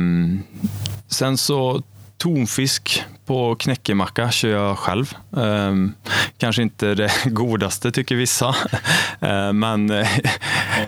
sen 1.08 1.36
så 1.36 1.82
tonfisk 2.24 3.02
på 3.26 3.54
knäckemacka 3.54 4.30
kör 4.30 4.48
jag 4.48 4.78
själv. 4.78 5.14
Um, 5.30 5.94
kanske 6.38 6.62
inte 6.62 6.94
det 6.94 7.12
godaste 7.24 7.90
tycker 7.92 8.16
vissa, 8.16 8.48
uh, 9.22 9.52
men 9.52 9.90
uh, 9.90 10.06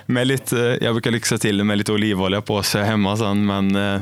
med 0.06 0.26
lite, 0.26 0.78
jag 0.80 0.94
brukar 0.94 1.10
lyxa 1.10 1.38
till 1.38 1.58
det 1.58 1.64
med 1.64 1.78
lite 1.78 1.92
olivolja 1.92 2.40
på 2.40 2.62
så 2.62 2.78
jag 2.78 2.84
hemma 2.84 3.16
sen, 3.16 3.46
men 3.46 3.76
uh, 3.76 4.00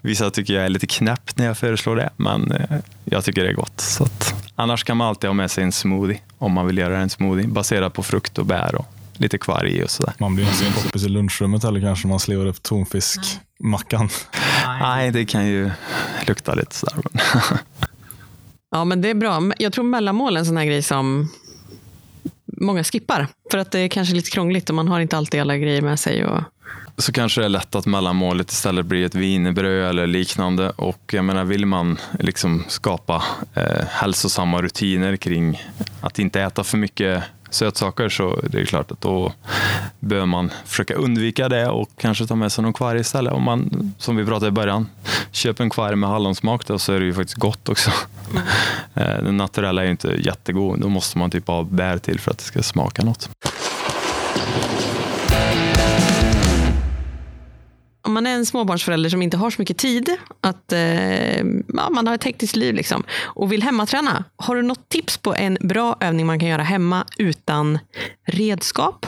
vissa 0.00 0.30
tycker 0.30 0.54
jag 0.54 0.64
är 0.64 0.68
lite 0.68 0.86
knäpp 0.86 1.36
när 1.36 1.46
jag 1.46 1.58
föreslår 1.58 1.96
det, 1.96 2.10
men 2.16 2.52
eh, 2.52 2.78
jag 3.04 3.24
tycker 3.24 3.44
det 3.44 3.50
är 3.50 3.54
gott. 3.54 3.80
Så 3.80 4.04
att, 4.04 4.34
annars 4.56 4.84
kan 4.84 4.96
man 4.96 5.08
alltid 5.08 5.28
ha 5.28 5.34
med 5.34 5.50
sig 5.50 5.64
en 5.64 5.72
smoothie 5.72 6.20
om 6.38 6.52
man 6.52 6.66
vill 6.66 6.78
göra 6.78 6.98
en 6.98 7.10
smoothie 7.10 7.48
baserad 7.48 7.92
på 7.92 8.02
frukt 8.02 8.38
och 8.38 8.46
bär 8.46 8.74
och 8.74 8.86
lite 9.16 9.38
kvarg 9.38 9.84
och 9.84 9.90
sådär. 9.90 10.14
Man 10.18 10.34
blir 10.34 10.44
inte 10.44 10.56
så 10.56 10.82
poppis 10.82 11.04
i 11.04 11.08
lunchrummet 11.08 11.64
heller 11.64 11.80
kanske 11.80 12.08
man 12.08 12.20
slevar 12.20 12.46
upp 12.46 12.62
tonfiskmackan. 12.62 14.08
Nej, 14.80 15.10
det 15.10 15.24
kan 15.24 15.46
ju 15.46 15.70
lukta 16.26 16.54
lite 16.54 16.74
sådär. 16.74 16.96
ja, 18.70 18.84
men 18.84 19.00
det 19.00 19.10
är 19.10 19.14
bra. 19.14 19.42
Jag 19.58 19.72
tror 19.72 19.84
mellanmål 19.84 20.36
är 20.36 20.40
en 20.40 20.46
sån 20.46 20.56
här 20.56 20.64
grej 20.64 20.82
som 20.82 21.28
många 22.62 22.84
skippar. 22.84 23.28
För 23.50 23.58
att 23.58 23.70
det 23.70 23.78
är 23.78 23.88
kanske 23.88 24.14
lite 24.14 24.30
krångligt 24.30 24.68
och 24.68 24.74
man 24.74 24.88
har 24.88 25.00
inte 25.00 25.16
alltid 25.16 25.40
alla 25.40 25.56
grejer 25.56 25.82
med 25.82 26.00
sig. 26.00 26.24
Och... 26.26 26.42
Så 26.98 27.12
kanske 27.12 27.40
det 27.40 27.44
är 27.44 27.48
lätt 27.48 27.74
att 27.74 27.86
mellanmålet 27.86 28.50
istället 28.50 28.86
blir 28.86 29.06
ett 29.06 29.14
wienerbröd 29.14 29.90
eller 29.90 30.06
liknande. 30.06 30.70
Och 30.70 31.10
jag 31.12 31.24
menar, 31.24 31.44
vill 31.44 31.66
man 31.66 31.98
liksom 32.18 32.64
skapa 32.68 33.22
eh, 33.54 33.86
hälsosamma 33.88 34.62
rutiner 34.62 35.16
kring 35.16 35.62
att 36.00 36.18
inte 36.18 36.40
äta 36.40 36.64
för 36.64 36.78
mycket 36.78 37.22
sötsaker 37.54 38.08
så 38.08 38.40
det 38.50 38.60
är 38.60 38.64
klart 38.64 38.90
att 38.90 39.00
då 39.00 39.32
bör 40.00 40.26
man 40.26 40.50
försöka 40.64 40.94
undvika 40.94 41.48
det 41.48 41.68
och 41.68 41.90
kanske 41.96 42.26
ta 42.26 42.34
med 42.34 42.52
sig 42.52 42.62
någon 42.62 42.72
kvarg 42.72 43.00
istället. 43.00 43.32
Om 43.32 43.42
man, 43.42 43.92
som 43.98 44.16
vi 44.16 44.24
pratade 44.24 44.48
i 44.48 44.50
början, 44.50 44.88
köper 45.30 45.64
en 45.64 45.70
kvarg 45.70 45.96
med 45.96 46.10
hallonsmak 46.10 46.66
då, 46.66 46.78
så 46.78 46.92
är 46.92 47.00
det 47.00 47.06
ju 47.06 47.14
faktiskt 47.14 47.38
gott 47.38 47.68
också. 47.68 47.90
Mm. 48.30 49.24
Den 49.24 49.36
naturella 49.36 49.80
är 49.80 49.84
ju 49.84 49.90
inte 49.90 50.08
jättegod, 50.08 50.80
då 50.80 50.88
måste 50.88 51.18
man 51.18 51.30
typ 51.30 51.46
ha 51.46 51.62
bär 51.62 51.98
till 51.98 52.20
för 52.20 52.30
att 52.30 52.38
det 52.38 52.44
ska 52.44 52.62
smaka 52.62 53.02
något. 53.02 53.30
Om 58.12 58.14
man 58.14 58.26
är 58.26 58.34
en 58.34 58.46
småbarnsförälder 58.46 59.10
som 59.10 59.22
inte 59.22 59.36
har 59.36 59.50
så 59.50 59.62
mycket 59.62 59.78
tid, 59.78 60.16
att 60.40 60.72
eh, 60.72 61.38
ja, 61.38 61.90
man 61.90 62.06
har 62.06 62.14
ett 62.14 62.24
hektiskt 62.24 62.56
liv 62.56 62.74
liksom, 62.74 63.02
och 63.22 63.52
vill 63.52 63.62
hemmaträna. 63.62 64.24
Har 64.36 64.56
du 64.56 64.62
något 64.62 64.88
tips 64.88 65.18
på 65.18 65.34
en 65.34 65.58
bra 65.60 65.96
övning 66.00 66.26
man 66.26 66.38
kan 66.38 66.48
göra 66.48 66.62
hemma 66.62 67.04
utan 67.18 67.78
redskap? 68.26 69.06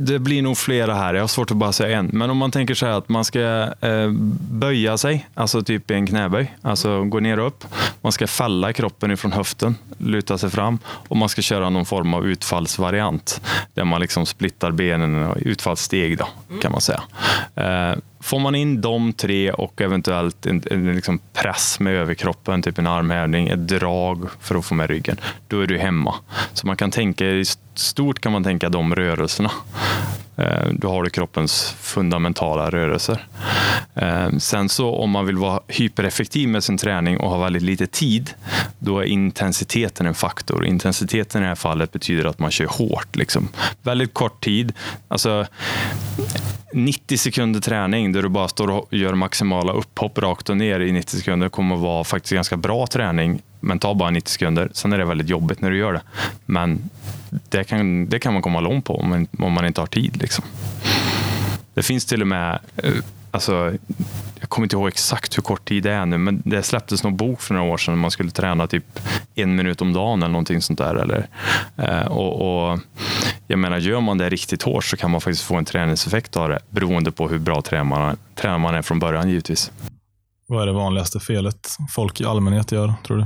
Det 0.00 0.18
blir 0.18 0.42
nog 0.42 0.58
flera 0.58 0.94
här, 0.94 1.14
jag 1.14 1.22
har 1.22 1.28
svårt 1.28 1.50
att 1.50 1.56
bara 1.56 1.72
säga 1.72 1.98
en. 1.98 2.10
Men 2.12 2.30
om 2.30 2.36
man 2.36 2.50
tänker 2.50 2.74
så 2.74 2.86
här 2.86 2.92
att 2.92 3.08
man 3.08 3.24
ska 3.24 3.40
eh, 3.80 4.10
böja 4.50 4.98
sig, 4.98 5.28
alltså 5.34 5.62
typ 5.62 5.90
i 5.90 5.94
en 5.94 6.06
knäböj, 6.06 6.54
alltså 6.62 7.04
gå 7.04 7.20
ner 7.20 7.38
och 7.38 7.46
upp. 7.46 7.64
Man 8.00 8.12
ska 8.12 8.26
fälla 8.26 8.72
kroppen 8.72 9.10
ifrån 9.10 9.32
höften, 9.32 9.76
luta 9.98 10.38
sig 10.38 10.50
fram 10.50 10.78
och 10.84 11.16
man 11.16 11.28
ska 11.28 11.42
köra 11.42 11.70
någon 11.70 11.86
form 11.86 12.14
av 12.14 12.26
utfallsvariant 12.26 13.40
där 13.74 13.84
man 13.84 14.00
liksom 14.00 14.26
splittar 14.26 14.70
benen, 14.70 15.32
utfallssteg 15.36 16.18
då, 16.18 16.28
kan 16.60 16.72
man 16.72 16.80
säga. 16.80 17.02
Eh, 17.54 17.98
Får 18.20 18.38
man 18.38 18.54
in 18.54 18.80
de 18.80 19.12
tre 19.12 19.50
och 19.52 19.80
eventuellt 19.80 20.46
en, 20.46 20.62
en 20.70 20.94
liksom 20.94 21.20
press 21.32 21.80
med 21.80 21.94
överkroppen, 21.94 22.62
typ 22.62 22.78
en 22.78 22.86
armhävning, 22.86 23.48
ett 23.48 23.68
drag 23.68 24.28
för 24.40 24.54
att 24.54 24.64
få 24.64 24.74
med 24.74 24.90
ryggen, 24.90 25.16
då 25.48 25.60
är 25.60 25.66
du 25.66 25.78
hemma. 25.78 26.14
Så 26.52 26.66
man 26.66 26.76
kan 26.76 26.90
tänka, 26.90 27.26
i 27.26 27.44
stort 27.74 28.20
kan 28.20 28.32
man 28.32 28.44
tänka 28.44 28.68
de 28.68 28.94
rörelserna. 28.94 29.50
Eh, 30.38 30.68
då 30.72 30.90
har 30.90 31.02
du 31.02 31.10
kroppens 31.10 31.76
fundamentala 31.80 32.70
rörelser. 32.70 33.26
Eh, 33.94 34.28
sen 34.38 34.68
så 34.68 34.94
om 34.94 35.10
man 35.10 35.26
vill 35.26 35.36
vara 35.36 35.60
hypereffektiv 35.68 36.48
med 36.48 36.64
sin 36.64 36.78
träning 36.78 37.20
och 37.20 37.30
ha 37.30 37.38
väldigt 37.38 37.62
lite 37.62 37.86
tid, 37.86 38.30
då 38.78 38.98
är 38.98 39.04
intensiteten 39.04 40.06
en 40.06 40.14
faktor. 40.14 40.66
Intensiteten 40.66 41.42
i 41.42 41.44
det 41.44 41.48
här 41.48 41.54
fallet 41.54 41.92
betyder 41.92 42.24
att 42.24 42.38
man 42.38 42.50
kör 42.50 42.66
hårt. 42.66 43.16
Liksom. 43.16 43.48
Väldigt 43.82 44.14
kort 44.14 44.44
tid. 44.44 44.72
Alltså, 45.08 45.46
90 46.72 47.18
sekunder 47.18 47.60
träning 47.60 48.12
där 48.12 48.22
du 48.22 48.28
bara 48.28 48.48
står 48.48 48.70
och 48.70 48.86
gör 48.90 49.14
maximala 49.14 49.72
upphopp 49.72 50.18
rakt 50.18 50.50
och 50.50 50.56
ner 50.56 50.80
i 50.80 50.92
90 50.92 51.16
sekunder 51.16 51.48
kommer 51.48 51.74
att 51.74 51.80
vara 51.80 52.04
faktiskt 52.04 52.32
ganska 52.32 52.56
bra 52.56 52.86
träning. 52.86 53.42
Men 53.60 53.78
ta 53.78 53.94
bara 53.94 54.10
90 54.10 54.30
sekunder. 54.30 54.70
Sen 54.72 54.92
är 54.92 54.98
det 54.98 55.04
väldigt 55.04 55.28
jobbigt 55.28 55.60
när 55.60 55.70
du 55.70 55.78
gör 55.78 55.92
det. 55.92 56.02
Men 56.46 56.90
det 57.48 57.64
kan, 57.64 58.08
det 58.08 58.18
kan 58.18 58.32
man 58.32 58.42
komma 58.42 58.60
långt 58.60 58.84
på 58.84 59.00
om 59.00 59.08
man, 59.08 59.26
om 59.38 59.52
man 59.52 59.66
inte 59.66 59.80
har 59.80 59.86
tid. 59.86 60.16
Liksom. 60.16 60.44
Det 61.74 61.82
finns 61.82 62.04
till 62.04 62.22
och 62.22 62.28
med 62.28 62.58
eh, 62.76 62.92
alltså, 63.30 63.72
jag 64.40 64.48
kommer 64.48 64.66
inte 64.66 64.76
ihåg 64.76 64.88
exakt 64.88 65.38
hur 65.38 65.42
kort 65.42 65.68
tid 65.68 65.82
det 65.82 65.92
är 65.92 66.06
nu, 66.06 66.18
men 66.18 66.42
det 66.44 66.62
släpptes 66.62 67.02
någon 67.02 67.16
bok 67.16 67.40
för 67.40 67.54
några 67.54 67.72
år 67.72 67.76
sedan. 67.76 67.98
Man 67.98 68.10
skulle 68.10 68.30
träna 68.30 68.66
typ 68.66 69.00
en 69.34 69.56
minut 69.56 69.80
om 69.80 69.92
dagen 69.92 70.22
eller 70.22 70.32
någonting 70.32 70.62
sånt 70.62 70.78
där. 70.78 70.94
Eller, 70.94 71.28
eh, 71.76 72.06
och, 72.06 72.70
och, 72.70 72.78
jag 73.46 73.58
menar, 73.58 73.78
gör 73.78 74.00
man 74.00 74.18
det 74.18 74.28
riktigt 74.28 74.62
hårt 74.62 74.84
så 74.84 74.96
kan 74.96 75.10
man 75.10 75.20
faktiskt 75.20 75.42
få 75.42 75.56
en 75.56 75.64
träningseffekt 75.64 76.36
av 76.36 76.48
det, 76.48 76.58
beroende 76.70 77.12
på 77.12 77.28
hur 77.28 77.38
bra 77.38 77.62
tränare 77.62 78.16
man, 78.44 78.60
man 78.60 78.74
är 78.74 78.82
från 78.82 78.98
början 78.98 79.28
givetvis. 79.28 79.72
Vad 80.46 80.62
är 80.62 80.66
det 80.66 80.72
vanligaste 80.72 81.20
felet 81.20 81.76
folk 81.90 82.20
i 82.20 82.24
allmänhet 82.24 82.72
gör, 82.72 82.94
tror 83.04 83.16
du? 83.16 83.24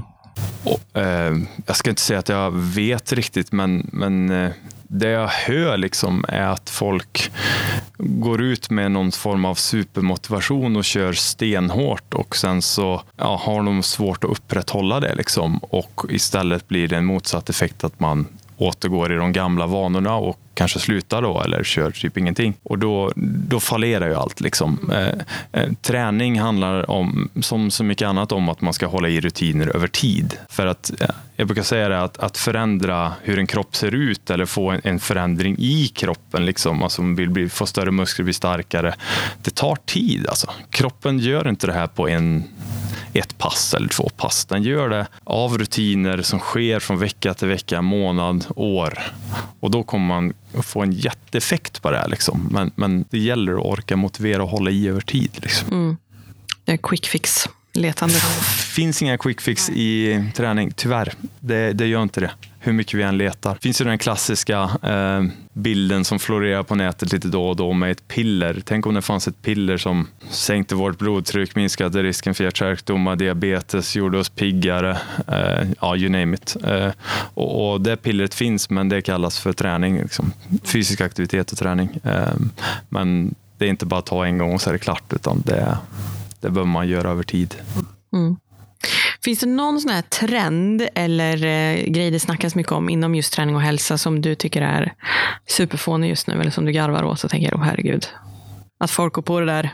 Och, 0.65 1.01
eh, 1.01 1.37
jag 1.67 1.77
ska 1.77 1.91
inte 1.91 2.03
säga 2.03 2.19
att 2.19 2.29
jag 2.29 2.51
vet 2.51 3.13
riktigt, 3.13 3.53
men, 3.53 3.91
men 3.93 4.31
eh, 4.31 4.53
det 4.95 5.09
jag 5.09 5.29
hör 5.29 5.77
liksom 5.77 6.25
är 6.29 6.47
att 6.47 6.71
folk 6.71 7.31
går 7.99 8.43
ut 8.43 8.71
med 8.71 8.91
någon 8.93 9.13
form 9.13 9.45
av 9.45 9.55
supermotivation 9.55 10.77
och 10.77 10.85
kör 10.85 11.13
stenhårt 11.13 12.15
och 12.15 12.37
sen 12.37 12.63
så 12.63 13.03
ja, 13.17 13.41
har 13.45 13.63
de 13.63 13.83
svårt 13.83 14.25
att 14.25 14.31
upprätthålla 14.31 15.01
det 15.01 15.15
liksom. 15.15 15.59
Och 15.59 16.05
istället 16.09 16.69
blir 16.69 16.89
det 16.89 16.97
en 16.97 17.05
motsatt 17.05 17.49
effekt 17.49 17.85
att 17.85 18.01
man 18.01 18.27
återgår 18.57 19.13
i 19.13 19.17
de 19.17 19.33
gamla 19.33 19.67
vanorna 19.67 20.15
och 20.15 20.52
kanske 20.55 20.79
slutar 20.79 21.23
då 21.23 21.41
eller 21.41 21.65
kör 21.65 21.91
typ 21.91 22.17
ingenting. 22.17 22.55
Och 22.63 22.79
då, 22.79 23.13
då 23.49 23.61
fallerar 23.61 24.09
ju 24.09 24.15
allt. 24.15 24.41
Liksom. 24.41 24.91
Eh, 24.93 25.63
eh, 25.63 25.73
träning 25.83 26.41
handlar 26.41 26.91
om, 26.91 27.31
som 27.41 27.71
så 27.71 27.85
mycket 27.85 28.09
annat 28.09 28.33
om 28.33 28.49
att 28.49 28.61
man 28.61 28.73
ska 28.73 28.87
hålla 28.87 29.09
i 29.09 29.21
rutiner 29.21 29.77
över 29.77 29.89
tid. 29.89 30.37
För 30.49 30.67
att 30.67 31.01
eh, 31.01 31.09
jag 31.37 31.47
brukar 31.47 31.63
säga 31.63 31.89
det 31.89 32.03
att, 32.03 32.19
att 32.19 32.39
förändra 32.39 33.13
hur 33.23 33.39
en 33.39 33.47
kropp 33.47 33.77
ser 33.77 33.95
ut 33.95 34.31
eller 34.31 34.47
få 34.47 34.71
en, 34.71 34.81
en 34.85 35.01
förändring 35.01 35.57
i 35.59 35.89
kroppen, 35.95 36.47
liksom, 36.47 36.83
alltså 36.83 37.03
vill 37.03 37.31
bli, 37.31 37.49
få 37.49 37.67
större 37.67 37.91
muskler, 37.91 38.25
bli 38.25 38.35
starkare. 38.35 38.95
Det 39.43 39.55
tar 39.55 39.77
tid. 39.77 40.27
Alltså. 40.29 40.51
Kroppen 40.71 41.19
gör 41.19 41.49
inte 41.49 41.67
det 41.67 41.73
här 41.73 41.87
på 41.87 42.09
en 42.09 42.45
ett 43.13 43.39
pass 43.39 43.75
eller 43.75 43.89
två 43.89 44.09
pass. 44.17 44.45
Den 44.45 44.63
gör 44.63 44.89
det 44.89 45.07
av 45.25 45.59
rutiner 45.59 46.23
som 46.23 46.39
sker 46.39 46.81
från 46.81 46.99
vecka 46.99 47.35
till 47.35 47.49
vecka, 47.49 47.83
månad, 47.83 48.47
år. 48.57 48.99
Och 49.61 49.71
då 49.71 49.83
kommer 49.83 50.07
man 50.07 50.33
få 50.61 50.83
en 50.83 50.93
jätteeffekt 50.93 51.83
på 51.83 51.91
det 51.91 51.99
här. 51.99 52.09
Liksom. 52.09 52.49
Men, 52.51 52.71
men 52.75 53.05
det 53.11 53.19
gäller 53.19 53.53
att 53.53 53.67
orka 53.67 53.97
motivera 53.97 54.43
och 54.43 54.49
hålla 54.49 54.71
i 54.71 54.89
över 54.89 55.01
tid. 55.01 55.31
Liksom. 55.43 55.69
Mm. 55.69 55.97
Det 56.65 56.73
är 56.73 56.77
quick 56.77 57.07
fix 57.07 57.49
letande. 57.73 58.15
Det 58.15 58.21
finns 58.75 59.03
inga 59.03 59.19
quick 59.19 59.41
fix 59.41 59.71
i 59.71 60.25
träning, 60.35 60.73
tyvärr. 60.77 61.13
Det, 61.41 61.73
det 61.73 61.87
gör 61.87 62.03
inte 62.03 62.21
det 62.21 62.31
hur 62.65 62.73
mycket 62.73 62.95
vi 62.95 63.03
än 63.03 63.19
letar. 63.19 63.55
Det 63.55 63.61
finns 63.61 63.81
ju 63.81 63.85
den 63.85 63.99
klassiska 63.99 64.71
eh, 64.83 65.23
bilden 65.53 66.05
som 66.05 66.19
florerar 66.19 66.63
på 66.63 66.75
nätet 66.75 67.13
lite 67.13 67.29
då 67.29 67.49
och 67.49 67.57
då 67.57 67.73
med 67.73 67.91
ett 67.91 68.09
piller. 68.09 68.63
Tänk 68.65 68.87
om 68.87 68.95
det 68.95 69.03
fanns 69.03 69.29
ett 69.29 69.43
piller 69.43 69.77
som 69.77 70.09
sänkte 70.31 70.75
vårt 70.75 70.99
blodtryck, 70.99 71.57
minskade 71.57 72.03
risken 72.03 72.35
för 72.35 72.45
hjärt-kärlsjukdomar, 72.45 73.17
diabetes, 73.17 73.97
gjorde 73.97 74.19
oss 74.19 74.29
piggare, 74.29 74.99
eh, 75.29 75.69
ja, 75.81 75.97
you 75.97 76.09
name 76.09 76.37
it. 76.37 76.57
Eh, 76.65 76.91
och, 77.35 77.73
och, 77.73 77.81
det 77.81 77.97
pillret 77.97 78.35
finns, 78.35 78.71
men 78.71 78.89
det 78.89 79.03
kallas 79.03 79.39
för 79.39 79.53
träning, 79.53 79.99
liksom. 79.99 80.33
fysisk 80.63 81.01
aktivitet 81.01 81.53
och 81.53 81.59
träning. 81.59 81.89
Eh, 82.05 82.35
men 82.89 83.35
det 83.59 83.65
är 83.65 83.71
inte 83.71 83.87
bara 83.87 83.99
att 83.99 84.07
ta 84.07 84.27
en 84.27 84.39
gång 84.39 84.55
och 84.55 84.61
så 84.61 84.71
är 84.71 84.73
det 84.73 84.79
klart, 84.79 85.13
utan 85.13 85.43
det, 85.47 85.79
det 86.41 86.51
behöver 86.51 86.73
man 86.73 86.89
göra 86.89 87.11
över 87.11 87.23
tid. 87.23 87.55
Mm. 88.13 88.37
Finns 89.25 89.41
det 89.41 89.47
någon 89.47 89.81
sån 89.81 89.91
här 89.91 90.03
trend 90.03 90.89
eller 90.95 91.45
eh, 91.45 91.85
grej 91.85 92.11
det 92.11 92.21
snackas 92.21 92.55
mycket 92.55 92.73
om 92.73 92.89
inom 92.89 93.15
just 93.15 93.33
träning 93.33 93.55
och 93.55 93.63
hälsa 93.63 93.99
som 93.99 94.21
du 94.21 94.35
tycker 94.35 94.63
är 94.63 94.93
superfånig 95.47 96.09
just 96.09 96.27
nu 96.27 96.41
eller 96.41 96.51
som 96.51 96.65
du 96.65 96.73
garvar 96.73 97.05
åt 97.05 97.25
och 97.25 97.31
tänker, 97.31 97.55
oh 97.55 97.63
herregud. 97.63 98.07
Att 98.81 98.91
folk 98.91 99.13
går 99.13 99.23
på 99.23 99.41
det 99.41 99.47
där 99.47 99.71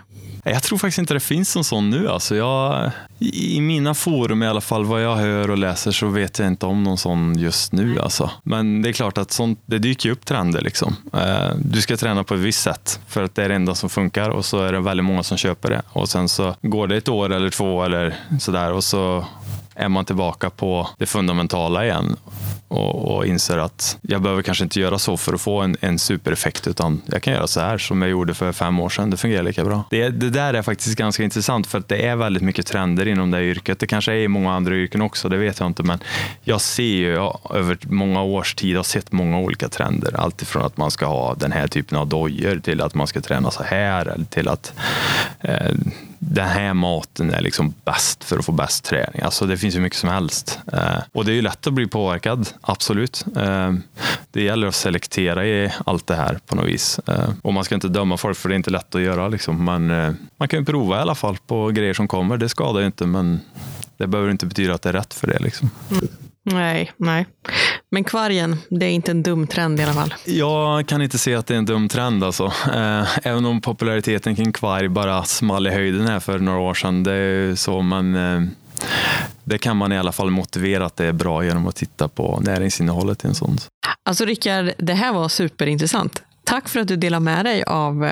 jag 0.50 0.62
tror 0.62 0.78
faktiskt 0.78 0.98
inte 0.98 1.14
det 1.14 1.20
finns 1.20 1.56
en 1.56 1.64
sån 1.64 1.90
nu. 1.90 2.08
Alltså 2.08 2.36
jag, 2.36 2.90
I 3.18 3.60
mina 3.60 3.94
forum 3.94 4.42
i 4.42 4.46
alla 4.46 4.60
fall, 4.60 4.84
vad 4.84 5.04
jag 5.04 5.16
hör 5.16 5.50
och 5.50 5.58
läser 5.58 5.90
så 5.90 6.08
vet 6.08 6.38
jag 6.38 6.48
inte 6.48 6.66
om 6.66 6.82
någon 6.82 6.98
sån 6.98 7.38
just 7.38 7.72
nu. 7.72 8.00
Alltså. 8.00 8.30
Men 8.42 8.82
det 8.82 8.88
är 8.88 8.92
klart 8.92 9.18
att 9.18 9.30
sånt, 9.30 9.60
det 9.66 9.78
dyker 9.78 10.10
upp 10.10 10.24
trender. 10.24 10.60
Liksom. 10.60 10.96
Eh, 11.12 11.54
du 11.58 11.80
ska 11.80 11.96
träna 11.96 12.24
på 12.24 12.34
ett 12.34 12.40
visst 12.40 12.62
sätt 12.62 13.00
för 13.06 13.22
att 13.22 13.34
det 13.34 13.44
är 13.44 13.48
det 13.48 13.54
enda 13.54 13.74
som 13.74 13.90
funkar 13.90 14.30
och 14.30 14.44
så 14.44 14.62
är 14.62 14.72
det 14.72 14.80
väldigt 14.80 15.06
många 15.06 15.22
som 15.22 15.36
köper 15.36 15.70
det. 15.70 15.82
Och 15.88 16.08
sen 16.08 16.28
så 16.28 16.54
går 16.62 16.86
det 16.86 16.96
ett 16.96 17.08
år 17.08 17.32
eller 17.32 17.50
två 17.50 17.84
eller 17.84 18.16
sådär 18.40 18.72
och 18.72 18.84
så 18.84 19.24
är 19.78 19.88
man 19.88 20.04
tillbaka 20.04 20.50
på 20.50 20.88
det 20.98 21.06
fundamentala 21.06 21.84
igen 21.84 22.16
och, 22.68 23.16
och 23.16 23.26
inser 23.26 23.58
att 23.58 23.98
jag 24.02 24.22
behöver 24.22 24.42
kanske 24.42 24.64
inte 24.64 24.80
göra 24.80 24.98
så 24.98 25.16
för 25.16 25.34
att 25.34 25.40
få 25.40 25.60
en, 25.60 25.76
en 25.80 25.98
supereffekt 25.98 26.66
utan 26.66 27.02
jag 27.06 27.22
kan 27.22 27.32
göra 27.32 27.46
så 27.46 27.60
här 27.60 27.78
som 27.78 28.02
jag 28.02 28.10
gjorde 28.10 28.34
för 28.34 28.52
fem 28.52 28.80
år 28.80 28.88
sedan. 28.88 29.10
Det 29.10 29.16
fungerar 29.16 29.42
lika 29.42 29.64
bra. 29.64 29.84
Det, 29.90 30.08
det 30.08 30.30
där 30.30 30.54
är 30.54 30.62
faktiskt 30.62 30.98
ganska 30.98 31.24
intressant 31.24 31.66
för 31.66 31.78
att 31.78 31.88
det 31.88 32.06
är 32.06 32.16
väldigt 32.16 32.42
mycket 32.42 32.66
trender 32.66 33.08
inom 33.08 33.30
det 33.30 33.42
yrket. 33.42 33.78
Det 33.78 33.86
kanske 33.86 34.12
är 34.12 34.16
i 34.16 34.28
många 34.28 34.52
andra 34.52 34.74
yrken 34.74 35.02
också, 35.02 35.28
det 35.28 35.36
vet 35.36 35.60
jag 35.60 35.66
inte. 35.66 35.82
Men 35.82 35.98
jag 36.42 36.60
ser 36.60 36.82
ju 36.82 37.12
jag, 37.12 37.40
över 37.54 37.78
många 37.82 38.22
års 38.22 38.54
tid 38.54 38.76
har 38.76 38.82
sett 38.82 39.12
många 39.12 39.38
olika 39.38 39.68
trender. 39.68 40.20
Alltifrån 40.20 40.62
att 40.62 40.76
man 40.76 40.90
ska 40.90 41.06
ha 41.06 41.34
den 41.34 41.52
här 41.52 41.68
typen 41.68 41.98
av 41.98 42.06
dojor 42.06 42.60
till 42.60 42.80
att 42.80 42.94
man 42.94 43.06
ska 43.06 43.20
träna 43.20 43.50
så 43.50 43.62
här 43.62 44.06
eller 44.06 44.24
till 44.24 44.48
att 44.48 44.72
eh, 45.40 45.72
den 46.18 46.48
här 46.48 46.74
maten 46.74 47.30
är 47.30 47.40
liksom 47.40 47.74
bäst 47.84 48.24
för 48.24 48.38
att 48.38 48.44
få 48.44 48.52
bäst 48.52 48.84
träning. 48.84 49.22
Alltså 49.22 49.46
det 49.46 49.56
finns 49.56 49.76
ju 49.76 49.80
mycket 49.80 49.98
som 49.98 50.08
helst. 50.08 50.58
Eh, 50.72 50.98
och 51.12 51.24
det 51.24 51.32
är 51.32 51.34
ju 51.34 51.42
lätt 51.42 51.66
att 51.66 51.72
bli 51.72 51.86
påverkad, 51.86 52.48
absolut. 52.60 53.24
Eh, 53.36 53.74
det 54.30 54.42
gäller 54.42 54.66
att 54.66 54.74
selektera 54.74 55.46
i 55.46 55.72
allt 55.86 56.06
det 56.06 56.16
här 56.16 56.38
på 56.46 56.56
något 56.56 56.66
vis. 56.66 57.00
Eh, 57.06 57.30
och 57.42 57.54
man 57.54 57.64
ska 57.64 57.74
inte 57.74 57.88
döma 57.88 58.16
folk 58.16 58.36
för 58.36 58.48
det 58.48 58.54
är 58.54 58.56
inte 58.56 58.70
lätt 58.70 58.94
att 58.94 59.00
göra. 59.00 59.28
Liksom. 59.28 59.64
Men 59.64 59.90
eh, 59.90 60.12
man 60.36 60.48
kan 60.48 60.58
ju 60.58 60.64
prova 60.64 60.96
i 60.96 61.00
alla 61.00 61.14
fall 61.14 61.36
på 61.46 61.68
grejer 61.68 61.94
som 61.94 62.08
kommer. 62.08 62.36
Det 62.36 62.48
skadar 62.48 62.80
ju 62.80 62.86
inte 62.86 63.06
men 63.06 63.40
det 63.96 64.06
behöver 64.06 64.30
inte 64.30 64.46
betyda 64.46 64.74
att 64.74 64.82
det 64.82 64.88
är 64.88 64.92
rätt 64.92 65.14
för 65.14 65.26
det. 65.26 65.38
Liksom. 65.38 65.70
Mm. 65.90 66.08
Nej, 66.52 66.92
nej. 66.96 67.26
Men 67.90 68.04
kvargen, 68.04 68.56
det 68.70 68.86
är 68.86 68.90
inte 68.90 69.10
en 69.10 69.22
dum 69.22 69.46
trend 69.46 69.80
i 69.80 69.82
alla 69.82 69.92
fall. 69.92 70.14
Jag 70.24 70.86
kan 70.86 71.02
inte 71.02 71.18
se 71.18 71.34
att 71.34 71.46
det 71.46 71.54
är 71.54 71.58
en 71.58 71.64
dum 71.64 71.88
trend. 71.88 72.24
Alltså. 72.24 72.44
Eh, 72.74 73.26
även 73.26 73.44
om 73.44 73.60
populariteten 73.60 74.36
kring 74.36 74.52
kvarg 74.52 74.88
bara 74.88 75.24
small 75.24 75.66
i 75.66 75.70
höjden 75.70 76.06
här 76.06 76.20
för 76.20 76.38
några 76.38 76.58
år 76.58 76.74
sedan. 76.74 77.02
Det 77.02 77.12
är 77.12 77.54
så, 77.54 77.82
men 77.82 78.14
eh, 78.14 78.48
det 79.44 79.58
kan 79.58 79.76
man 79.76 79.92
i 79.92 79.98
alla 79.98 80.12
fall 80.12 80.30
motivera 80.30 80.86
att 80.86 80.96
det 80.96 81.06
är 81.06 81.12
bra 81.12 81.44
genom 81.44 81.66
att 81.66 81.76
titta 81.76 82.08
på 82.08 82.40
näringsinnehållet 82.44 83.24
i 83.24 83.28
en 83.28 83.34
sån. 83.34 83.56
Alltså 84.02 84.24
Rickard, 84.24 84.70
det 84.78 84.94
här 84.94 85.12
var 85.12 85.28
superintressant. 85.28 86.22
Tack 86.44 86.68
för 86.68 86.80
att 86.80 86.88
du 86.88 86.96
delar 86.96 87.20
med 87.20 87.44
dig 87.44 87.64
av 87.64 88.04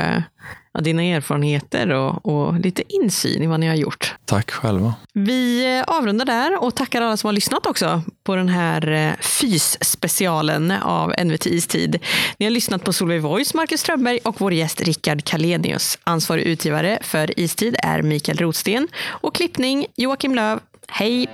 eh, 0.76 0.82
dina 0.82 1.02
erfarenheter 1.02 1.90
och, 1.90 2.26
och, 2.26 2.60
lite 2.60 2.82
insyn 2.88 3.42
i 3.42 3.46
vad 3.46 3.60
ni 3.60 3.66
har 3.66 3.74
gjort. 3.74 4.14
Tack 4.24 4.50
själva. 4.50 4.94
Vi 5.12 5.76
eh, 5.78 5.96
avrundar 5.96 6.24
där 6.24 6.62
och 6.62 6.74
tackar 6.74 7.02
alla 7.02 7.16
som 7.16 7.28
har 7.28 7.32
lyssnat 7.32 7.66
också 7.66 8.02
på 8.24 8.36
den 8.36 8.48
här 8.48 8.92
eh, 8.92 9.12
FYS-specialen 9.20 10.70
av 10.70 11.14
NVT 11.24 11.46
Istid. 11.46 11.98
Ni 12.38 12.46
har 12.46 12.50
lyssnat 12.50 12.84
på 12.84 12.92
Solveig 12.92 13.22
Voice, 13.22 13.54
Marcus 13.54 13.80
Strömberg 13.80 14.18
och 14.24 14.40
vår 14.40 14.52
gäst 14.52 14.80
Rickard 14.80 15.24
Kalenius. 15.24 15.98
Ansvarig 16.04 16.42
utgivare 16.42 16.98
för 17.02 17.40
Istid 17.40 17.76
är 17.82 18.02
Mikael 18.02 18.38
Rotsten 18.38 18.88
och 19.06 19.34
klippning 19.34 19.86
Joakim 19.96 20.34
Löv. 20.34 20.60
Hej! 20.88 21.28